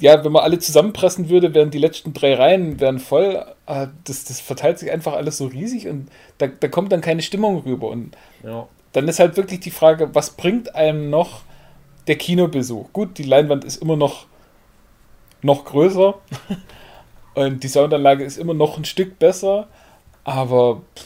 ja, 0.00 0.24
wenn 0.24 0.32
man 0.32 0.42
alle 0.44 0.58
zusammenpressen 0.58 1.28
würde, 1.28 1.54
wären 1.54 1.70
die 1.70 1.78
letzten 1.78 2.12
drei 2.12 2.34
Reihen 2.34 2.78
wären 2.80 2.98
voll. 3.00 3.44
Ah, 3.66 3.88
das, 4.04 4.24
das 4.24 4.40
verteilt 4.40 4.78
sich 4.78 4.90
einfach 4.90 5.12
alles 5.14 5.38
so 5.38 5.46
riesig 5.46 5.88
und 5.88 6.08
da, 6.38 6.46
da 6.46 6.68
kommt 6.68 6.92
dann 6.92 7.00
keine 7.00 7.22
Stimmung 7.22 7.58
rüber. 7.66 7.88
Und 7.88 8.16
Ja. 8.44 8.68
dann 8.92 9.08
ist 9.08 9.18
halt 9.18 9.36
wirklich 9.36 9.60
die 9.60 9.70
Frage, 9.72 10.14
was 10.14 10.30
bringt 10.30 10.74
einem 10.74 11.10
noch 11.10 11.40
der 12.06 12.16
Kinobesuch? 12.16 12.92
Gut, 12.92 13.18
die 13.18 13.24
Leinwand 13.24 13.64
ist 13.64 13.82
immer 13.82 13.96
noch, 13.96 14.26
noch 15.42 15.64
größer 15.64 16.14
und 17.34 17.62
die 17.62 17.68
Soundanlage 17.68 18.24
ist 18.24 18.38
immer 18.38 18.54
noch 18.54 18.78
ein 18.78 18.84
Stück 18.84 19.18
besser, 19.18 19.66
aber 20.24 20.82
pff, 20.96 21.04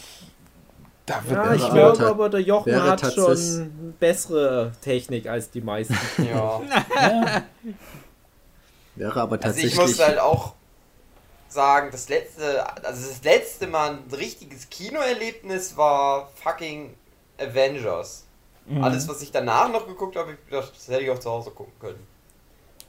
da 1.07 1.15
wird 1.27 1.45
Ja, 1.45 1.55
ich 1.55 1.69
glaube 1.71 1.99
ta- 1.99 2.11
aber, 2.11 2.29
der 2.29 2.41
Jochen 2.41 2.81
hat 2.83 3.13
schon 3.13 3.95
bessere 3.99 4.73
Technik 4.83 5.27
als 5.29 5.51
die 5.51 5.61
meisten. 5.61 5.97
Ja. 6.31 6.61
Wäre 9.03 9.21
aber 9.21 9.33
Also 9.43 9.59
ich 9.59 9.75
tatsächlich. 9.75 9.81
muss 9.81 9.99
halt 9.99 10.19
auch 10.21 10.55
sagen, 11.49 11.91
das 11.91 12.09
letzte, 12.09 12.65
also 12.85 13.09
das 13.09 13.23
letzte 13.25 13.67
Mal 13.67 13.91
ein 13.91 14.15
richtiges 14.15 14.71
Kinoerlebnis 14.71 15.77
war 15.77 16.31
fucking 16.37 16.95
Avengers. 17.39 18.25
Alles, 18.81 19.09
was 19.09 19.21
ich 19.23 19.33
danach 19.33 19.69
noch 19.71 19.89
geguckt 19.89 20.15
habe, 20.15 20.39
das 20.49 20.71
hätte 20.87 21.03
ich 21.03 21.11
auch 21.11 21.19
zu 21.19 21.29
Hause 21.31 21.51
gucken 21.51 21.73
können. 21.81 22.07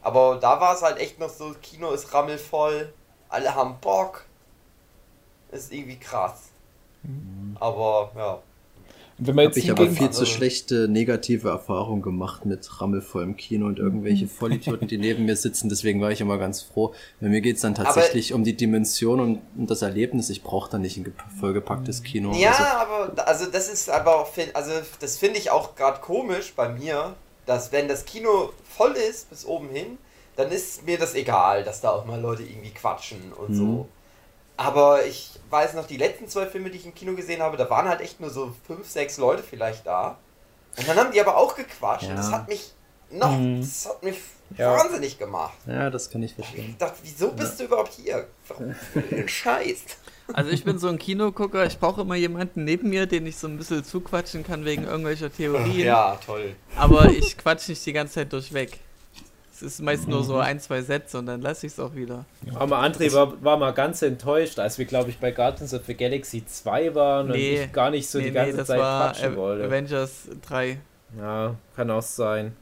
Aber 0.04 0.38
da 0.40 0.62
war 0.62 0.76
es 0.76 0.84
halt 0.84 1.00
echt 1.00 1.18
noch 1.18 1.30
so, 1.30 1.56
Kino 1.62 1.92
ist 1.92 2.14
rammelvoll, 2.14 2.94
alle 3.28 3.56
haben 3.56 3.80
Bock. 3.82 4.26
Ist 5.52 5.74
irgendwie 5.74 5.98
krass. 5.98 6.50
Aber 7.60 8.12
ja. 8.16 8.40
Wenn 9.26 9.36
man 9.36 9.46
habe 9.46 9.56
jetzt 9.56 9.64
ich 9.64 9.72
aber 9.72 9.88
viel 9.88 10.10
zu 10.10 10.22
also- 10.22 10.26
schlechte 10.26 10.88
negative 10.88 11.50
Erfahrungen 11.50 12.02
gemacht 12.02 12.46
mit 12.46 12.82
rammelvollem 12.82 13.36
Kino 13.38 13.68
und 13.68 13.80
irgendwelche 13.80 14.28
Vollidioten, 14.40 14.88
die 14.88 14.98
neben 14.98 15.26
mir 15.26 15.36
sitzen. 15.36 15.70
Deswegen 15.70 16.02
war 16.02 16.12
ich 16.12 16.22
immer 16.22 16.38
ganz 16.38 16.62
froh. 16.62 16.94
Bei 17.22 17.30
mir 17.30 17.42
geht's 17.42 17.62
dann 17.62 17.76
tatsächlich 17.76 18.34
um 18.34 18.44
die 18.44 18.56
Dimension 18.56 19.20
und 19.20 19.42
um 19.58 19.68
das 19.68 19.82
Erlebnis. 19.82 20.30
Ich 20.30 20.44
brauche 20.44 20.70
dann 20.72 20.82
nicht 20.82 20.98
ein 20.98 21.04
ge- 21.06 21.14
vollgepacktes 21.40 22.04
Kino. 22.04 22.34
Ja, 22.36 22.52
Also, 22.52 22.64
aber 22.64 23.12
da- 23.16 23.24
also 23.24 23.46
das 23.46 23.70
ist 23.70 23.90
aber 23.90 24.18
auch, 24.18 24.30
also 24.54 24.72
das 25.00 25.18
finde 25.18 25.40
ich 25.40 25.52
auch 25.52 25.76
gerade 25.76 26.00
komisch 26.02 26.54
bei 26.56 26.70
mir, 26.70 27.16
dass 27.46 27.72
wenn 27.72 27.88
das 27.88 28.06
Kino 28.06 28.52
voll 28.70 28.94
ist 28.94 29.30
bis 29.30 29.46
oben 29.46 29.70
hin, 29.70 29.98
dann 30.36 30.52
ist 30.52 30.86
mir 30.86 30.98
das 30.98 31.14
egal, 31.14 31.64
dass 31.64 31.82
da 31.82 31.92
auch 31.92 32.06
mal 32.06 32.20
Leute 32.20 32.44
irgendwie 32.44 32.72
quatschen 32.72 33.20
und 33.38 33.54
so. 33.56 33.88
Aber 34.58 35.06
ich 35.06 35.32
weiß 35.50 35.74
noch, 35.74 35.88
die 35.88 35.98
letzten 35.98 36.28
zwei 36.28 36.46
Filme, 36.46 36.70
die 36.70 36.78
ich 36.78 36.86
im 36.86 36.94
Kino 36.96 37.14
gesehen 37.16 37.42
habe, 37.42 37.58
da 37.58 37.70
waren 37.70 37.88
halt 37.88 38.02
echt 38.02 38.20
nur 38.20 38.30
so 38.30 38.54
fünf, 38.68 38.88
sechs 38.88 39.18
Leute 39.18 39.44
vielleicht 39.44 39.86
da. 39.86 40.18
Und 40.78 40.88
dann 40.88 40.98
haben 40.98 41.12
die 41.12 41.22
aber 41.22 41.38
auch 41.38 41.56
gequatscht. 41.56 42.10
Und 42.10 42.16
das 42.18 42.30
Ja. 42.30 42.38
hat 42.38 42.48
mich 42.48 42.74
noch, 43.12 43.38
das 43.60 43.88
hat 43.88 44.04
mich 44.04 44.18
Ja. 44.58 44.76
wahnsinnig 44.78 45.18
gemacht. 45.20 45.54
ja, 45.68 45.90
das 45.90 46.10
kann 46.10 46.22
ich 46.24 46.34
verstehen. 46.36 46.70
Ich 46.72 46.78
dachte, 46.78 46.98
wieso 47.04 47.32
bist 47.32 47.60
du 47.60 47.64
überhaupt 47.66 47.94
hier? 47.94 48.28
Warum 48.48 48.76
Scheiß? 49.28 49.82
Also 50.32 50.52
ich 50.52 50.64
bin 50.64 50.80
so 50.80 50.88
ein 50.88 50.98
Kinogucker, 50.98 51.66
ich 51.66 51.80
brauche 51.80 52.02
immer 52.02 52.16
jemanden 52.16 52.64
neben 52.64 52.90
mir, 52.90 53.06
den 53.08 53.26
ich 53.28 53.38
so 53.38 53.48
ein 53.48 53.58
bisschen 53.58 53.84
zuquatschen 53.84 54.44
kann 54.44 54.64
wegen 54.66 54.86
irgendwelcher 54.86 55.32
Theorien. 55.32 55.80
Ja, 55.80 56.18
toll. 56.26 56.56
Aber 56.76 57.10
ich 57.10 57.38
quatsch 57.38 57.68
nicht 57.70 57.86
die 57.86 57.94
ganze 57.94 58.14
Zeit 58.16 58.32
durchweg. 58.34 58.80
Ist 59.64 59.82
meist 59.82 60.08
nur 60.08 60.24
so 60.24 60.38
ein, 60.38 60.60
zwei 60.60 60.82
Sätze 60.82 61.18
und 61.20 61.26
dann 61.26 61.42
lasse 61.42 61.66
ich 61.68 61.74
es 61.74 61.80
auch 61.80 61.96
wieder. 61.96 62.26
Aber 62.56 62.82
André 62.84 63.14
war, 63.14 63.42
war 63.44 63.58
mal 63.58 63.72
ganz 63.72 64.02
enttäuscht, 64.02 64.60
als 64.60 64.78
wir, 64.78 64.86
glaube 64.86 65.10
ich, 65.10 65.20
bei 65.20 65.32
Guardians 65.32 65.74
of 65.74 65.82
the 65.88 65.96
Galaxy 65.96 66.46
2 66.46 66.94
waren 66.96 67.28
Nee. 67.30 67.58
und 67.60 67.64
ich 67.66 67.72
gar 67.72 67.90
nicht 67.90 68.10
so 68.10 68.18
nee, 68.18 68.26
die 68.26 68.32
nee, 68.32 68.36
ganze 68.36 68.58
das 68.58 68.68
Zeit 68.68 68.80
war 68.80 69.12
quatschen 69.12 69.36
wollte. 69.38 69.66
Avengers 69.66 70.28
3. 70.48 70.78
Ja, 71.18 71.56
kann 71.76 71.90
auch 71.92 72.02
sein. 72.02 72.56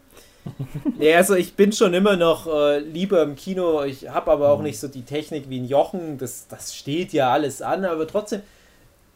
ja, 1.00 1.18
also 1.18 1.36
ich 1.36 1.56
bin 1.56 1.72
schon 1.72 1.94
immer 1.94 2.16
noch 2.18 2.48
äh, 2.48 2.80
lieber 2.80 3.22
im 3.24 3.36
Kino. 3.36 3.84
Ich 3.84 4.10
habe 4.10 4.32
aber 4.32 4.50
auch 4.50 4.62
nicht 4.62 4.80
so 4.80 4.88
die 4.88 5.04
Technik 5.04 5.50
wie 5.50 5.60
ein 5.60 5.66
Jochen. 5.66 6.18
Das, 6.18 6.48
das 6.48 6.76
steht 6.76 7.14
ja 7.14 7.32
alles 7.32 7.62
an, 7.62 7.86
aber 7.86 8.08
trotzdem. 8.08 8.42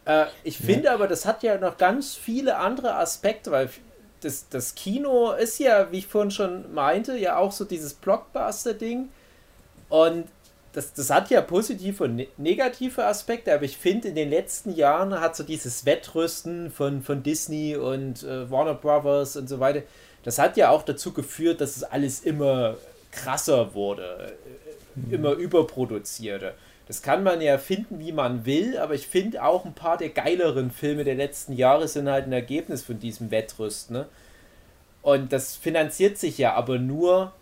Äh, 0.06 0.26
ich 0.44 0.58
finde 0.58 0.92
aber, 0.92 1.08
das 1.08 1.26
hat 1.26 1.42
ja 1.44 1.58
noch 1.58 1.78
ganz 1.78 2.16
viele 2.16 2.58
andere 2.58 2.96
Aspekte, 2.96 3.52
weil 3.52 3.70
das, 4.26 4.50
das 4.50 4.74
Kino 4.74 5.32
ist 5.34 5.60
ja, 5.60 5.92
wie 5.92 6.00
ich 6.00 6.08
vorhin 6.08 6.32
schon 6.32 6.74
meinte, 6.74 7.16
ja 7.16 7.38
auch 7.38 7.52
so 7.52 7.64
dieses 7.64 7.94
Blockbuster-Ding. 7.94 9.10
Und 9.90 10.28
das, 10.74 10.94
das 10.94 11.12
hat 11.12 11.30
ja 11.30 11.42
positive 11.42 12.04
und 12.04 12.16
ne 12.16 12.28
negative 12.38 13.06
Aspekte, 13.06 13.54
aber 13.54 13.64
ich 13.64 13.78
finde, 13.78 14.10
in 14.10 14.16
den 14.16 14.30
letzten 14.30 14.74
Jahren 14.74 15.20
hat 15.20 15.36
so 15.36 15.44
dieses 15.44 15.86
Wettrüsten 15.86 16.72
von, 16.72 17.04
von 17.04 17.22
Disney 17.22 17.78
und 17.78 18.24
äh, 18.24 18.50
Warner 18.50 18.74
Brothers 18.74 19.38
und 19.38 19.48
so 19.48 19.60
weiter, 19.60 19.84
das 20.24 20.40
hat 20.40 20.58
ja 20.58 20.72
auch 20.72 20.84
dazu 20.84 21.14
geführt, 21.14 21.62
dass 21.62 21.78
es 21.78 21.84
alles 21.84 22.22
immer 22.22 22.76
krasser 23.12 23.74
wurde, 23.76 24.34
äh, 25.12 25.14
immer 25.14 25.34
überproduzierter. 25.34 26.56
Das 26.88 27.02
kann 27.02 27.24
man 27.24 27.42
ja 27.42 27.58
finden, 27.58 28.00
wie 28.00 28.12
man 28.12 28.46
will, 28.46 28.78
aber 28.78 28.94
ich 28.94 29.08
finde 29.08 29.44
auch 29.44 29.66
ein 29.66 29.74
paar 29.74 29.98
der 29.98 30.10
geileren 30.10 30.70
Filme 30.70 31.04
der 31.04 31.16
letzten 31.16 31.54
Jahre 31.54 31.88
sind 31.88 32.08
halt 32.10 32.28
ein 32.28 32.34
Ergebnis 32.34 32.84
von 32.84 33.00
diesem 33.00 33.32
Wettrüsten. 33.32 33.96
Ne? 33.96 34.06
Und 35.02 35.34
das 35.34 35.56
finanziert 35.56 36.18
sich 36.18 36.38
ja 36.38 36.54
aber 36.54 36.78
nur, 36.78 37.34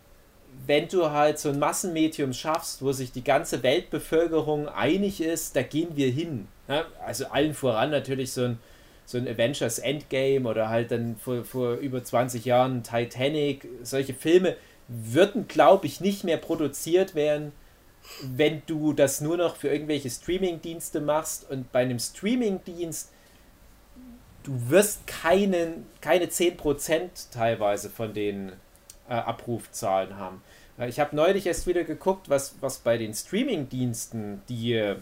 wenn 0.65 0.87
du 0.87 1.11
halt 1.11 1.39
so 1.39 1.49
ein 1.49 1.59
Massenmedium 1.59 2.31
schaffst, 2.31 2.81
wo 2.81 2.93
sich 2.93 3.11
die 3.11 3.23
ganze 3.23 3.63
Weltbevölkerung 3.63 4.69
einig 4.69 5.19
ist, 5.19 5.55
da 5.57 5.61
gehen 5.61 5.95
wir 5.95 6.09
hin. 6.09 6.47
Ne? 6.69 6.85
Also 7.05 7.25
allen 7.27 7.53
voran 7.53 7.91
natürlich 7.91 8.31
so 8.31 8.43
ein, 8.45 8.59
so 9.05 9.17
ein 9.17 9.27
Avengers 9.27 9.79
Endgame 9.79 10.47
oder 10.47 10.69
halt 10.69 10.91
dann 10.91 11.17
vor, 11.17 11.43
vor 11.43 11.73
über 11.73 12.01
20 12.01 12.45
Jahren 12.45 12.83
Titanic. 12.83 13.67
Solche 13.83 14.13
Filme 14.13 14.55
würden, 14.87 15.49
glaube 15.49 15.85
ich, 15.85 15.99
nicht 15.99 16.23
mehr 16.23 16.37
produziert 16.37 17.13
werden, 17.13 17.51
wenn 18.21 18.61
du 18.67 18.93
das 18.93 19.21
nur 19.21 19.37
noch 19.37 19.55
für 19.55 19.69
irgendwelche 19.69 20.09
Streaming-Dienste 20.09 21.01
machst 21.01 21.49
und 21.49 21.71
bei 21.71 21.79
einem 21.79 21.99
Streaming-Dienst 21.99 23.09
du 24.43 24.69
wirst 24.69 25.07
keinen, 25.07 25.85
keine 26.01 26.25
10% 26.25 27.31
teilweise 27.31 27.89
von 27.89 28.13
den 28.13 28.51
äh, 29.09 29.13
Abrufzahlen 29.13 30.17
haben. 30.17 30.43
Äh, 30.77 30.89
Ich 30.89 30.99
habe 30.99 31.15
neulich 31.15 31.45
erst 31.47 31.65
wieder 31.65 31.83
geguckt, 31.83 32.29
was, 32.29 32.55
was 32.61 32.79
bei 32.79 32.97
den 32.97 33.13
Streaming-Diensten 33.13 34.41
die 34.49 34.73
äh, 34.73 34.97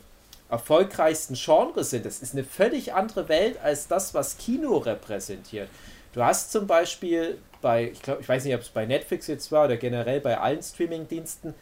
erfolgreichsten 0.49 1.35
Genres 1.35 1.89
sind. 1.89 2.05
Das 2.05 2.19
ist 2.21 2.33
eine 2.33 2.43
völlig 2.43 2.93
andere 2.93 3.29
Welt 3.29 3.57
als 3.63 3.87
das, 3.87 4.13
was 4.13 4.37
Kino 4.37 4.77
repräsentiert. 4.77 5.69
Du 6.13 6.23
hast 6.23 6.51
zum 6.51 6.67
Beispiel 6.67 7.37
bei, 7.61 7.91
ich 7.91 8.01
glaube, 8.01 8.21
ich 8.21 8.27
weiß 8.27 8.43
nicht, 8.43 8.53
ob 8.53 8.61
es 8.61 8.69
bei 8.69 8.85
Netflix 8.85 9.27
jetzt 9.27 9.51
war 9.51 9.65
oder 9.65 9.77
generell 9.77 10.19
bei 10.19 10.37
allen 10.37 10.61
Streaming-Diensten, 10.61 11.53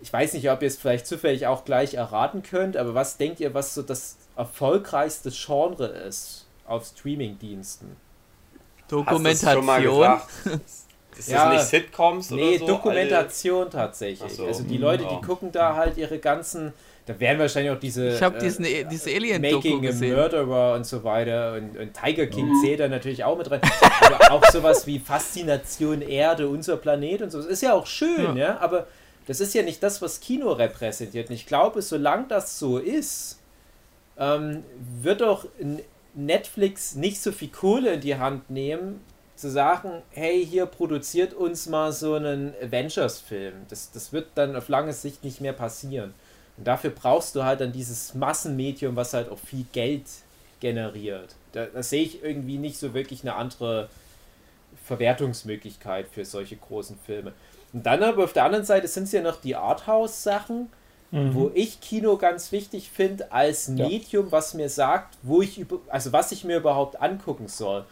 ich 0.00 0.12
weiß 0.12 0.34
nicht, 0.34 0.50
ob 0.50 0.62
ihr 0.62 0.68
es 0.68 0.76
vielleicht 0.76 1.06
zufällig 1.06 1.46
auch 1.46 1.64
gleich 1.64 1.94
erraten 1.94 2.42
könnt, 2.42 2.76
aber 2.76 2.94
was 2.94 3.16
denkt 3.16 3.40
ihr, 3.40 3.54
was 3.54 3.74
so 3.74 3.82
das 3.82 4.16
erfolgreichste 4.36 5.30
Genre 5.30 5.86
ist 5.86 6.46
auf 6.66 6.84
Streaming-Diensten? 6.86 7.96
Dokumentation. 8.88 10.20
Ist 11.18 11.28
Ja. 11.30 11.50
das 11.50 11.54
nicht 11.72 11.82
Sitcoms 11.84 12.30
Nee, 12.30 12.50
oder 12.50 12.58
so? 12.58 12.66
Dokumentation 12.66 13.70
tatsächlich. 13.70 14.22
Ach 14.30 14.36
so. 14.36 14.46
Also 14.46 14.64
die 14.64 14.76
Leute, 14.76 15.04
die 15.04 15.14
Ja. 15.14 15.20
gucken 15.20 15.50
da 15.50 15.74
halt 15.74 15.96
ihre 15.96 16.18
ganzen, 16.18 16.74
da 17.06 17.18
werden 17.18 17.38
wahrscheinlich 17.38 17.72
auch 17.72 17.78
diese 17.80 18.08
Ich 18.10 18.22
habe 18.22 18.36
äh, 18.36 18.40
diesen, 18.40 18.66
diese 18.90 19.10
Alien-Doku 19.10 19.54
Making 19.56 19.78
a 19.78 19.80
gesehen. 19.90 20.14
Murderer 20.14 20.74
und 20.74 20.84
so 20.84 21.04
weiter 21.04 21.54
und, 21.54 21.78
und 21.78 21.94
Tiger 21.94 22.26
King 22.26 22.52
zählt 22.62 22.80
da 22.80 22.88
natürlich 22.88 23.24
auch 23.24 23.38
mit 23.38 23.50
rein. 23.50 23.62
aber 24.02 24.30
auch 24.32 24.44
sowas 24.50 24.86
wie 24.86 24.98
Faszination 24.98 26.02
Erde, 26.02 26.48
unser 26.48 26.76
Planet 26.76 27.22
und 27.22 27.30
so. 27.30 27.38
Das 27.38 27.46
ist 27.46 27.62
ja 27.62 27.72
auch 27.72 27.86
schön, 27.86 28.36
ja. 28.36 28.58
aber 28.60 28.86
das 29.26 29.40
ist 29.40 29.54
ja 29.54 29.62
nicht 29.62 29.82
das, 29.82 30.00
was 30.00 30.20
Kino 30.20 30.52
repräsentiert. 30.52 31.28
Und 31.28 31.34
ich 31.34 31.46
glaube, 31.46 31.82
solange 31.82 32.28
das 32.28 32.58
so 32.58 32.78
ist, 32.78 33.40
ähm, 34.18 34.64
wird 35.02 35.20
doch 35.20 35.46
Netflix 36.14 36.94
nicht 36.94 37.20
so 37.20 37.32
viel 37.32 37.48
Kohle 37.48 37.94
in 37.94 38.00
die 38.00 38.16
Hand 38.16 38.50
nehmen, 38.50 39.00
zu 39.36 39.50
sagen, 39.50 40.02
hey, 40.10 40.44
hier 40.46 40.64
produziert 40.64 41.34
uns 41.34 41.66
mal 41.66 41.92
so 41.92 42.14
einen 42.14 42.54
Avengers-Film. 42.62 43.66
Das, 43.68 43.90
das 43.90 44.12
wird 44.12 44.28
dann 44.34 44.56
auf 44.56 44.68
lange 44.68 44.94
Sicht 44.94 45.22
nicht 45.24 45.42
mehr 45.42 45.52
passieren. 45.52 46.14
Und 46.56 46.66
dafür 46.66 46.90
brauchst 46.90 47.36
du 47.36 47.44
halt 47.44 47.60
dann 47.60 47.72
dieses 47.72 48.14
Massenmedium, 48.14 48.96
was 48.96 49.12
halt 49.12 49.28
auch 49.28 49.38
viel 49.38 49.66
Geld 49.72 50.06
generiert. 50.60 51.34
Da, 51.52 51.66
da 51.66 51.82
sehe 51.82 52.02
ich 52.02 52.22
irgendwie 52.22 52.56
nicht 52.56 52.78
so 52.78 52.94
wirklich 52.94 53.22
eine 53.22 53.34
andere 53.34 53.90
Verwertungsmöglichkeit 54.84 56.06
für 56.08 56.24
solche 56.24 56.56
großen 56.56 56.98
Filme. 57.04 57.34
Und 57.76 57.84
dann 57.84 58.02
aber 58.02 58.24
auf 58.24 58.32
der 58.32 58.44
anderen 58.44 58.64
Seite 58.64 58.88
sind 58.88 59.04
es 59.04 59.12
ja 59.12 59.20
noch 59.20 59.38
die 59.38 59.54
Arthouse-Sachen, 59.54 60.70
wo 61.12 61.50
ich 61.54 61.82
Kino 61.82 62.16
ganz 62.16 62.50
wichtig 62.50 62.90
finde 62.90 63.30
als 63.32 63.66
Ja. 63.68 63.86
Medium, 63.86 64.32
was 64.32 64.54
mir 64.54 64.70
sagt, 64.70 65.18
wo 65.22 65.42
ich 65.42 65.58
über, 65.58 65.80
also 65.88 66.10
was 66.10 66.32
ich 66.32 66.42
mir 66.44 66.56
überhaupt 66.56 67.02
angucken 67.02 67.48
soll. 67.48 67.84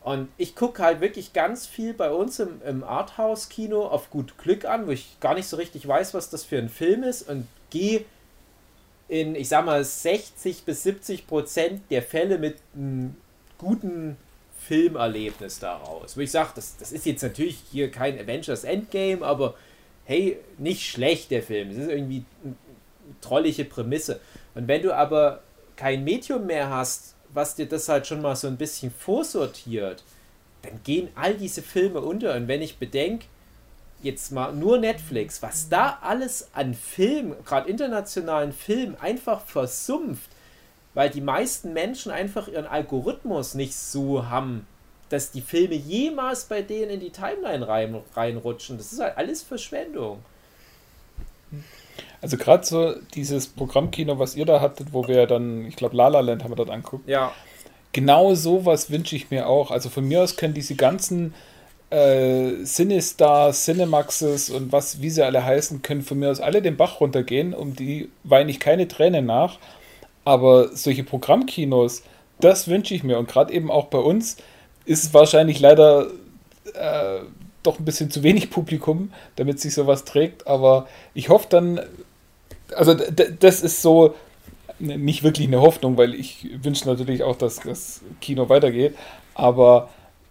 Und 0.00 0.28
ich 0.38 0.56
gucke 0.56 0.82
halt 0.82 1.02
wirklich 1.02 1.34
ganz 1.34 1.66
viel 1.66 1.92
bei 1.92 2.10
uns 2.10 2.38
im, 2.40 2.62
im 2.66 2.82
Arthouse-Kino 2.82 3.86
auf 3.86 4.08
gut 4.08 4.38
Glück 4.38 4.64
an, 4.64 4.86
wo 4.86 4.90
ich 4.90 5.20
gar 5.20 5.34
nicht 5.34 5.48
so 5.48 5.58
richtig 5.58 5.86
weiß, 5.86 6.14
was 6.14 6.30
das 6.30 6.42
für 6.42 6.56
ein 6.56 6.70
Film 6.70 7.02
ist 7.02 7.28
und 7.28 7.46
gehe 7.68 8.06
in, 9.08 9.34
ich 9.34 9.50
sag 9.50 9.66
mal, 9.66 9.84
60 9.84 10.64
bis 10.64 10.82
70 10.82 11.26
Prozent 11.26 11.82
der 11.90 12.02
Fälle 12.02 12.38
mit 12.38 12.56
einem 12.74 13.16
guten 13.58 14.16
Filmerlebnis 14.66 15.58
daraus. 15.58 16.16
Wo 16.16 16.20
ich 16.20 16.30
sage, 16.30 16.50
das, 16.54 16.76
das 16.76 16.92
ist 16.92 17.06
jetzt 17.06 17.22
natürlich 17.22 17.58
hier 17.70 17.90
kein 17.90 18.18
Avengers 18.18 18.64
Endgame, 18.64 19.24
aber 19.24 19.54
hey, 20.04 20.38
nicht 20.58 20.82
schlecht 20.88 21.30
der 21.30 21.42
Film. 21.42 21.70
Es 21.70 21.76
ist 21.76 21.88
irgendwie 21.88 22.24
eine 22.44 22.54
trollige 23.20 23.64
Prämisse. 23.64 24.20
Und 24.54 24.68
wenn 24.68 24.82
du 24.82 24.94
aber 24.94 25.42
kein 25.76 26.04
Medium 26.04 26.46
mehr 26.46 26.70
hast, 26.70 27.14
was 27.32 27.54
dir 27.54 27.66
das 27.66 27.88
halt 27.88 28.06
schon 28.06 28.22
mal 28.22 28.34
so 28.34 28.48
ein 28.48 28.56
bisschen 28.56 28.90
vorsortiert, 28.90 30.02
dann 30.62 30.80
gehen 30.82 31.08
all 31.14 31.34
diese 31.34 31.62
Filme 31.62 32.00
unter. 32.00 32.34
Und 32.34 32.48
wenn 32.48 32.62
ich 32.62 32.78
bedenke, 32.78 33.26
jetzt 34.02 34.32
mal 34.32 34.52
nur 34.52 34.78
Netflix, 34.78 35.42
was 35.42 35.68
da 35.68 35.98
alles 36.02 36.48
an 36.54 36.74
Film, 36.74 37.34
gerade 37.44 37.68
internationalen 37.68 38.52
Film, 38.52 38.96
einfach 39.00 39.44
versumpft, 39.44 40.30
weil 40.96 41.10
die 41.10 41.20
meisten 41.20 41.74
Menschen 41.74 42.10
einfach 42.10 42.48
ihren 42.48 42.66
Algorithmus 42.66 43.52
nicht 43.52 43.76
so 43.76 44.30
haben, 44.30 44.66
dass 45.10 45.30
die 45.30 45.42
Filme 45.42 45.74
jemals 45.74 46.46
bei 46.46 46.62
denen 46.62 46.90
in 46.90 47.00
die 47.00 47.10
Timeline 47.10 47.68
rein, 47.68 48.00
reinrutschen. 48.14 48.78
Das 48.78 48.94
ist 48.94 49.00
halt 49.00 49.18
alles 49.18 49.42
Verschwendung. 49.42 50.20
Also 52.22 52.38
gerade 52.38 52.64
so 52.64 52.94
dieses 53.12 53.46
Programmkino, 53.46 54.18
was 54.18 54.36
ihr 54.36 54.46
da 54.46 54.62
hattet, 54.62 54.94
wo 54.94 55.06
wir 55.06 55.26
dann, 55.26 55.66
ich 55.66 55.76
glaube, 55.76 55.94
La 55.94 56.08
La 56.08 56.20
Land 56.20 56.42
haben 56.42 56.52
wir 56.52 56.56
dort 56.56 56.70
anguckt. 56.70 57.06
Ja. 57.06 57.30
Genau 57.92 58.34
sowas 58.34 58.90
wünsche 58.90 59.16
ich 59.16 59.30
mir 59.30 59.48
auch. 59.48 59.70
Also 59.70 59.90
von 59.90 60.08
mir 60.08 60.22
aus 60.22 60.36
können 60.36 60.54
diese 60.54 60.76
ganzen 60.76 61.34
äh, 61.90 62.64
Cinestar, 62.64 63.52
Cinemaxes 63.52 64.48
und 64.48 64.72
was, 64.72 65.02
wie 65.02 65.10
sie 65.10 65.22
alle 65.22 65.44
heißen, 65.44 65.82
können 65.82 66.00
von 66.00 66.18
mir 66.18 66.30
aus 66.30 66.40
alle 66.40 66.62
den 66.62 66.78
Bach 66.78 67.00
runtergehen. 67.00 67.52
Um 67.52 67.76
die 67.76 68.08
weine 68.24 68.50
ich 68.50 68.60
keine 68.60 68.88
Tränen 68.88 69.26
nach. 69.26 69.58
Aber 70.26 70.76
solche 70.76 71.04
Programmkinos, 71.04 72.02
das 72.40 72.66
wünsche 72.66 72.94
ich 72.94 73.04
mir. 73.04 73.16
Und 73.16 73.28
gerade 73.28 73.52
eben 73.52 73.70
auch 73.70 73.86
bei 73.86 73.98
uns 73.98 74.36
ist 74.84 75.14
wahrscheinlich 75.14 75.60
leider 75.60 76.08
äh, 76.74 77.20
doch 77.62 77.78
ein 77.78 77.84
bisschen 77.84 78.10
zu 78.10 78.24
wenig 78.24 78.50
Publikum, 78.50 79.12
damit 79.36 79.60
sich 79.60 79.72
sowas 79.72 80.04
trägt. 80.04 80.48
Aber 80.48 80.88
ich 81.14 81.28
hoffe 81.28 81.46
dann, 81.48 81.80
also 82.74 82.94
das 82.94 83.62
ist 83.62 83.82
so 83.82 84.14
nicht 84.80 85.22
wirklich 85.22 85.46
eine 85.46 85.60
Hoffnung, 85.60 85.96
weil 85.96 86.12
ich 86.12 86.48
wünsche 86.60 86.88
natürlich 86.88 87.22
auch, 87.22 87.36
dass 87.36 87.60
das 87.60 88.00
Kino 88.20 88.48
weitergeht. 88.48 88.96
Aber 89.34 89.90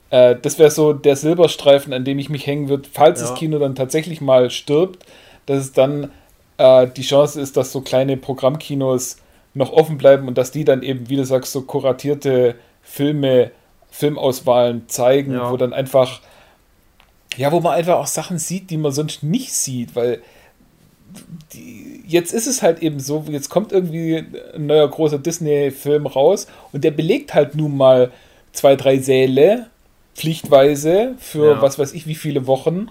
äh, 0.10 0.36
das 0.42 0.60
wäre 0.60 0.72
so 0.72 0.92
der 0.92 1.16
Silberstreifen, 1.16 1.94
an 1.94 2.04
dem 2.04 2.20
ich 2.20 2.30
mich 2.30 2.46
hängen 2.46 2.68
würde, 2.68 2.90
falls 2.92 3.22
ja. 3.22 3.28
das 3.28 3.40
Kino 3.40 3.60
dann 3.60 3.76
tatsächlich 3.76 4.20
mal 4.20 4.50
stirbt, 4.50 5.06
dass 5.46 5.60
es 5.60 5.72
dann 5.72 6.12
äh, 6.58 6.86
die 6.86 7.02
Chance 7.02 7.40
ist, 7.40 7.56
dass 7.56 7.72
so 7.72 7.80
kleine 7.80 8.18
Programmkinos 8.18 9.20
noch 9.56 9.72
offen 9.72 9.98
bleiben 9.98 10.28
und 10.28 10.38
dass 10.38 10.52
die 10.52 10.66
dann 10.66 10.84
eben, 10.84 11.10
wie 11.10 11.16
du 11.16 11.26
sagst, 11.26 11.52
so 11.54 11.62
kuratierte 11.64 12.56
Filme, 12.84 13.52
Filmauswahlen 13.90 14.88
zeigen, 14.88 15.34
ja. 15.34 15.50
wo 15.50 15.58
dann 15.58 15.74
einfach, 15.74 16.22
ja, 17.38 17.52
wo 17.52 17.62
man 17.62 17.74
einfach 17.74 17.96
auch 17.96 18.08
Sachen 18.08 18.38
sieht, 18.38 18.70
die 18.70 18.78
man 18.78 18.92
sonst 18.92 19.24
nicht 19.24 19.54
sieht, 19.54 19.96
weil 19.96 20.22
die, 21.54 22.04
jetzt 22.06 22.34
ist 22.34 22.48
es 22.48 22.62
halt 22.62 22.80
eben 22.80 23.00
so, 23.00 23.24
jetzt 23.30 23.50
kommt 23.50 23.72
irgendwie 23.72 24.26
ein 24.54 24.66
neuer 24.66 24.90
großer 24.90 25.20
Disney-Film 25.20 26.06
raus 26.06 26.48
und 26.74 26.84
der 26.84 26.92
belegt 26.92 27.34
halt 27.34 27.56
nun 27.56 27.78
mal 27.78 28.12
zwei, 28.52 28.76
drei 28.76 29.00
Säle 29.00 29.68
pflichtweise 30.16 31.16
für 31.18 31.52
ja. 31.52 31.62
was 31.62 31.80
weiß 31.80 31.94
ich 31.94 32.08
wie 32.08 32.16
viele 32.16 32.46
Wochen. 32.48 32.90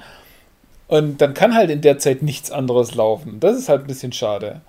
Und 0.86 1.20
dann 1.20 1.34
kann 1.34 1.54
halt 1.54 1.70
in 1.70 1.80
der 1.80 1.98
Zeit 1.98 2.22
nichts 2.22 2.50
anderes 2.50 2.94
laufen. 2.94 3.40
Das 3.40 3.58
ist 3.58 3.68
halt 3.68 3.82
ein 3.82 3.86
bisschen 3.86 4.12
schade. 4.12 4.60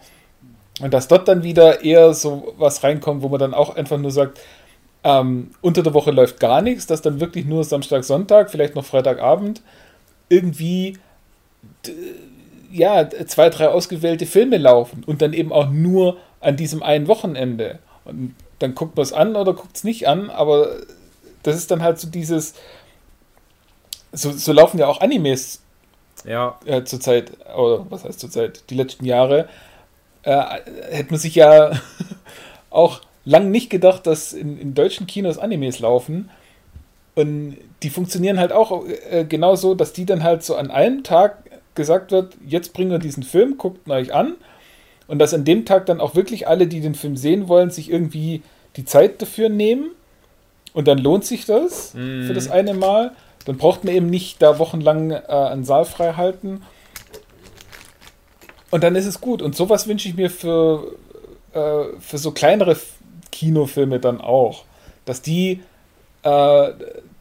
Und 0.81 0.93
dass 0.93 1.07
dort 1.07 1.27
dann 1.27 1.43
wieder 1.43 1.83
eher 1.83 2.13
so 2.13 2.53
was 2.57 2.83
reinkommt, 2.83 3.21
wo 3.21 3.29
man 3.29 3.39
dann 3.39 3.53
auch 3.53 3.75
einfach 3.75 3.97
nur 3.97 4.11
sagt, 4.11 4.39
ähm, 5.03 5.51
unter 5.61 5.83
der 5.83 5.93
Woche 5.93 6.11
läuft 6.11 6.39
gar 6.39 6.61
nichts, 6.61 6.85
dass 6.87 7.01
dann 7.01 7.19
wirklich 7.19 7.45
nur 7.45 7.63
Samstag, 7.63 8.03
Sonntag, 8.03 8.49
vielleicht 8.49 8.75
noch 8.75 8.85
Freitagabend 8.85 9.61
irgendwie 10.27 10.97
ja, 12.71 13.09
zwei, 13.25 13.49
drei 13.49 13.69
ausgewählte 13.69 14.25
Filme 14.25 14.57
laufen 14.57 15.03
und 15.05 15.21
dann 15.21 15.33
eben 15.33 15.53
auch 15.53 15.69
nur 15.69 16.17
an 16.41 16.57
diesem 16.57 16.83
einen 16.83 17.07
Wochenende. 17.07 17.79
Und 18.03 18.35
dann 18.59 18.75
guckt 18.75 18.95
man 18.95 19.03
es 19.03 19.13
an 19.13 19.35
oder 19.35 19.53
guckt 19.53 19.77
es 19.77 19.83
nicht 19.83 20.07
an, 20.07 20.29
aber 20.29 20.75
das 21.43 21.55
ist 21.55 21.71
dann 21.71 21.83
halt 21.83 21.99
so 21.99 22.09
dieses. 22.09 22.53
So, 24.11 24.31
so 24.31 24.53
laufen 24.53 24.79
ja 24.79 24.87
auch 24.87 25.01
Animes 25.01 25.61
ja. 26.25 26.57
Äh, 26.65 26.83
zurzeit, 26.83 27.31
oder 27.55 27.85
was 27.89 28.03
heißt 28.03 28.19
zurzeit, 28.19 28.63
die 28.69 28.75
letzten 28.75 29.05
Jahre. 29.05 29.47
Äh, 30.25 30.43
hätte 30.91 31.11
man 31.11 31.19
sich 31.19 31.35
ja 31.35 31.71
auch 32.69 33.01
lang 33.23 33.51
nicht 33.51 33.69
gedacht, 33.69 34.05
dass 34.07 34.33
in, 34.33 34.59
in 34.59 34.73
deutschen 34.73 35.07
Kinos 35.07 35.37
Animes 35.37 35.79
laufen. 35.79 36.29
Und 37.15 37.57
die 37.83 37.89
funktionieren 37.89 38.39
halt 38.39 38.51
auch 38.51 38.85
äh, 39.09 39.23
genauso, 39.23 39.73
dass 39.73 39.93
die 39.93 40.05
dann 40.05 40.23
halt 40.23 40.43
so 40.43 40.55
an 40.55 40.69
einem 40.69 41.03
Tag 41.03 41.37
gesagt 41.75 42.11
wird, 42.11 42.33
jetzt 42.45 42.73
bringen 42.73 42.91
wir 42.91 42.99
diesen 42.99 43.23
Film, 43.23 43.57
guckt 43.57 43.87
ihn 43.87 43.91
euch 43.91 44.13
an. 44.13 44.33
Und 45.07 45.19
dass 45.19 45.33
an 45.33 45.45
dem 45.45 45.65
Tag 45.65 45.85
dann 45.85 46.01
auch 46.01 46.15
wirklich 46.15 46.47
alle, 46.47 46.67
die 46.67 46.81
den 46.81 46.95
Film 46.95 47.15
sehen 47.15 47.47
wollen, 47.47 47.69
sich 47.69 47.91
irgendwie 47.91 48.41
die 48.75 48.85
Zeit 48.85 49.21
dafür 49.21 49.49
nehmen. 49.49 49.91
Und 50.73 50.87
dann 50.87 50.97
lohnt 50.97 51.25
sich 51.25 51.45
das 51.45 51.93
mhm. 51.93 52.25
für 52.27 52.33
das 52.33 52.49
eine 52.49 52.73
Mal. 52.73 53.11
Dann 53.45 53.57
braucht 53.57 53.83
man 53.83 53.93
eben 53.93 54.09
nicht 54.09 54.41
da 54.41 54.57
wochenlang 54.57 55.11
äh, 55.11 55.21
einen 55.27 55.63
Saal 55.63 55.85
frei 55.85 56.13
halten. 56.13 56.63
Und 58.75 58.83
dann 58.83 58.97
ist 58.97 59.05
es 59.05 59.21
gut. 59.21 59.41
Und 59.41 59.55
sowas 59.55 59.87
wünsche 59.87 60.09
ich 60.09 60.15
mir 60.15 60.29
für, 60.29 60.97
äh, 61.53 61.85
für 61.97 62.17
so 62.17 62.31
kleinere 62.31 62.75
Kinofilme 63.31 64.01
dann 64.01 64.19
auch. 64.19 64.65
Dass 65.05 65.21
die 65.21 65.61
äh, 66.23 66.69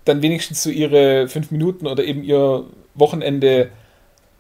dann 0.05 0.20
wenigstens 0.20 0.64
so 0.64 0.70
ihre 0.70 1.28
fünf 1.28 1.52
Minuten 1.52 1.86
oder 1.86 2.02
eben 2.02 2.24
ihr 2.24 2.64
Wochenende 2.96 3.70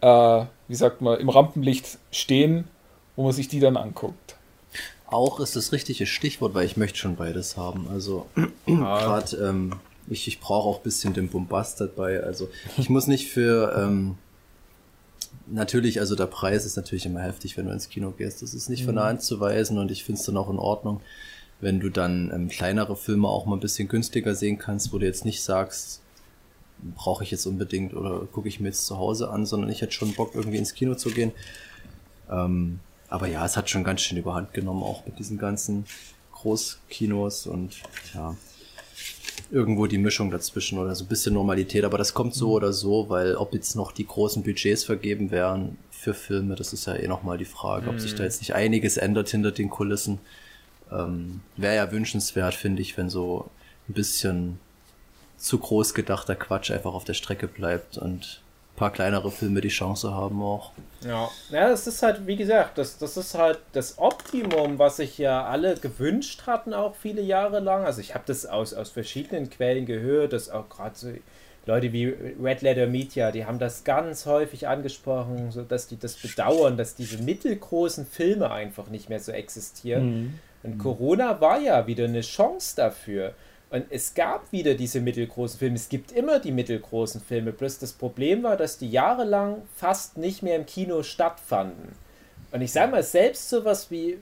äh, 0.00 0.44
wie 0.66 0.74
sagt 0.74 1.02
man, 1.02 1.20
im 1.20 1.28
Rampenlicht 1.28 1.98
stehen, 2.10 2.64
wo 3.14 3.22
man 3.22 3.32
sich 3.32 3.46
die 3.46 3.60
dann 3.60 3.76
anguckt. 3.76 4.34
Auch 5.06 5.38
ist 5.38 5.54
das 5.54 5.70
richtige 5.70 6.06
Stichwort, 6.06 6.54
weil 6.54 6.66
ich 6.66 6.76
möchte 6.76 6.98
schon 6.98 7.14
beides 7.14 7.56
haben. 7.56 7.86
Also 7.92 8.26
gerade 8.66 9.36
ähm, 9.36 9.74
ich, 10.08 10.26
ich 10.26 10.40
brauche 10.40 10.68
auch 10.68 10.78
ein 10.78 10.82
bisschen 10.82 11.14
den 11.14 11.28
Bombast 11.28 11.80
dabei. 11.80 12.24
Also 12.24 12.48
ich 12.76 12.90
muss 12.90 13.06
nicht 13.06 13.28
für 13.28 13.72
ähm, 13.78 14.18
natürlich, 15.46 16.00
also 16.00 16.14
der 16.14 16.26
Preis 16.26 16.64
ist 16.64 16.76
natürlich 16.76 17.06
immer 17.06 17.20
heftig, 17.20 17.56
wenn 17.56 17.66
du 17.66 17.72
ins 17.72 17.88
Kino 17.88 18.10
gehst. 18.10 18.42
Das 18.42 18.54
ist 18.54 18.68
nicht 18.68 18.82
mhm. 18.82 18.86
von 18.86 18.94
der 18.96 19.04
Hand 19.04 19.22
zu 19.22 19.40
weisen 19.40 19.78
und 19.78 19.90
ich 19.90 20.04
finde 20.04 20.20
es 20.20 20.26
dann 20.26 20.36
auch 20.36 20.50
in 20.50 20.58
Ordnung, 20.58 21.00
wenn 21.60 21.80
du 21.80 21.88
dann 21.88 22.30
ähm, 22.34 22.48
kleinere 22.48 22.96
Filme 22.96 23.28
auch 23.28 23.46
mal 23.46 23.56
ein 23.56 23.60
bisschen 23.60 23.88
günstiger 23.88 24.34
sehen 24.34 24.58
kannst, 24.58 24.92
wo 24.92 24.98
du 24.98 25.06
jetzt 25.06 25.24
nicht 25.24 25.42
sagst, 25.42 26.00
brauche 26.96 27.24
ich 27.24 27.30
jetzt 27.30 27.46
unbedingt 27.46 27.94
oder 27.94 28.26
gucke 28.30 28.48
ich 28.48 28.60
mir 28.60 28.68
jetzt 28.68 28.86
zu 28.86 28.98
Hause 28.98 29.30
an, 29.30 29.46
sondern 29.46 29.70
ich 29.70 29.80
hätte 29.80 29.92
schon 29.92 30.12
Bock, 30.14 30.34
irgendwie 30.34 30.58
ins 30.58 30.74
Kino 30.74 30.94
zu 30.94 31.10
gehen. 31.10 31.32
Ähm, 32.30 32.80
aber 33.08 33.26
ja, 33.28 33.44
es 33.44 33.56
hat 33.56 33.70
schon 33.70 33.84
ganz 33.84 34.00
schön 34.00 34.18
überhand 34.18 34.52
genommen, 34.52 34.82
auch 34.82 35.06
mit 35.06 35.18
diesen 35.18 35.38
ganzen 35.38 35.86
Großkinos 36.32 37.46
und 37.46 37.76
ja, 38.12 38.34
irgendwo 39.50 39.86
die 39.86 39.98
Mischung 39.98 40.30
dazwischen 40.30 40.78
oder 40.78 40.94
so 40.94 41.04
ein 41.04 41.08
bisschen 41.08 41.34
Normalität. 41.34 41.84
Aber 41.84 41.98
das 41.98 42.14
kommt 42.14 42.34
so 42.34 42.48
mhm. 42.48 42.54
oder 42.54 42.72
so, 42.72 43.08
weil 43.08 43.36
ob 43.36 43.54
jetzt 43.54 43.76
noch 43.76 43.92
die 43.92 44.06
großen 44.06 44.42
Budgets 44.42 44.84
vergeben 44.84 45.30
wären 45.30 45.78
für 45.90 46.14
Filme, 46.14 46.54
das 46.54 46.72
ist 46.72 46.86
ja 46.86 46.94
eh 46.94 47.08
nochmal 47.08 47.38
die 47.38 47.44
Frage, 47.44 47.88
ob 47.88 47.98
sich 47.98 48.14
da 48.14 48.22
mhm. 48.22 48.24
jetzt 48.24 48.40
nicht 48.40 48.54
einiges 48.54 48.96
ändert 48.96 49.28
hinter 49.30 49.52
den 49.52 49.70
Kulissen. 49.70 50.18
Ähm, 50.92 51.40
Wäre 51.56 51.76
ja 51.76 51.92
wünschenswert, 51.92 52.54
finde 52.54 52.82
ich, 52.82 52.96
wenn 52.96 53.08
so 53.08 53.50
ein 53.88 53.94
bisschen 53.94 54.58
zu 55.36 55.58
groß 55.58 55.94
gedachter 55.94 56.36
Quatsch 56.36 56.70
einfach 56.70 56.94
auf 56.94 57.04
der 57.04 57.14
Strecke 57.14 57.48
bleibt 57.48 57.98
und 57.98 58.42
paar 58.76 58.92
kleinere 58.92 59.30
Filme 59.30 59.60
die 59.60 59.68
Chance 59.68 60.12
haben 60.12 60.42
auch. 60.42 60.72
Ja, 61.06 61.28
ja, 61.50 61.68
das 61.68 61.86
ist 61.86 62.02
halt, 62.02 62.26
wie 62.26 62.36
gesagt, 62.36 62.78
das, 62.78 62.98
das 62.98 63.16
ist 63.16 63.34
halt 63.34 63.60
das 63.72 63.98
Optimum, 63.98 64.78
was 64.78 64.96
sich 64.96 65.18
ja 65.18 65.44
alle 65.44 65.76
gewünscht 65.76 66.42
hatten, 66.46 66.74
auch 66.74 66.94
viele 66.96 67.22
Jahre 67.22 67.60
lang. 67.60 67.84
Also 67.84 68.00
ich 68.00 68.14
habe 68.14 68.24
das 68.26 68.46
aus, 68.46 68.74
aus 68.74 68.90
verschiedenen 68.90 69.50
Quellen 69.50 69.86
gehört, 69.86 70.32
dass 70.32 70.50
auch 70.50 70.68
gerade 70.68 70.96
so 70.96 71.08
Leute 71.66 71.92
wie 71.92 72.14
Red 72.42 72.62
Letter 72.62 72.86
Media, 72.86 73.30
die 73.30 73.46
haben 73.46 73.58
das 73.58 73.84
ganz 73.84 74.26
häufig 74.26 74.68
angesprochen, 74.68 75.50
so 75.50 75.62
dass 75.62 75.86
die 75.86 75.98
das 75.98 76.16
bedauern, 76.16 76.76
dass 76.76 76.94
diese 76.94 77.18
mittelgroßen 77.18 78.06
Filme 78.06 78.50
einfach 78.50 78.88
nicht 78.88 79.08
mehr 79.08 79.20
so 79.20 79.32
existieren. 79.32 80.06
Mhm. 80.06 80.34
Und 80.62 80.78
Corona 80.78 81.40
war 81.40 81.60
ja 81.60 81.86
wieder 81.86 82.04
eine 82.04 82.22
Chance 82.22 82.76
dafür. 82.76 83.34
Und 83.74 83.86
es 83.90 84.14
gab 84.14 84.52
wieder 84.52 84.74
diese 84.74 85.00
mittelgroßen 85.00 85.58
Filme. 85.58 85.74
Es 85.74 85.88
gibt 85.88 86.12
immer 86.12 86.38
die 86.38 86.52
mittelgroßen 86.52 87.20
Filme. 87.20 87.50
Bloß 87.50 87.80
das 87.80 87.92
Problem 87.92 88.44
war, 88.44 88.56
dass 88.56 88.78
die 88.78 88.88
jahrelang 88.88 89.62
fast 89.74 90.16
nicht 90.16 90.44
mehr 90.44 90.54
im 90.54 90.64
Kino 90.64 91.02
stattfanden. 91.02 91.88
Und 92.52 92.60
ich 92.60 92.70
sage 92.70 92.92
mal, 92.92 93.02
selbst 93.02 93.50
sowas 93.50 93.90
wie 93.90 94.18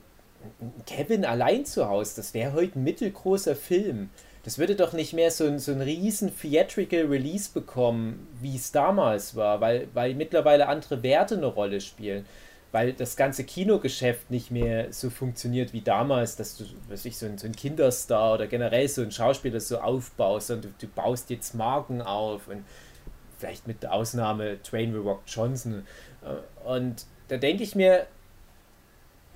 Kevin 0.86 1.26
allein 1.26 1.66
zu 1.66 1.86
Hause, 1.86 2.14
das 2.16 2.32
wäre 2.32 2.54
heute 2.54 2.78
ein 2.78 2.84
mittelgroßer 2.84 3.54
Film. 3.54 4.08
Das 4.42 4.56
würde 4.56 4.74
doch 4.74 4.94
nicht 4.94 5.12
mehr 5.12 5.30
so 5.30 5.44
ein, 5.44 5.58
so 5.58 5.72
ein 5.72 5.82
riesen 5.82 6.34
Theatrical 6.34 7.04
Release 7.04 7.50
bekommen, 7.52 8.26
wie 8.40 8.56
es 8.56 8.72
damals 8.72 9.36
war, 9.36 9.60
weil, 9.60 9.86
weil 9.92 10.14
mittlerweile 10.14 10.66
andere 10.66 11.02
Werte 11.02 11.36
eine 11.36 11.44
Rolle 11.44 11.82
spielen. 11.82 12.24
Weil 12.72 12.94
das 12.94 13.16
ganze 13.16 13.44
Kinogeschäft 13.44 14.30
nicht 14.30 14.50
mehr 14.50 14.92
so 14.92 15.10
funktioniert 15.10 15.72
wie 15.74 15.82
damals, 15.82 16.36
dass 16.36 16.56
du, 16.56 16.64
weiß 16.88 17.04
ich, 17.04 17.18
so 17.18 17.26
ein, 17.26 17.38
so 17.38 17.46
ein 17.46 17.54
Kinderstar 17.54 18.34
oder 18.34 18.46
generell 18.46 18.88
so 18.88 19.02
ein 19.02 19.12
Schauspieler 19.12 19.60
so 19.60 19.78
aufbaust 19.78 20.50
und 20.50 20.64
du, 20.64 20.68
du 20.80 20.86
baust 20.88 21.30
jetzt 21.30 21.54
Marken 21.54 22.00
auf 22.00 22.48
und 22.48 22.64
vielleicht 23.38 23.66
mit 23.66 23.82
der 23.82 23.92
Ausnahme 23.92 24.62
Twain 24.62 24.92
The 24.92 24.98
Rock 24.98 25.22
Johnson. 25.26 25.86
Äh, 26.22 26.68
Und 26.68 27.04
da 27.28 27.36
denke 27.36 27.62
ich 27.62 27.74
mir, 27.74 28.06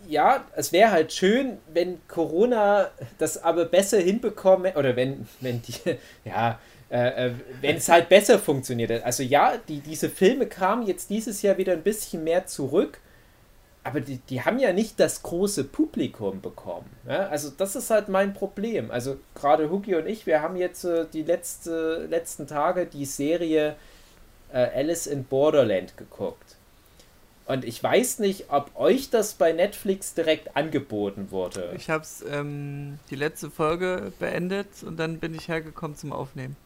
ja, 0.09 0.45
es 0.55 0.73
wäre 0.73 0.91
halt 0.91 1.13
schön, 1.13 1.59
wenn 1.73 1.99
Corona 2.09 2.91
das 3.19 3.43
aber 3.43 3.65
besser 3.65 3.99
hinbekommen, 3.99 4.75
oder 4.77 4.97
wenn, 4.97 5.27
wenn 5.41 5.61
die, 5.63 5.75
ja, 6.25 6.59
äh, 6.89 7.27
äh, 7.27 7.33
wenn 7.61 7.77
es 7.77 7.89
halt 7.89 8.09
besser 8.09 8.39
funktioniert. 8.39 9.03
Also 9.03 9.23
ja, 9.23 9.59
die, 9.69 9.81
diese 9.81 10.09
Filme 10.09 10.47
kamen 10.47 10.87
jetzt 10.87 11.11
dieses 11.11 11.43
Jahr 11.43 11.59
wieder 11.59 11.73
ein 11.73 11.83
bisschen 11.83 12.23
mehr 12.23 12.47
zurück, 12.47 13.01
aber 13.87 14.01
die, 14.01 14.19
die 14.19 14.43
haben 14.43 14.59
ja 14.59 14.73
nicht 14.73 14.99
das 15.01 15.23
große 15.23 15.65
Publikum 15.65 16.41
bekommen. 16.41 16.91
Ja? 17.09 17.29
Also 17.29 17.51
das 17.57 17.77
ist 17.77 17.91
halt 17.91 18.09
mein 18.09 18.35
Problem. 18.35 18.91
Also 18.91 19.17
gerade 19.35 19.71
Hugi 19.71 19.95
und 19.95 20.07
ich, 20.07 20.27
wir 20.27 20.43
haben 20.43 20.57
jetzt 20.57 20.85
äh, 20.85 21.07
die 21.13 21.23
letzte, 21.23 22.07
letzten 22.11 22.47
Tage 22.47 22.87
die 22.87 23.05
Serie 23.05 23.77
äh, 24.53 24.59
Alice 24.75 25.07
in 25.07 25.25
Borderland 25.25 25.97
geguckt. 25.97 26.57
Und 27.47 27.65
ich 27.65 27.81
weiß 27.81 28.19
nicht, 28.19 28.47
ob 28.51 28.73
euch 28.77 29.09
das 29.11 29.35
bei 29.35 29.53
Netflix 29.53 30.15
direkt 30.15 30.57
angeboten 30.57 31.29
wurde. 31.31 31.73
Ich 31.77 31.89
habe 31.91 32.05
ähm, 32.29 32.99
die 33.09 33.15
letzte 33.15 33.51
Folge 33.51 34.13
beendet 34.19 34.67
und 34.85 34.97
dann 34.99 35.19
bin 35.21 35.33
ich 35.35 35.47
hergekommen 35.47 35.97
zum 35.97 36.13
Aufnehmen. 36.13 36.57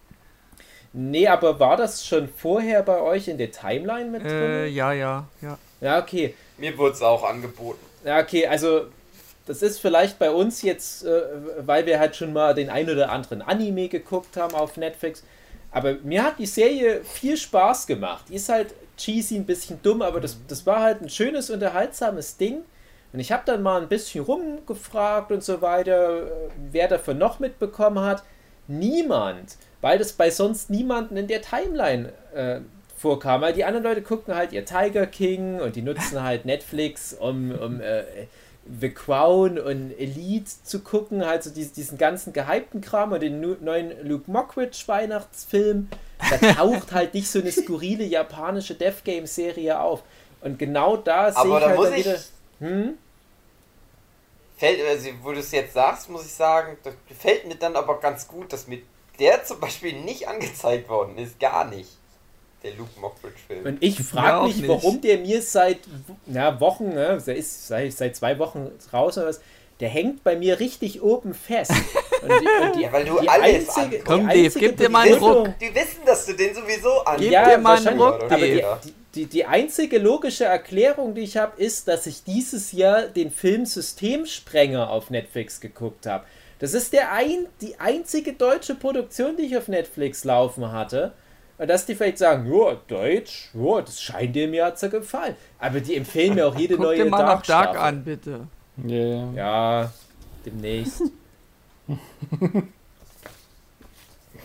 Nee, 0.93 1.29
aber 1.29 1.61
war 1.61 1.77
das 1.77 2.05
schon 2.05 2.29
vorher 2.29 2.83
bei 2.83 3.01
euch 3.01 3.29
in 3.29 3.39
der 3.39 3.53
Timeline 3.53 4.11
mit 4.11 4.23
Äh, 4.25 4.29
drin? 4.64 4.75
ja, 4.75 4.93
ja, 4.93 5.29
ja. 5.41 5.59
Ja, 5.81 6.01
okay. 6.01 6.35
Mir 6.61 6.77
wurde 6.77 6.95
es 6.95 7.03
auch 7.03 7.25
angeboten. 7.25 7.85
Ja, 8.05 8.21
okay, 8.21 8.47
also 8.47 8.87
das 9.47 9.63
ist 9.63 9.81
vielleicht 9.81 10.19
bei 10.19 10.31
uns 10.31 10.63
jetzt, 10.63 11.05
äh, 11.05 11.23
weil 11.59 11.87
wir 11.87 11.99
halt 11.99 12.15
schon 12.15 12.33
mal 12.33 12.55
den 12.55 12.71
ein 12.71 12.89
oder 12.89 13.11
anderen 13.11 13.43
Anime 13.43 13.89
geguckt 13.89 14.37
haben 14.37 14.55
auf 14.55 14.77
Netflix. 14.77 15.25
Aber 15.73 15.95
mir 16.03 16.23
hat 16.23 16.39
die 16.39 16.47
Serie 16.47 17.03
viel 17.05 17.37
Spaß 17.37 17.87
gemacht. 17.87 18.27
Die 18.29 18.35
ist 18.35 18.49
halt 18.49 18.75
cheesy, 18.97 19.37
ein 19.37 19.47
bisschen 19.47 19.81
dumm, 19.83 20.03
aber 20.03 20.21
das, 20.21 20.37
das 20.47 20.67
war 20.67 20.81
halt 20.83 21.01
ein 21.01 21.09
schönes, 21.09 21.51
unterhaltsames 21.51 22.37
Ding. 22.37 22.63
Und 23.13 23.21
ich 23.21 23.33
habe 23.33 23.43
dann 23.45 23.63
mal 23.63 23.81
ein 23.81 23.89
bisschen 23.89 24.25
rumgefragt 24.25 25.33
und 25.33 25.43
so 25.43 25.63
weiter, 25.63 26.27
äh, 26.27 26.31
wer 26.71 26.89
davon 26.89 27.19
noch 27.19 27.41
mitbekommen 27.41 28.05
hat. 28.05 28.23
Niemand, 28.69 29.57
weil 29.81 29.99
das 29.99 30.13
bei 30.13 30.31
sonst 30.31 30.71
niemanden 30.71 31.17
in 31.17 31.27
der 31.27 31.43
Timeline 31.43 32.13
äh, 32.35 32.61
vorkam. 33.01 33.41
Weil 33.41 33.53
die 33.53 33.65
anderen 33.65 33.85
Leute 33.85 34.03
gucken 34.03 34.35
halt 34.35 34.53
ihr 34.53 34.65
Tiger 34.65 35.07
King 35.07 35.61
und 35.61 35.77
die 35.77 35.83
nutzen 35.83 36.23
halt 36.23 36.45
Netflix, 36.45 37.15
um, 37.15 37.53
um 37.53 37.81
äh, 37.81 38.05
The 38.81 38.91
Crown 38.91 39.59
und 39.59 39.93
Elite 39.99 40.51
zu 40.65 40.81
gucken, 40.81 41.25
halt 41.27 41.43
so 41.43 41.51
diesen, 41.51 41.75
diesen 41.75 41.99
ganzen 41.99 42.33
gehypten 42.33 42.81
Kram 42.81 43.13
und 43.13 43.21
den 43.21 43.41
neuen 43.41 44.07
Luke 44.07 44.31
Mockridge 44.31 44.83
Weihnachtsfilm. 44.87 45.89
Da 46.19 46.37
taucht 46.55 46.93
halt 46.93 47.15
nicht 47.15 47.31
so 47.31 47.41
eine 47.41 47.51
skurrile 47.51 48.05
japanische 48.05 48.75
Death 48.75 49.05
Game 49.05 49.27
Serie 49.27 49.81
auf. 49.81 50.03
Und 50.43 50.59
genau 50.59 50.97
da 50.97 51.33
sehe 51.33 51.41
Aber 51.41 51.59
ich 51.59 51.65
da 51.65 51.69
halt 51.69 51.79
muss 51.79 51.95
wieder. 51.95 52.19
Hm? 52.61 52.99
fällt, 54.61 54.87
also, 54.87 55.09
wo 55.23 55.33
du 55.33 55.41
es 55.41 55.51
jetzt 55.53 55.73
sagst, 55.73 56.11
muss 56.11 56.27
ich 56.27 56.35
sagen, 56.35 56.77
das 56.83 56.95
gefällt 57.09 57.49
mir 57.49 57.55
dann 57.55 57.77
aber 57.77 57.99
ganz 57.99 58.29
gut, 58.29 58.53
dass 58.53 58.67
mir 58.67 58.83
der 59.19 59.43
zum 59.43 59.59
Beispiel 59.59 59.95
nicht 59.95 60.29
angezeigt 60.29 60.89
worden 60.89 61.17
ist. 61.17 61.41
Gar 61.41 61.65
nicht. 61.65 61.97
Der 62.63 62.73
Luke 62.75 62.91
Mockridge-Film. 63.01 63.65
Und 63.65 63.83
ich 63.83 64.03
frage 64.03 64.47
mich, 64.47 64.57
nicht. 64.57 64.69
warum 64.69 65.01
der 65.01 65.19
mir 65.19 65.41
seit 65.41 65.79
na, 66.27 66.61
Wochen, 66.61 66.91
ne, 66.91 67.23
der 67.27 67.37
ist 67.37 67.69
seit, 67.69 67.93
seit 67.93 68.17
zwei 68.17 68.39
Wochen 68.39 68.71
raus 68.93 69.17
oder 69.17 69.29
was, 69.29 69.41
der 69.81 69.89
hängt 69.89 70.23
bei 70.23 70.37
mir 70.37 70.61
richtig 70.61 71.03
oben 71.03 71.33
fest. 71.35 71.73
Und 72.23 72.29
die, 72.29 72.35
und 72.35 72.77
die, 72.77 72.83
Ja, 72.83 72.93
weil 72.93 73.05
du 73.07 73.19
die 73.19 73.29
alles 73.31 73.69
einzige, 73.71 73.81
anguckst. 73.81 74.05
Komm, 74.05 74.29
die 74.29 74.43
Dave, 74.43 74.59
gib 74.59 74.77
dir 74.77 74.91
mal 74.91 75.07
einen 75.07 75.19
Ruck. 75.25 75.59
Die 75.59 75.75
wissen, 75.75 76.01
dass 76.05 76.27
du 76.27 76.35
den 76.35 76.55
sowieso 76.55 76.99
an. 77.03 77.19
Gib 77.19 77.33
Ja, 77.33 77.49
dir 77.49 77.57
mal 77.57 77.79
einen 77.79 77.99
Ruck? 77.99 78.25
Aber 78.25 78.37
die, 78.37 78.63
die, 78.85 78.95
die, 79.15 79.25
die 79.25 79.45
einzige 79.47 79.97
logische 79.97 80.45
Erklärung, 80.45 81.15
die 81.15 81.23
ich 81.23 81.39
habe, 81.39 81.59
ist, 81.59 81.89
dass 81.89 82.07
ich 82.07 82.23
dieses 82.23 82.73
Jahr 82.73 83.05
den 83.05 83.31
Film 83.31 83.65
Systemsprenger 83.65 84.91
auf 84.91 85.09
Netflix 85.09 85.61
geguckt 85.63 86.05
habe. 86.05 86.25
Das 86.59 86.75
ist 86.75 86.93
der 86.93 87.11
ein, 87.13 87.47
die 87.63 87.81
einzige 87.81 88.35
deutsche 88.35 88.75
Produktion, 88.75 89.39
die 89.39 89.45
ich 89.45 89.57
auf 89.57 89.69
Netflix 89.69 90.25
laufen 90.25 90.73
hatte. 90.73 91.13
Und 91.61 91.69
dass 91.69 91.85
die 91.85 91.95
vielleicht 91.95 92.17
sagen, 92.17 92.51
ja, 92.51 92.75
Deutsch, 92.89 93.51
ja, 93.53 93.83
das 93.83 94.01
scheint 94.01 94.35
dem 94.35 94.55
ja 94.55 94.75
zu 94.75 94.89
gefallen. 94.89 95.37
Aber 95.59 95.81
die 95.81 95.95
empfehlen 95.95 96.35
mir 96.35 96.47
auch 96.47 96.57
jede 96.57 96.77
Guck 96.77 96.87
neue 96.87 96.97
dir 97.05 97.11
mal 97.11 97.19
Dark 97.19 97.45
Staffel. 97.45 97.77
an, 97.79 98.03
bitte. 98.03 98.47
Yeah. 98.83 99.33
Ja, 99.35 99.93
demnächst. 100.47 101.03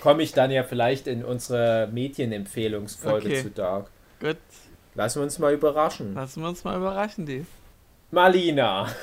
Komme 0.02 0.24
ich 0.24 0.34
dann 0.34 0.52
ja 0.52 0.64
vielleicht 0.64 1.08
in 1.08 1.24
unsere 1.24 1.88
Medienempfehlungsfolge 1.92 3.28
Okay. 3.28 3.44
zu 3.44 3.50
Dark. 3.50 3.88
Gut, 4.20 4.36
Lassen 4.94 5.20
wir 5.20 5.24
uns 5.24 5.40
mal 5.40 5.54
überraschen. 5.54 6.14
lassen 6.16 6.42
wir 6.42 6.50
uns 6.50 6.64
mal 6.66 6.76
überraschen, 6.76 7.26
Dave. 7.26 7.46
Marlina. 8.12 8.88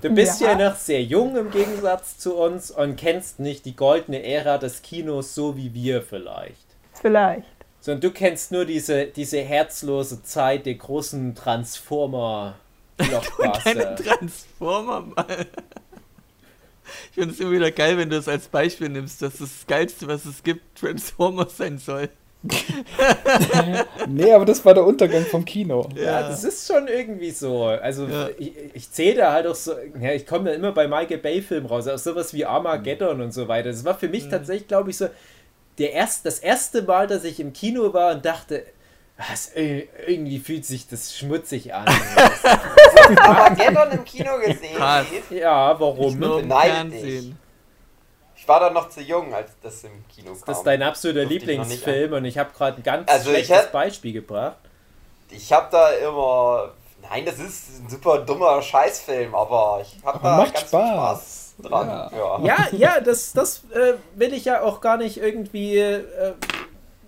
Du 0.00 0.10
bist 0.10 0.40
ja. 0.40 0.58
Ja. 0.58 0.70
noch 0.70 0.76
sehr 0.76 1.02
jung 1.02 1.36
im 1.36 1.50
Gegensatz 1.50 2.16
zu 2.18 2.34
uns 2.34 2.70
und 2.70 2.96
kennst 2.96 3.38
nicht 3.38 3.64
die 3.66 3.76
goldene 3.76 4.22
Ära 4.24 4.58
des 4.58 4.82
Kinos 4.82 5.34
so 5.34 5.56
wie 5.56 5.74
wir 5.74 6.02
vielleicht. 6.02 6.56
Vielleicht. 6.94 7.46
Sondern 7.80 8.00
du 8.00 8.10
kennst 8.10 8.52
nur 8.52 8.64
diese, 8.64 9.06
diese 9.06 9.40
herzlose 9.40 10.22
Zeit 10.22 10.66
der 10.66 10.74
großen 10.74 11.34
Transformer 11.34 12.56
Blockbuster. 12.96 13.96
Transformer 13.96 15.00
mal. 15.00 15.46
Ich 17.10 17.14
finde 17.14 17.30
es 17.32 17.40
immer 17.40 17.52
wieder 17.52 17.70
geil, 17.70 17.96
wenn 17.98 18.10
du 18.10 18.16
es 18.16 18.28
als 18.28 18.48
Beispiel 18.48 18.88
nimmst, 18.88 19.22
dass 19.22 19.38
das 19.38 19.66
Geilste, 19.66 20.08
was 20.08 20.24
es 20.24 20.42
gibt, 20.42 20.78
Transformers 20.78 21.56
sein 21.56 21.78
soll. 21.78 22.08
Nee, 24.08 24.32
aber 24.32 24.44
das 24.44 24.64
war 24.64 24.74
der 24.74 24.84
Untergang 24.84 25.24
vom 25.26 25.44
Kino. 25.44 25.88
Ja, 25.94 26.22
das 26.22 26.44
ist 26.44 26.66
schon 26.66 26.88
irgendwie 26.88 27.30
so. 27.30 27.64
Also 27.64 28.06
Ja. 28.06 28.28
ich, 28.38 28.52
ich 28.74 28.90
zähle 28.90 29.16
da 29.16 29.32
halt 29.32 29.46
auch 29.46 29.54
so, 29.54 29.72
ja, 30.00 30.12
ich 30.12 30.26
komme 30.26 30.50
da 30.50 30.52
immer 30.56 30.72
bei 30.72 30.88
Michael 30.88 31.18
Bay 31.18 31.42
Filmen 31.42 31.66
raus, 31.66 31.86
auch 31.86 31.98
sowas 31.98 32.32
wie 32.32 32.44
Armageddon 32.44 33.20
und 33.20 33.32
so 33.32 33.48
weiter. 33.48 33.70
Das 33.70 33.84
war 33.84 33.98
für 33.98 34.08
mich 34.08 34.28
tatsächlich, 34.28 34.68
glaube 34.68 34.90
ich, 34.90 34.96
so 34.96 35.08
der 35.78 35.92
erst, 35.92 36.26
das 36.26 36.38
erste 36.38 36.82
Mal, 36.82 37.06
dass 37.06 37.24
ich 37.24 37.40
im 37.40 37.52
Kino 37.52 37.92
war 37.92 38.14
und 38.14 38.24
dachte, 38.24 38.64
was, 39.16 39.48
äh, 39.54 39.86
irgendwie 40.06 40.38
fühlt 40.38 40.64
sich 40.64 40.88
das 40.88 41.16
schmutzig 41.16 41.74
an. 41.74 41.86
Armageddon 43.16 43.92
im 43.92 44.04
Kino 44.04 44.38
gesehen. 44.38 44.78
Ja, 45.30 45.78
warum? 45.78 46.18
Nur 46.18 46.40
im 46.40 46.48
Beneide 46.48 46.70
Fernsehen. 46.90 47.38
Ich 48.40 48.48
war 48.48 48.58
da 48.58 48.70
noch 48.70 48.88
zu 48.88 49.02
jung, 49.02 49.34
als 49.34 49.50
das 49.62 49.84
im 49.84 50.02
Kino 50.08 50.32
kam. 50.32 50.42
Das 50.46 50.58
ist 50.58 50.64
dein 50.64 50.82
absoluter 50.82 51.24
ich 51.24 51.28
Lieblingsfilm 51.28 52.14
und 52.14 52.24
ich 52.24 52.38
habe 52.38 52.50
gerade 52.56 52.78
ein 52.78 52.82
ganz 52.82 53.08
Also 53.10 53.30
schlechtes 53.30 53.56
hab- 53.56 53.72
Beispiel 53.72 54.14
gebracht. 54.14 54.56
Ich 55.30 55.52
habe 55.52 55.68
da 55.70 55.90
immer. 55.90 56.72
Nein, 57.02 57.24
das 57.26 57.38
ist 57.38 57.80
ein 57.80 57.88
super 57.90 58.18
dummer 58.18 58.60
Scheißfilm, 58.62 59.34
aber 59.34 59.82
ich 59.82 60.02
habe 60.04 60.18
da 60.22 60.36
macht 60.38 60.54
ganz 60.54 60.68
Spaß. 60.68 61.54
viel 61.58 61.68
Spaß 61.68 61.70
dran. 61.70 62.10
Ja. 62.16 62.40
Ja, 62.42 62.68
ja, 62.72 63.00
das, 63.00 63.32
das 63.32 63.62
äh, 63.74 63.94
will 64.14 64.32
ich 64.32 64.46
ja 64.46 64.62
auch 64.62 64.80
gar 64.80 64.96
nicht 64.96 65.18
irgendwie 65.18 65.76
äh, 65.78 66.32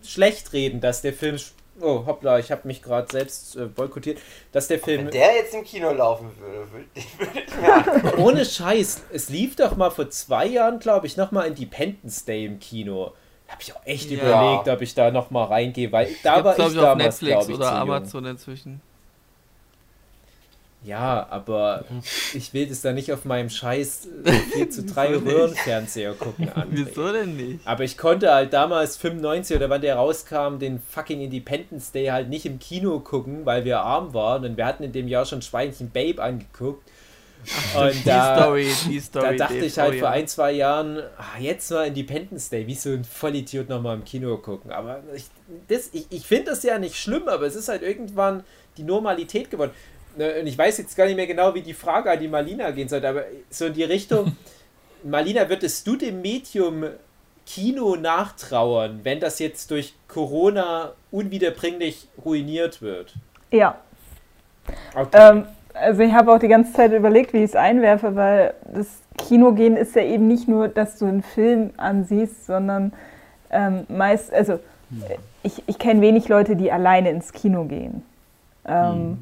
schlecht 0.05 0.53
reden, 0.53 0.81
dass 0.83 1.01
der 1.03 1.15
Film. 1.15 1.39
Oh, 1.83 2.05
hoppla, 2.07 2.39
ich 2.39 2.51
habe 2.53 2.67
mich 2.69 2.81
gerade 2.83 3.11
selbst 3.11 3.57
äh, 3.57 3.67
boykottiert. 3.67 4.19
Dass 4.53 4.69
der 4.69 4.79
Film. 4.79 5.07
Wenn 5.07 5.11
der 5.13 5.35
jetzt 5.35 5.53
im 5.55 5.65
Kino 5.65 5.93
laufen 5.93 6.31
würde, 6.39 6.71
würde 6.73 6.85
ich, 6.95 7.07
angucken. 7.63 8.23
Ohne 8.23 8.45
Scheiß, 8.45 9.03
es 9.13 9.29
lief 9.29 9.57
doch 9.57 9.77
mal 9.77 9.91
vor 9.91 10.09
zwei 10.11 10.47
Jahren, 10.47 10.79
glaube 10.79 11.07
ich, 11.07 11.17
nochmal 11.17 11.49
Independence 11.49 12.25
Day 12.25 12.47
im 12.47 12.59
Kino. 12.61 13.13
Da 13.47 13.53
habe 13.55 13.63
ich 13.63 13.75
auch 13.75 13.85
echt 13.85 14.11
Ja. 14.11 14.19
überlegt, 14.23 14.69
ob 14.69 14.81
ich 14.81 14.95
da 14.95 15.11
nochmal 15.11 15.47
reingehe, 15.49 15.91
weil 15.93 16.09
da 16.23 16.37
Gibt's, 16.41 16.59
war 16.59 16.67
ich 16.67 16.73
ich, 16.73 16.79
auf 16.79 16.85
damals, 16.85 17.21
Netflix 17.21 17.47
glaube 17.47 17.53
ich, 17.53 17.59
oder 17.59 17.67
zu 17.69 17.73
jung. 17.73 17.81
Amazon 17.83 18.25
inzwischen. 18.27 18.81
Ja, 20.85 21.27
aber 21.31 21.85
ich 22.35 22.53
will 22.55 22.67
das 22.67 22.81
da 22.83 22.93
nicht 22.93 23.13
auf 23.13 23.25
meinem 23.25 23.51
scheiß 23.51 24.09
äh, 24.25 24.33
4 24.53 24.71
zu 24.71 24.83
3 24.85 25.11
Wieso 25.11 25.21
nicht? 25.21 25.33
Röhrenfernseher 25.35 26.15
gucken 26.15 26.49
an. 26.55 26.69
Wieso 26.71 27.13
denn 27.13 27.37
nicht? 27.37 27.61
Aber 27.67 27.85
ich 27.85 27.97
konnte 27.97 28.33
halt 28.33 28.53
damals 28.53 28.97
95 28.97 29.57
oder 29.57 29.71
wann 29.71 29.81
der 29.81 29.95
rauskam, 29.97 30.59
den 30.59 30.81
fucking 30.81 31.21
Independence 31.21 31.93
Day 31.93 32.07
halt 32.07 32.29
nicht 32.29 32.47
im 32.47 32.59
Kino 32.59 32.99
gucken, 32.99 33.47
weil 33.47 33.65
wir 33.65 33.81
arm 33.81 34.13
waren 34.13 34.45
und 34.45 34.57
wir 34.57 34.67
hatten 34.67 34.83
in 34.83 34.91
dem 34.93 35.07
Jahr 35.07 35.25
schon 35.25 35.41
Schweinchen 35.41 35.91
Babe 35.91 36.21
angeguckt. 36.23 36.83
Und 37.77 37.93
Die 37.93 38.05
da, 38.05 38.37
Story, 38.41 38.69
die 38.89 39.01
Story. 39.01 39.37
da 39.37 39.47
dachte 39.49 39.65
ich 39.65 39.77
halt 39.77 39.97
vor 39.99 40.11
ein, 40.11 40.29
zwei 40.29 40.53
Jahren, 40.53 40.99
ah, 41.19 41.41
jetzt 41.41 41.73
mal 41.73 41.89
Independence 41.89 42.51
Day, 42.51 42.69
wie 42.69 42.75
so 42.77 42.91
ein 42.91 43.03
Vollidiot 43.05 43.69
nochmal 43.69 43.97
im 43.97 44.05
Kino 44.05 44.37
gucken. 44.37 44.71
Aber 44.71 45.01
ich, 45.15 45.25
das- 45.67 45.91
ich, 45.93 46.07
ich 46.11 46.25
finde 46.27 46.51
das 46.51 46.63
ja 46.63 46.79
nicht 46.79 46.97
schlimm, 46.97 47.27
aber 47.29 47.45
es 47.47 47.57
ist 47.57 47.69
halt 47.69 47.83
irgendwann 47.83 48.45
die 48.77 48.85
Normalität 48.85 49.51
geworden. 49.51 49.73
Ne, 50.17 50.41
Und 50.41 50.47
ich 50.47 50.59
weiß 50.59 50.79
jetzt 50.79 50.97
gar 50.97 51.07
nicht 51.07 51.17
mehr 51.17 51.27
genau, 51.27 51.55
wie 51.55 51.63
die 51.63 51.75
Frage 51.75 52.11
an 52.11 52.21
die 52.21 52.29
Malina 52.29 52.71
gehen 52.71 52.89
sollte, 52.89 53.09
aber 53.09 53.25
so 53.51 53.67
in 53.67 53.75
die 53.75 53.85
Richtung, 53.85 54.37
Malina, 55.03 55.49
würdest 55.49 55.87
du 55.87 55.97
dem 55.97 56.21
Medium 56.21 56.85
Kino 57.47 57.97
nachtrauern, 57.97 59.01
wenn 59.03 59.21
das 59.21 59.39
jetzt 59.39 59.71
durch 59.71 59.95
Corona 60.09 60.93
unwiederbringlich 61.11 62.09
ruiniert 62.25 62.83
wird? 62.83 63.15
Ja. 63.51 63.77
Okay. 64.95 65.19
Ähm, 65.19 65.47
also 65.75 66.03
ich 66.03 66.13
habe 66.13 66.33
auch 66.33 66.39
die 66.39 66.49
ganze 66.49 66.73
Zeit 66.73 66.93
überlegt, 66.93 67.33
wie 67.33 67.39
ich 67.39 67.51
es 67.51 67.57
einwerfe, 67.57 68.15
weil 68.15 68.55
das 68.73 68.87
Kinogehen 69.17 69.77
ist 69.77 69.97
ja 69.97 70.03
eben 70.03 70.29
nicht 70.29 70.49
nur, 70.49 70.69
dass 70.69 70.99
du 70.99 71.07
einen 71.07 71.23
Film 71.23 71.71
ansiehst, 71.77 72.47
sondern 72.47 72.93
ähm, 73.51 73.87
meist, 73.89 74.33
also 74.33 74.55
hm. 74.91 75.03
ich, 75.43 75.63
ich 75.67 75.79
kenne 75.79 76.01
wenig 76.01 76.29
Leute, 76.29 76.57
die 76.57 76.71
alleine 76.71 77.11
ins 77.11 77.33
Kino 77.33 77.65
gehen. 77.65 78.03
Ähm, 78.67 78.93
hm. 78.93 79.19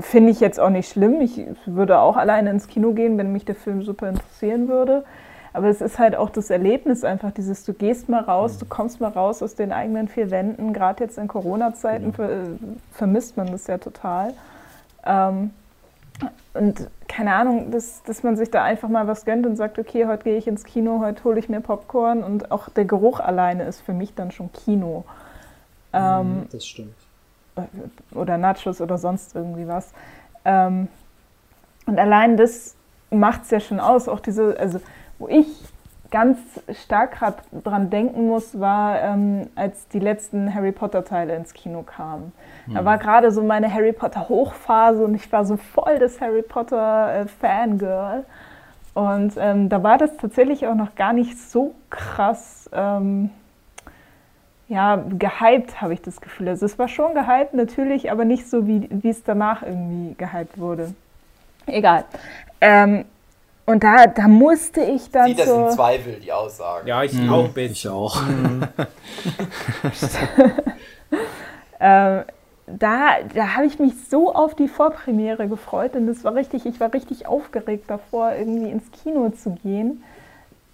Finde 0.00 0.30
ich 0.30 0.40
jetzt 0.40 0.60
auch 0.60 0.70
nicht 0.70 0.90
schlimm. 0.90 1.20
Ich 1.20 1.40
würde 1.64 1.98
auch 1.98 2.16
alleine 2.16 2.50
ins 2.50 2.68
Kino 2.68 2.92
gehen, 2.92 3.16
wenn 3.18 3.32
mich 3.32 3.44
der 3.44 3.54
Film 3.54 3.82
super 3.82 4.08
interessieren 4.08 4.68
würde. 4.68 5.04
Aber 5.52 5.68
es 5.68 5.80
ist 5.80 5.98
halt 5.98 6.16
auch 6.16 6.28
das 6.28 6.50
Erlebnis 6.50 7.02
einfach, 7.02 7.30
dieses, 7.30 7.64
du 7.64 7.72
gehst 7.72 8.10
mal 8.10 8.22
raus, 8.22 8.52
hm. 8.52 8.58
du 8.60 8.66
kommst 8.66 9.00
mal 9.00 9.10
raus 9.10 9.42
aus 9.42 9.54
den 9.54 9.72
eigenen 9.72 10.08
vier 10.08 10.30
Wänden. 10.30 10.74
Gerade 10.74 11.04
jetzt 11.04 11.16
in 11.16 11.28
Corona-Zeiten 11.28 12.12
genau. 12.12 12.28
ver 12.28 12.38
vermisst 12.92 13.36
man 13.38 13.50
das 13.50 13.66
ja 13.66 13.78
total. 13.78 14.34
Ähm, 15.06 15.50
und 16.54 16.88
keine 17.08 17.34
Ahnung, 17.34 17.70
dass, 17.70 18.02
dass 18.02 18.22
man 18.22 18.36
sich 18.36 18.50
da 18.50 18.64
einfach 18.64 18.88
mal 18.88 19.06
was 19.06 19.24
gönnt 19.24 19.46
und 19.46 19.56
sagt, 19.56 19.78
okay, 19.78 20.06
heute 20.06 20.24
gehe 20.24 20.36
ich 20.36 20.46
ins 20.46 20.64
Kino, 20.64 21.00
heute 21.00 21.24
hole 21.24 21.38
ich 21.38 21.48
mir 21.48 21.60
Popcorn 21.60 22.22
und 22.22 22.50
auch 22.50 22.68
der 22.68 22.84
Geruch 22.84 23.20
alleine 23.20 23.64
ist 23.64 23.80
für 23.80 23.92
mich 23.92 24.14
dann 24.14 24.30
schon 24.30 24.52
Kino. 24.52 25.04
Ähm, 25.92 26.40
mhm, 26.40 26.48
das 26.50 26.66
stimmt. 26.66 26.94
Oder 28.14 28.38
Nachos 28.38 28.80
oder 28.80 28.98
sonst 28.98 29.34
irgendwie 29.34 29.66
was. 29.66 29.92
Ähm, 30.44 30.88
und 31.86 31.98
allein 31.98 32.36
das 32.36 32.76
macht 33.10 33.44
es 33.44 33.50
ja 33.50 33.60
schon 33.60 33.80
aus, 33.80 34.08
auch 34.08 34.20
diese, 34.20 34.58
also 34.58 34.80
wo 35.18 35.28
ich 35.28 35.46
ganz 36.10 36.38
stark 36.84 37.18
gerade 37.18 37.38
dran 37.64 37.90
denken 37.90 38.26
muss, 38.26 38.58
war, 38.58 39.00
ähm, 39.00 39.48
als 39.54 39.88
die 39.88 39.98
letzten 39.98 40.54
Harry 40.54 40.72
Potter-Teile 40.72 41.34
ins 41.34 41.52
Kino 41.52 41.82
kamen. 41.82 42.32
Mhm. 42.66 42.74
Da 42.74 42.84
war 42.84 42.98
gerade 42.98 43.30
so 43.30 43.42
meine 43.42 43.72
Harry 43.72 43.92
Potter-Hochphase 43.92 45.04
und 45.04 45.14
ich 45.14 45.30
war 45.32 45.44
so 45.44 45.56
voll 45.56 45.98
das 45.98 46.20
Harry 46.20 46.42
Potter-Fangirl. 46.42 48.20
Äh, 48.20 48.98
und 48.98 49.34
ähm, 49.36 49.68
da 49.68 49.82
war 49.82 49.98
das 49.98 50.16
tatsächlich 50.16 50.66
auch 50.66 50.74
noch 50.74 50.94
gar 50.94 51.12
nicht 51.12 51.38
so 51.38 51.74
krass, 51.90 52.70
ähm, 52.72 53.30
ja, 54.68 54.96
gehypt, 54.96 55.80
habe 55.80 55.94
ich 55.94 56.02
das 56.02 56.20
Gefühl. 56.20 56.48
Also 56.48 56.66
es 56.66 56.78
war 56.78 56.88
schon 56.88 57.14
gehypt, 57.14 57.54
natürlich, 57.54 58.10
aber 58.10 58.24
nicht 58.24 58.48
so, 58.48 58.66
wie 58.66 59.08
es 59.08 59.22
danach 59.22 59.62
irgendwie 59.62 60.14
gehypt 60.14 60.58
wurde. 60.58 60.94
Egal. 61.66 62.04
Ähm, 62.60 63.04
und 63.66 63.82
da, 63.82 64.06
da 64.06 64.28
musste 64.28 64.80
ich 64.80 65.10
dann. 65.10 65.26
Sieht 65.26 65.40
das 65.40 65.48
so 65.48 65.66
in 65.66 65.70
Zweifel, 65.72 66.20
die 66.20 66.32
Aussage. 66.32 66.88
Ja, 66.88 67.02
ich 67.02 67.12
mhm. 67.12 67.32
auch 67.32 67.48
bin. 67.48 67.72
Ich 67.72 67.88
auch. 67.88 68.22
Mhm. 68.22 68.62
ähm, 71.80 72.22
da, 72.66 73.08
da 73.34 73.56
habe 73.56 73.66
ich 73.66 73.78
mich 73.78 73.92
so 74.08 74.32
auf 74.32 74.54
die 74.54 74.68
Vorpremiere 74.68 75.48
gefreut 75.48 75.94
und 75.94 76.06
das 76.06 76.24
war 76.24 76.34
richtig, 76.34 76.66
ich 76.66 76.80
war 76.80 76.92
richtig 76.92 77.26
aufgeregt 77.26 77.84
davor, 77.88 78.32
irgendwie 78.32 78.70
ins 78.70 78.90
Kino 78.90 79.30
zu 79.30 79.50
gehen, 79.62 80.02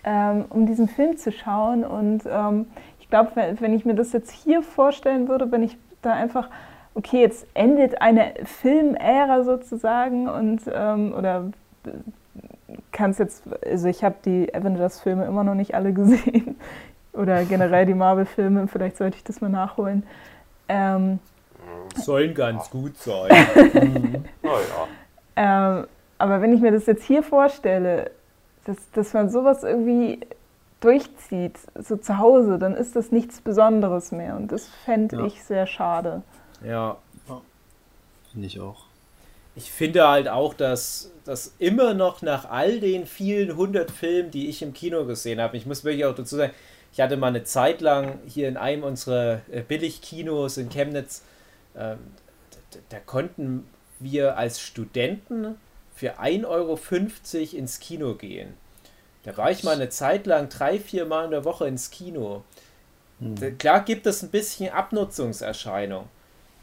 ähm, 0.04 0.46
um 0.48 0.66
diesen 0.66 0.88
Film 0.88 1.16
zu 1.16 1.32
schauen. 1.32 1.84
Und 1.84 2.22
ähm, 2.26 2.66
glaube, 3.12 3.32
wenn, 3.34 3.60
wenn 3.60 3.74
ich 3.74 3.84
mir 3.84 3.94
das 3.94 4.12
jetzt 4.14 4.30
hier 4.30 4.62
vorstellen 4.62 5.28
würde, 5.28 5.52
wenn 5.52 5.62
ich 5.62 5.76
da 6.00 6.14
einfach, 6.14 6.48
okay, 6.94 7.20
jetzt 7.20 7.46
endet 7.52 8.00
eine 8.00 8.32
Filmära 8.44 9.44
sozusagen 9.44 10.30
und 10.30 10.62
ähm, 10.72 11.12
oder 11.12 11.50
kann 12.90 13.10
es 13.10 13.18
jetzt, 13.18 13.42
also 13.66 13.86
ich 13.88 14.02
habe 14.02 14.14
die 14.24 14.54
Avengers-Filme 14.54 15.26
immer 15.26 15.44
noch 15.44 15.54
nicht 15.54 15.74
alle 15.74 15.92
gesehen. 16.00 16.56
Oder 17.12 17.44
generell 17.44 17.84
die 17.84 17.92
Marvel-Filme, 17.92 18.66
vielleicht 18.66 18.96
sollte 18.96 19.18
ich 19.18 19.24
das 19.24 19.42
mal 19.42 19.50
nachholen. 19.50 20.04
Ähm, 20.70 21.18
Sollen 21.94 22.32
ganz 22.32 22.70
gut 22.70 22.96
sein. 22.96 23.30
mhm. 23.74 24.24
oh, 24.42 24.48
ja. 24.48 25.78
ähm, 25.80 25.86
aber 26.16 26.40
wenn 26.40 26.54
ich 26.54 26.62
mir 26.62 26.72
das 26.72 26.86
jetzt 26.86 27.04
hier 27.04 27.22
vorstelle, 27.22 28.10
dass, 28.64 28.90
dass 28.92 29.12
man 29.12 29.28
sowas 29.28 29.64
irgendwie 29.64 30.20
durchzieht, 30.84 31.58
so 31.74 31.96
zu 31.96 32.18
Hause, 32.18 32.58
dann 32.58 32.74
ist 32.74 32.96
das 32.96 33.12
nichts 33.12 33.40
Besonderes 33.40 34.12
mehr. 34.12 34.36
Und 34.36 34.52
das 34.52 34.68
fände 34.84 35.16
ja. 35.16 35.24
ich 35.26 35.42
sehr 35.42 35.66
schade. 35.66 36.22
Ja. 36.64 36.96
Finde 38.32 38.46
ich 38.46 38.60
auch 38.60 38.86
ich 39.54 39.70
finde 39.70 40.08
halt 40.08 40.28
auch, 40.28 40.54
dass 40.54 41.10
das 41.24 41.54
immer 41.58 41.94
noch 41.94 42.22
nach 42.22 42.48
all 42.48 42.80
den 42.80 43.06
vielen 43.06 43.56
hundert 43.56 43.90
Filmen, 43.90 44.30
die 44.30 44.48
ich 44.48 44.62
im 44.62 44.72
Kino 44.72 45.04
gesehen 45.04 45.40
habe, 45.40 45.56
ich 45.56 45.66
muss 45.66 45.84
wirklich 45.84 46.04
auch 46.04 46.14
dazu 46.14 46.36
sagen, 46.36 46.52
ich 46.92 47.00
hatte 47.00 47.16
mal 47.16 47.28
eine 47.28 47.44
Zeit 47.44 47.80
lang 47.80 48.18
hier 48.26 48.48
in 48.48 48.56
einem 48.56 48.84
unserer 48.84 49.40
äh, 49.50 49.62
Billigkinos 49.62 50.56
in 50.56 50.68
Chemnitz, 50.68 51.22
ähm, 51.76 51.98
da, 52.70 52.78
da, 52.90 52.98
konnten 52.98 53.66
wir 53.98 54.36
als 54.36 54.60
Studenten 54.60 55.56
für 55.94 56.18
1,50 56.20 56.46
Euro 56.46 56.78
ins 57.56 57.80
Kino 57.80 58.14
gehen. 58.14 58.54
Da 59.24 59.36
war 59.36 59.50
ich 59.50 59.62
mal 59.62 59.74
eine 59.74 59.88
Zeit 59.88 60.26
lang 60.26 60.48
drei, 60.48 60.80
vier 60.80 61.06
Mal 61.06 61.26
in 61.26 61.30
der 61.30 61.44
Woche 61.44 61.66
ins 61.66 61.90
Kino. 61.90 62.42
Mhm. 63.20 63.58
Klar 63.58 63.84
gibt 63.84 64.06
es 64.06 64.22
ein 64.22 64.30
bisschen 64.30 64.70
Abnutzungserscheinung, 64.70 66.08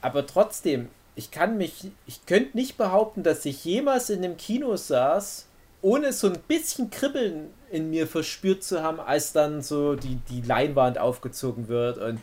aber 0.01 0.25
trotzdem, 0.27 0.89
ich 1.15 1.31
kann 1.31 1.57
mich, 1.57 1.91
ich 2.05 2.25
könnte 2.25 2.57
nicht 2.57 2.77
behaupten, 2.77 3.23
dass 3.23 3.45
ich 3.45 3.63
jemals 3.63 4.09
in 4.09 4.21
dem 4.21 4.37
Kino 4.37 4.75
saß, 4.75 5.47
ohne 5.81 6.11
so 6.11 6.27
ein 6.27 6.39
bisschen 6.47 6.89
Kribbeln 6.89 7.49
in 7.71 7.89
mir 7.89 8.07
verspürt 8.07 8.63
zu 8.63 8.83
haben, 8.83 8.99
als 8.99 9.31
dann 9.31 9.61
so 9.61 9.95
die, 9.95 10.15
die 10.29 10.41
Leinwand 10.41 10.97
aufgezogen 10.97 11.69
wird 11.69 11.97
und 11.97 12.19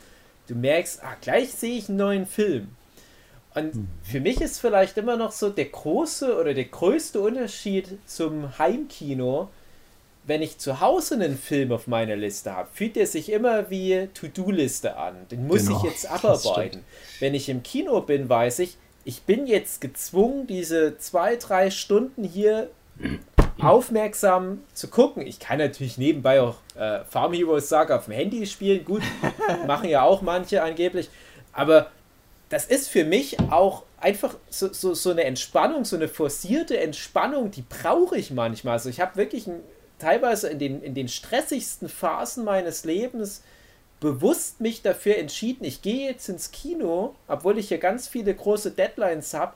du 0.48 0.54
merkst, 0.54 1.02
ah, 1.02 1.16
gleich 1.20 1.52
sehe 1.52 1.78
ich 1.78 1.88
einen 1.88 1.98
neuen 1.98 2.26
Film. 2.26 2.68
Und 3.54 3.74
hm. 3.74 3.88
für 4.02 4.20
mich 4.20 4.42
ist 4.42 4.60
vielleicht 4.60 4.98
immer 4.98 5.16
noch 5.16 5.32
so 5.32 5.48
der 5.48 5.64
große 5.66 6.38
oder 6.38 6.52
der 6.52 6.66
größte 6.66 7.20
Unterschied 7.20 7.98
zum 8.04 8.58
Heimkino, 8.58 9.48
wenn 10.26 10.42
ich 10.42 10.58
zu 10.58 10.80
Hause 10.80 11.14
einen 11.14 11.38
Film 11.38 11.72
auf 11.72 11.86
meiner 11.86 12.16
Liste 12.16 12.52
habe, 12.52 12.68
fühlt 12.72 12.96
er 12.96 13.06
sich 13.06 13.30
immer 13.30 13.70
wie 13.70 14.08
To-Do-Liste 14.12 14.96
an. 14.96 15.14
Den 15.30 15.46
muss 15.46 15.66
genau, 15.66 15.78
ich 15.78 15.84
jetzt 15.84 16.06
abarbeiten. 16.10 16.84
Wenn 17.20 17.34
ich 17.34 17.48
im 17.48 17.62
Kino 17.62 18.00
bin, 18.00 18.28
weiß 18.28 18.58
ich, 18.58 18.76
ich 19.04 19.22
bin 19.22 19.46
jetzt 19.46 19.80
gezwungen, 19.80 20.48
diese 20.48 20.98
zwei, 20.98 21.36
drei 21.36 21.70
Stunden 21.70 22.24
hier 22.24 22.70
aufmerksam 23.60 24.64
zu 24.74 24.88
gucken. 24.88 25.24
Ich 25.24 25.38
kann 25.38 25.58
natürlich 25.58 25.96
nebenbei 25.96 26.40
auch 26.40 26.56
äh, 26.74 27.04
Farm 27.04 27.32
Heroes 27.32 27.68
Saga 27.68 27.96
auf 27.96 28.06
dem 28.06 28.14
Handy 28.14 28.46
spielen. 28.46 28.84
Gut, 28.84 29.02
machen 29.66 29.88
ja 29.88 30.02
auch 30.02 30.22
manche 30.22 30.60
angeblich. 30.60 31.08
Aber 31.52 31.90
das 32.48 32.66
ist 32.66 32.88
für 32.88 33.04
mich 33.04 33.38
auch 33.50 33.84
einfach 34.00 34.34
so, 34.50 34.72
so, 34.72 34.94
so 34.94 35.10
eine 35.10 35.24
Entspannung, 35.24 35.84
so 35.84 35.96
eine 35.96 36.08
forcierte 36.08 36.78
Entspannung, 36.78 37.50
die 37.50 37.62
brauche 37.62 38.16
ich 38.16 38.32
manchmal. 38.32 38.74
Also 38.74 38.88
ich 38.88 39.00
habe 39.00 39.16
wirklich 39.16 39.46
ein, 39.46 39.60
teilweise 39.98 40.48
in 40.48 40.58
den, 40.58 40.82
in 40.82 40.94
den 40.94 41.08
stressigsten 41.08 41.88
Phasen 41.88 42.44
meines 42.44 42.84
Lebens 42.84 43.42
bewusst 44.00 44.60
mich 44.60 44.82
dafür 44.82 45.16
entschieden, 45.16 45.64
ich 45.64 45.82
gehe 45.82 46.08
jetzt 46.08 46.28
ins 46.28 46.50
Kino, 46.50 47.14
obwohl 47.28 47.58
ich 47.58 47.68
hier 47.68 47.78
ganz 47.78 48.08
viele 48.08 48.34
große 48.34 48.72
Deadlines 48.72 49.32
habe, 49.32 49.54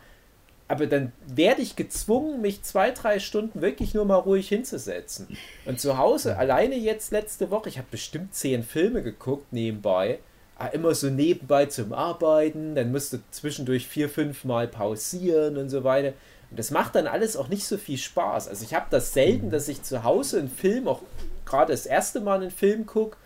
aber 0.66 0.86
dann 0.86 1.12
werde 1.26 1.62
ich 1.62 1.74
gezwungen, 1.74 2.40
mich 2.40 2.62
zwei, 2.62 2.92
drei 2.92 3.18
Stunden 3.18 3.60
wirklich 3.60 3.92
nur 3.92 4.04
mal 4.04 4.14
ruhig 4.14 4.48
hinzusetzen. 4.48 5.26
Und 5.66 5.80
zu 5.80 5.98
Hause, 5.98 6.38
alleine 6.38 6.76
jetzt 6.76 7.10
letzte 7.10 7.50
Woche, 7.50 7.68
ich 7.68 7.78
habe 7.78 7.88
bestimmt 7.90 8.34
zehn 8.34 8.62
Filme 8.62 9.02
geguckt 9.02 9.52
nebenbei, 9.52 10.20
ah, 10.56 10.68
immer 10.68 10.94
so 10.94 11.10
nebenbei 11.10 11.66
zum 11.66 11.92
Arbeiten, 11.92 12.76
dann 12.76 12.92
musste 12.92 13.20
zwischendurch 13.32 13.88
vier, 13.88 14.08
fünf 14.08 14.44
Mal 14.44 14.68
pausieren 14.68 15.56
und 15.56 15.70
so 15.70 15.82
weiter. 15.82 16.12
Und 16.50 16.58
das 16.58 16.70
macht 16.70 16.94
dann 16.96 17.06
alles 17.06 17.36
auch 17.36 17.48
nicht 17.48 17.64
so 17.64 17.78
viel 17.78 17.98
Spaß. 17.98 18.48
Also 18.48 18.64
ich 18.64 18.74
habe 18.74 18.86
das 18.90 19.12
selten, 19.12 19.46
mhm. 19.46 19.50
dass 19.50 19.68
ich 19.68 19.82
zu 19.82 20.02
Hause 20.02 20.40
einen 20.40 20.50
Film, 20.50 20.88
auch 20.88 21.02
gerade 21.44 21.72
das 21.72 21.86
erste 21.86 22.20
Mal 22.20 22.40
einen 22.40 22.50
Film 22.50 22.86
gucke, 22.86 23.16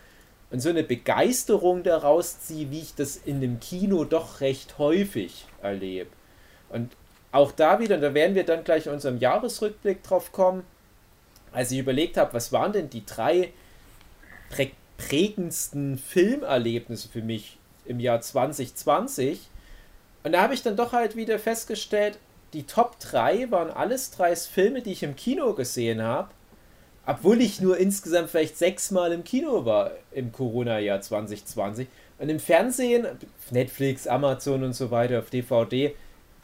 und 0.51 0.61
so 0.61 0.69
eine 0.69 0.85
Begeisterung 0.85 1.83
daraus 1.83 2.41
ziehe, 2.41 2.71
wie 2.71 2.81
ich 2.81 2.95
das 2.95 3.17
in 3.17 3.41
dem 3.41 3.59
Kino 3.59 4.05
doch 4.05 4.41
recht 4.41 4.79
häufig 4.79 5.47
erlebe. 5.63 6.11
Und 6.69 6.93
auch 7.33 7.51
da 7.51 7.81
wieder, 7.81 7.99
da 7.99 8.15
werden 8.15 8.37
wir 8.37 8.45
dann 8.45 8.63
gleich 8.63 8.87
in 8.87 8.93
unserem 8.93 9.19
Jahresrückblick 9.19 10.05
drauf 10.05 10.31
kommen, 10.31 10.63
als 11.51 11.73
ich 11.73 11.79
überlegt 11.79 12.17
habe, 12.17 12.35
was 12.35 12.53
waren 12.53 12.73
denn 12.73 12.91
die 12.91 13.05
drei 13.05 13.53
prä 14.51 14.71
prägendsten 14.97 15.99
Filmerlebnisse 15.99 17.09
für 17.09 17.23
mich 17.23 17.59
im 17.85 17.99
Jahr 17.99 18.21
2020? 18.21 19.49
Und 20.23 20.33
da 20.33 20.43
habe 20.43 20.55
ich 20.55 20.63
dann 20.63 20.77
doch 20.77 20.93
halt 20.93 21.17
wieder 21.17 21.41
festgestellt, 21.41 22.21
die 22.55 22.67
Top 22.67 22.99
3 23.01 23.51
waren 23.51 23.71
alles 23.71 24.11
drei 24.11 24.35
Filme, 24.37 24.81
die 24.81 24.93
ich 24.93 25.03
im 25.03 25.17
Kino 25.17 25.53
gesehen 25.53 26.03
habe 26.03 26.31
obwohl 27.07 27.41
ich 27.41 27.61
nur 27.61 27.77
insgesamt 27.77 28.31
vielleicht 28.31 28.57
sechsmal 28.57 29.13
im 29.13 29.25
Kino 29.25 29.65
war 29.65 29.93
im 30.13 30.33
Corona-Jahr 30.33 31.01
2020. 31.01 31.89
Und 32.19 32.29
im 32.29 32.41
Fernsehen, 32.41 33.07
Netflix, 33.51 34.07
Amazon 34.07 34.63
und 34.63 34.73
so 34.73 34.91
weiter, 34.91 35.19
auf 35.19 35.31
DVD, 35.31 35.95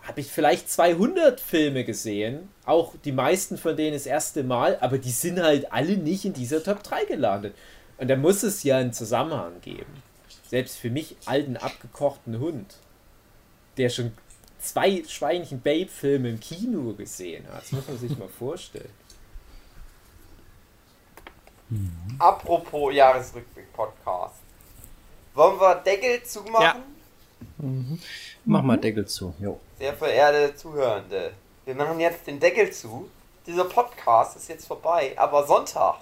habe 0.02 0.20
ich 0.20 0.26
vielleicht 0.26 0.70
200 0.70 1.40
Filme 1.40 1.84
gesehen. 1.84 2.48
Auch 2.66 2.94
die 3.04 3.12
meisten 3.12 3.56
von 3.56 3.76
denen 3.76 3.94
das 3.94 4.06
erste 4.06 4.42
Mal, 4.42 4.76
aber 4.80 4.98
die 4.98 5.10
sind 5.10 5.40
halt 5.40 5.72
alle 5.72 5.96
nicht 5.96 6.24
in 6.24 6.32
dieser 6.32 6.62
Top 6.62 6.82
3 6.82 7.04
gelandet. 7.04 7.54
Und 7.98 8.08
da 8.08 8.16
muss 8.16 8.42
es 8.42 8.62
ja 8.62 8.78
einen 8.78 8.92
Zusammenhang 8.92 9.60
geben. 9.62 10.02
Selbst 10.48 10.78
für 10.78 10.90
mich 10.90 11.16
alten, 11.26 11.56
abgekochten 11.56 12.40
Hund, 12.40 12.76
der 13.76 13.88
schon 13.88 14.12
zwei 14.60 15.02
Schweinchen 15.06 15.60
Babe-Filme 15.60 16.30
im 16.30 16.40
Kino 16.40 16.92
gesehen 16.94 17.46
hat. 17.52 17.62
Das 17.62 17.72
muss 17.72 17.88
man 17.88 17.98
sich 17.98 18.16
mal 18.18 18.28
vorstellen. 18.28 18.90
Apropos 22.18 22.92
Jahresrückblick-Podcast. 22.94 24.34
Wollen 25.34 25.60
wir 25.60 25.76
Deckel 25.76 26.22
zumachen? 26.24 26.82
Ja. 26.82 27.96
Mach 28.44 28.62
mal 28.62 28.76
Deckel 28.76 29.06
zu. 29.06 29.32
Jo. 29.38 29.60
Sehr 29.78 29.94
verehrte 29.94 30.54
Zuhörende, 30.56 31.32
wir 31.64 31.74
machen 31.74 32.00
jetzt 32.00 32.26
den 32.26 32.40
Deckel 32.40 32.70
zu. 32.72 33.08
Dieser 33.46 33.64
Podcast 33.64 34.36
ist 34.36 34.48
jetzt 34.48 34.66
vorbei, 34.66 35.14
aber 35.16 35.46
Sonntag, 35.46 35.96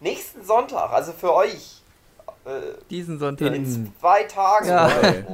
nächsten 0.00 0.42
Sonntag, 0.44 0.90
also 0.92 1.12
für 1.12 1.34
euch, 1.34 1.82
äh, 2.46 2.60
Diesen 2.88 3.18
Sonntag. 3.18 3.52
in 3.52 3.92
zwei 4.00 4.24
Tagen 4.24 4.66
Ja. 4.68 4.88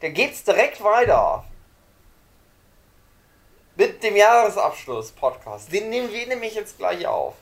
da 0.00 0.08
geht's 0.08 0.44
direkt 0.44 0.82
weiter. 0.82 1.44
Mit 3.76 4.02
dem 4.02 4.16
Jahresabschluss-Podcast. 4.16 5.72
Den 5.72 5.90
nehmen 5.90 6.10
wir 6.12 6.26
nämlich 6.26 6.54
jetzt 6.54 6.78
gleich 6.78 7.06
auf. 7.06 7.34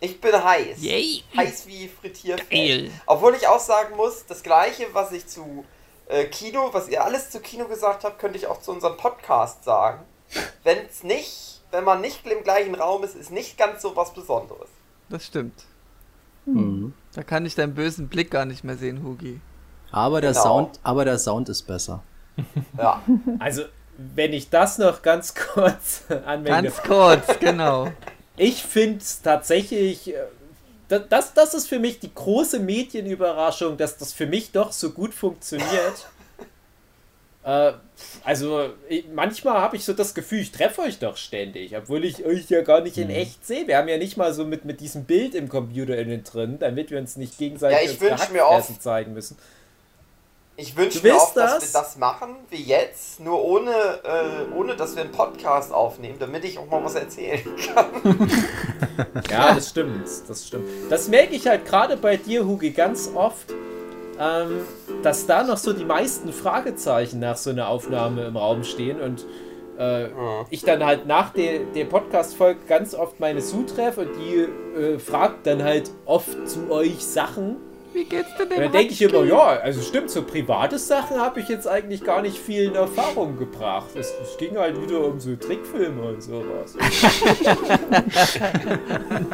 Ich 0.00 0.20
bin 0.20 0.32
heiß. 0.32 0.80
Yay. 0.80 1.22
Heiß 1.36 1.66
wie 1.66 1.88
Frittierfett. 1.88 2.90
Obwohl 3.06 3.34
ich 3.34 3.46
auch 3.46 3.60
sagen 3.60 3.96
muss, 3.96 4.24
das 4.26 4.42
gleiche, 4.42 4.86
was 4.92 5.12
ich 5.12 5.26
zu 5.26 5.64
äh, 6.08 6.24
Kino, 6.24 6.70
was 6.72 6.88
ihr 6.88 7.04
alles 7.04 7.30
zu 7.30 7.40
Kino 7.40 7.66
gesagt 7.66 8.04
habt, 8.04 8.18
könnte 8.18 8.38
ich 8.38 8.46
auch 8.46 8.60
zu 8.60 8.72
unserem 8.72 8.96
Podcast 8.96 9.64
sagen. 9.64 10.04
Wenn 10.64 10.78
es 10.86 11.02
nicht, 11.02 11.60
wenn 11.70 11.84
man 11.84 12.00
nicht 12.00 12.26
im 12.26 12.42
gleichen 12.42 12.74
Raum 12.74 13.04
ist, 13.04 13.14
ist 13.14 13.30
nicht 13.30 13.58
ganz 13.58 13.82
so 13.82 13.94
was 13.94 14.14
Besonderes. 14.14 14.68
Das 15.08 15.26
stimmt. 15.26 15.64
Mhm. 16.46 16.94
Da 17.14 17.22
kann 17.22 17.44
ich 17.44 17.54
deinen 17.54 17.74
bösen 17.74 18.08
Blick 18.08 18.30
gar 18.30 18.44
nicht 18.44 18.64
mehr 18.64 18.76
sehen, 18.76 19.02
Hugi. 19.02 19.40
Aber 19.92 20.20
der 20.20 20.32
Genau. 20.32 20.42
Sound, 20.42 20.80
aber 20.82 21.04
der 21.04 21.18
Sound 21.18 21.48
ist 21.48 21.62
besser. 21.62 22.02
Ja. 22.78 23.02
Also, 23.38 23.62
wenn 24.14 24.32
ich 24.32 24.48
das 24.50 24.78
noch 24.78 25.02
ganz 25.02 25.34
kurz 25.54 26.02
anwende. 26.26 26.70
Ganz 26.70 26.82
kurz, 26.82 27.38
genau. 27.38 27.88
Ich 28.36 28.62
finde 28.62 29.00
es 29.00 29.20
tatsächlich, 29.20 30.14
äh, 30.14 30.18
da- 30.88 30.98
das, 31.00 31.34
das 31.34 31.52
ist 31.52 31.66
für 31.68 31.78
mich 31.78 32.00
die 32.00 32.14
große 32.14 32.58
Medienüberraschung, 32.60 33.76
dass 33.76 33.98
das 33.98 34.14
für 34.14 34.24
mich 34.26 34.52
doch 34.52 34.72
so 34.72 34.90
gut 34.92 35.12
funktioniert. 35.12 36.08
äh, 37.44 37.72
also 38.24 38.70
ich, 38.88 39.04
manchmal 39.14 39.58
habe 39.60 39.76
ich 39.76 39.84
so 39.84 39.92
das 39.92 40.14
Gefühl, 40.14 40.40
ich 40.40 40.52
treffe 40.52 40.80
euch 40.82 40.98
doch 40.98 41.16
ständig, 41.18 41.76
obwohl 41.76 42.04
ich 42.04 42.24
euch 42.24 42.48
ja 42.48 42.62
gar 42.62 42.80
nicht 42.80 42.96
in 42.96 43.08
Mhm. 43.08 43.14
echt 43.14 43.46
sehe. 43.46 43.66
Wir 43.66 43.76
haben 43.76 43.88
ja 43.88 43.98
nicht 43.98 44.16
mal 44.16 44.32
so 44.32 44.44
mit, 44.46 44.64
mit 44.64 44.80
diesem 44.80 45.04
Bild 45.04 45.34
im 45.34 45.48
Computer 45.50 45.98
innen 45.98 46.24
drin, 46.24 46.58
damit 46.58 46.90
wir 46.90 46.98
uns 46.98 47.16
nicht 47.16 47.36
gegenseitig 47.36 47.78
Ja, 47.86 47.92
ich 47.92 48.00
wünsch 48.00 48.30
mir 48.30 48.46
oft- 48.46 48.82
zeigen 48.82 49.12
müssen. 49.12 49.36
Ich 50.60 50.76
wünsche 50.76 51.02
mir 51.02 51.16
auch, 51.16 51.32
dass 51.32 51.54
das? 51.54 51.72
wir 51.72 51.80
das 51.80 51.96
machen, 51.96 52.36
wie 52.50 52.62
jetzt, 52.62 53.18
nur 53.18 53.42
ohne, 53.42 53.70
äh, 53.70 54.54
ohne 54.54 54.76
dass 54.76 54.94
wir 54.94 55.02
einen 55.02 55.10
Podcast 55.10 55.72
aufnehmen, 55.72 56.16
damit 56.18 56.44
ich 56.44 56.58
auch 56.58 56.68
mal 56.68 56.84
was 56.84 56.96
erzählen 56.96 57.40
kann. 57.74 58.30
Ja, 59.30 59.54
das 59.54 59.70
stimmt, 59.70 60.06
das 60.28 60.46
stimmt. 60.46 60.68
Das 60.90 61.08
merke 61.08 61.34
ich 61.34 61.46
halt 61.46 61.64
gerade 61.64 61.96
bei 61.96 62.18
dir, 62.18 62.44
Hugi, 62.44 62.72
ganz 62.72 63.10
oft, 63.14 63.54
ähm, 64.20 64.60
dass 65.02 65.24
da 65.24 65.44
noch 65.44 65.56
so 65.56 65.72
die 65.72 65.86
meisten 65.86 66.30
Fragezeichen 66.30 67.20
nach 67.20 67.38
so 67.38 67.48
einer 67.48 67.68
Aufnahme 67.68 68.26
im 68.26 68.36
Raum 68.36 68.62
stehen 68.62 69.00
und 69.00 69.24
äh, 69.78 70.08
ich 70.50 70.60
dann 70.60 70.84
halt 70.84 71.06
nach 71.06 71.32
der, 71.32 71.60
der 71.74 71.86
Podcast-Folge 71.86 72.60
ganz 72.68 72.94
oft 72.94 73.18
meine 73.18 73.40
Sue 73.40 73.64
treffe 73.64 74.02
und 74.02 74.10
die 74.18 74.78
äh, 74.78 74.98
fragt 74.98 75.46
dann 75.46 75.62
halt 75.62 75.90
oft 76.04 76.46
zu 76.46 76.70
euch 76.70 77.02
Sachen. 77.02 77.69
Wie 78.00 78.04
geht's 78.04 78.34
denn 78.38 78.48
dem 78.48 78.60
dann 78.60 78.72
denke 78.72 78.94
ich 78.94 79.02
immer, 79.02 79.24
ja, 79.24 79.60
also 79.60 79.82
stimmt, 79.82 80.08
so 80.08 80.22
private 80.22 80.78
Sachen 80.78 81.18
habe 81.18 81.38
ich 81.40 81.50
jetzt 81.50 81.68
eigentlich 81.68 82.02
gar 82.02 82.22
nicht 82.22 82.38
viel 82.38 82.64
in 82.64 82.74
Erfahrung 82.74 83.36
gebracht. 83.38 83.90
Es, 83.94 84.10
es 84.22 84.38
ging 84.38 84.56
halt 84.56 84.80
wieder 84.80 85.04
um 85.04 85.20
so 85.20 85.36
Trickfilme 85.36 86.00
und 86.00 86.22
sowas. 86.22 86.78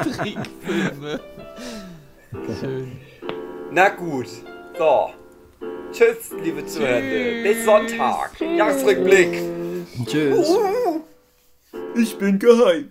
Trickfilme. 0.03 1.21
Schön. 2.61 2.91
Na 3.71 3.91
gut. 3.91 4.27
So. 4.77 5.11
Tschüss, 5.93 6.33
liebe 6.43 6.67
Zuhörende. 6.67 7.45
Bis 7.45 7.65
Sonntag. 7.65 8.33
Jahresrückblick. 8.41 9.45
Tschüss. 10.07 10.59
Ich 11.95 12.19
bin 12.19 12.41
geheim. 12.41 12.91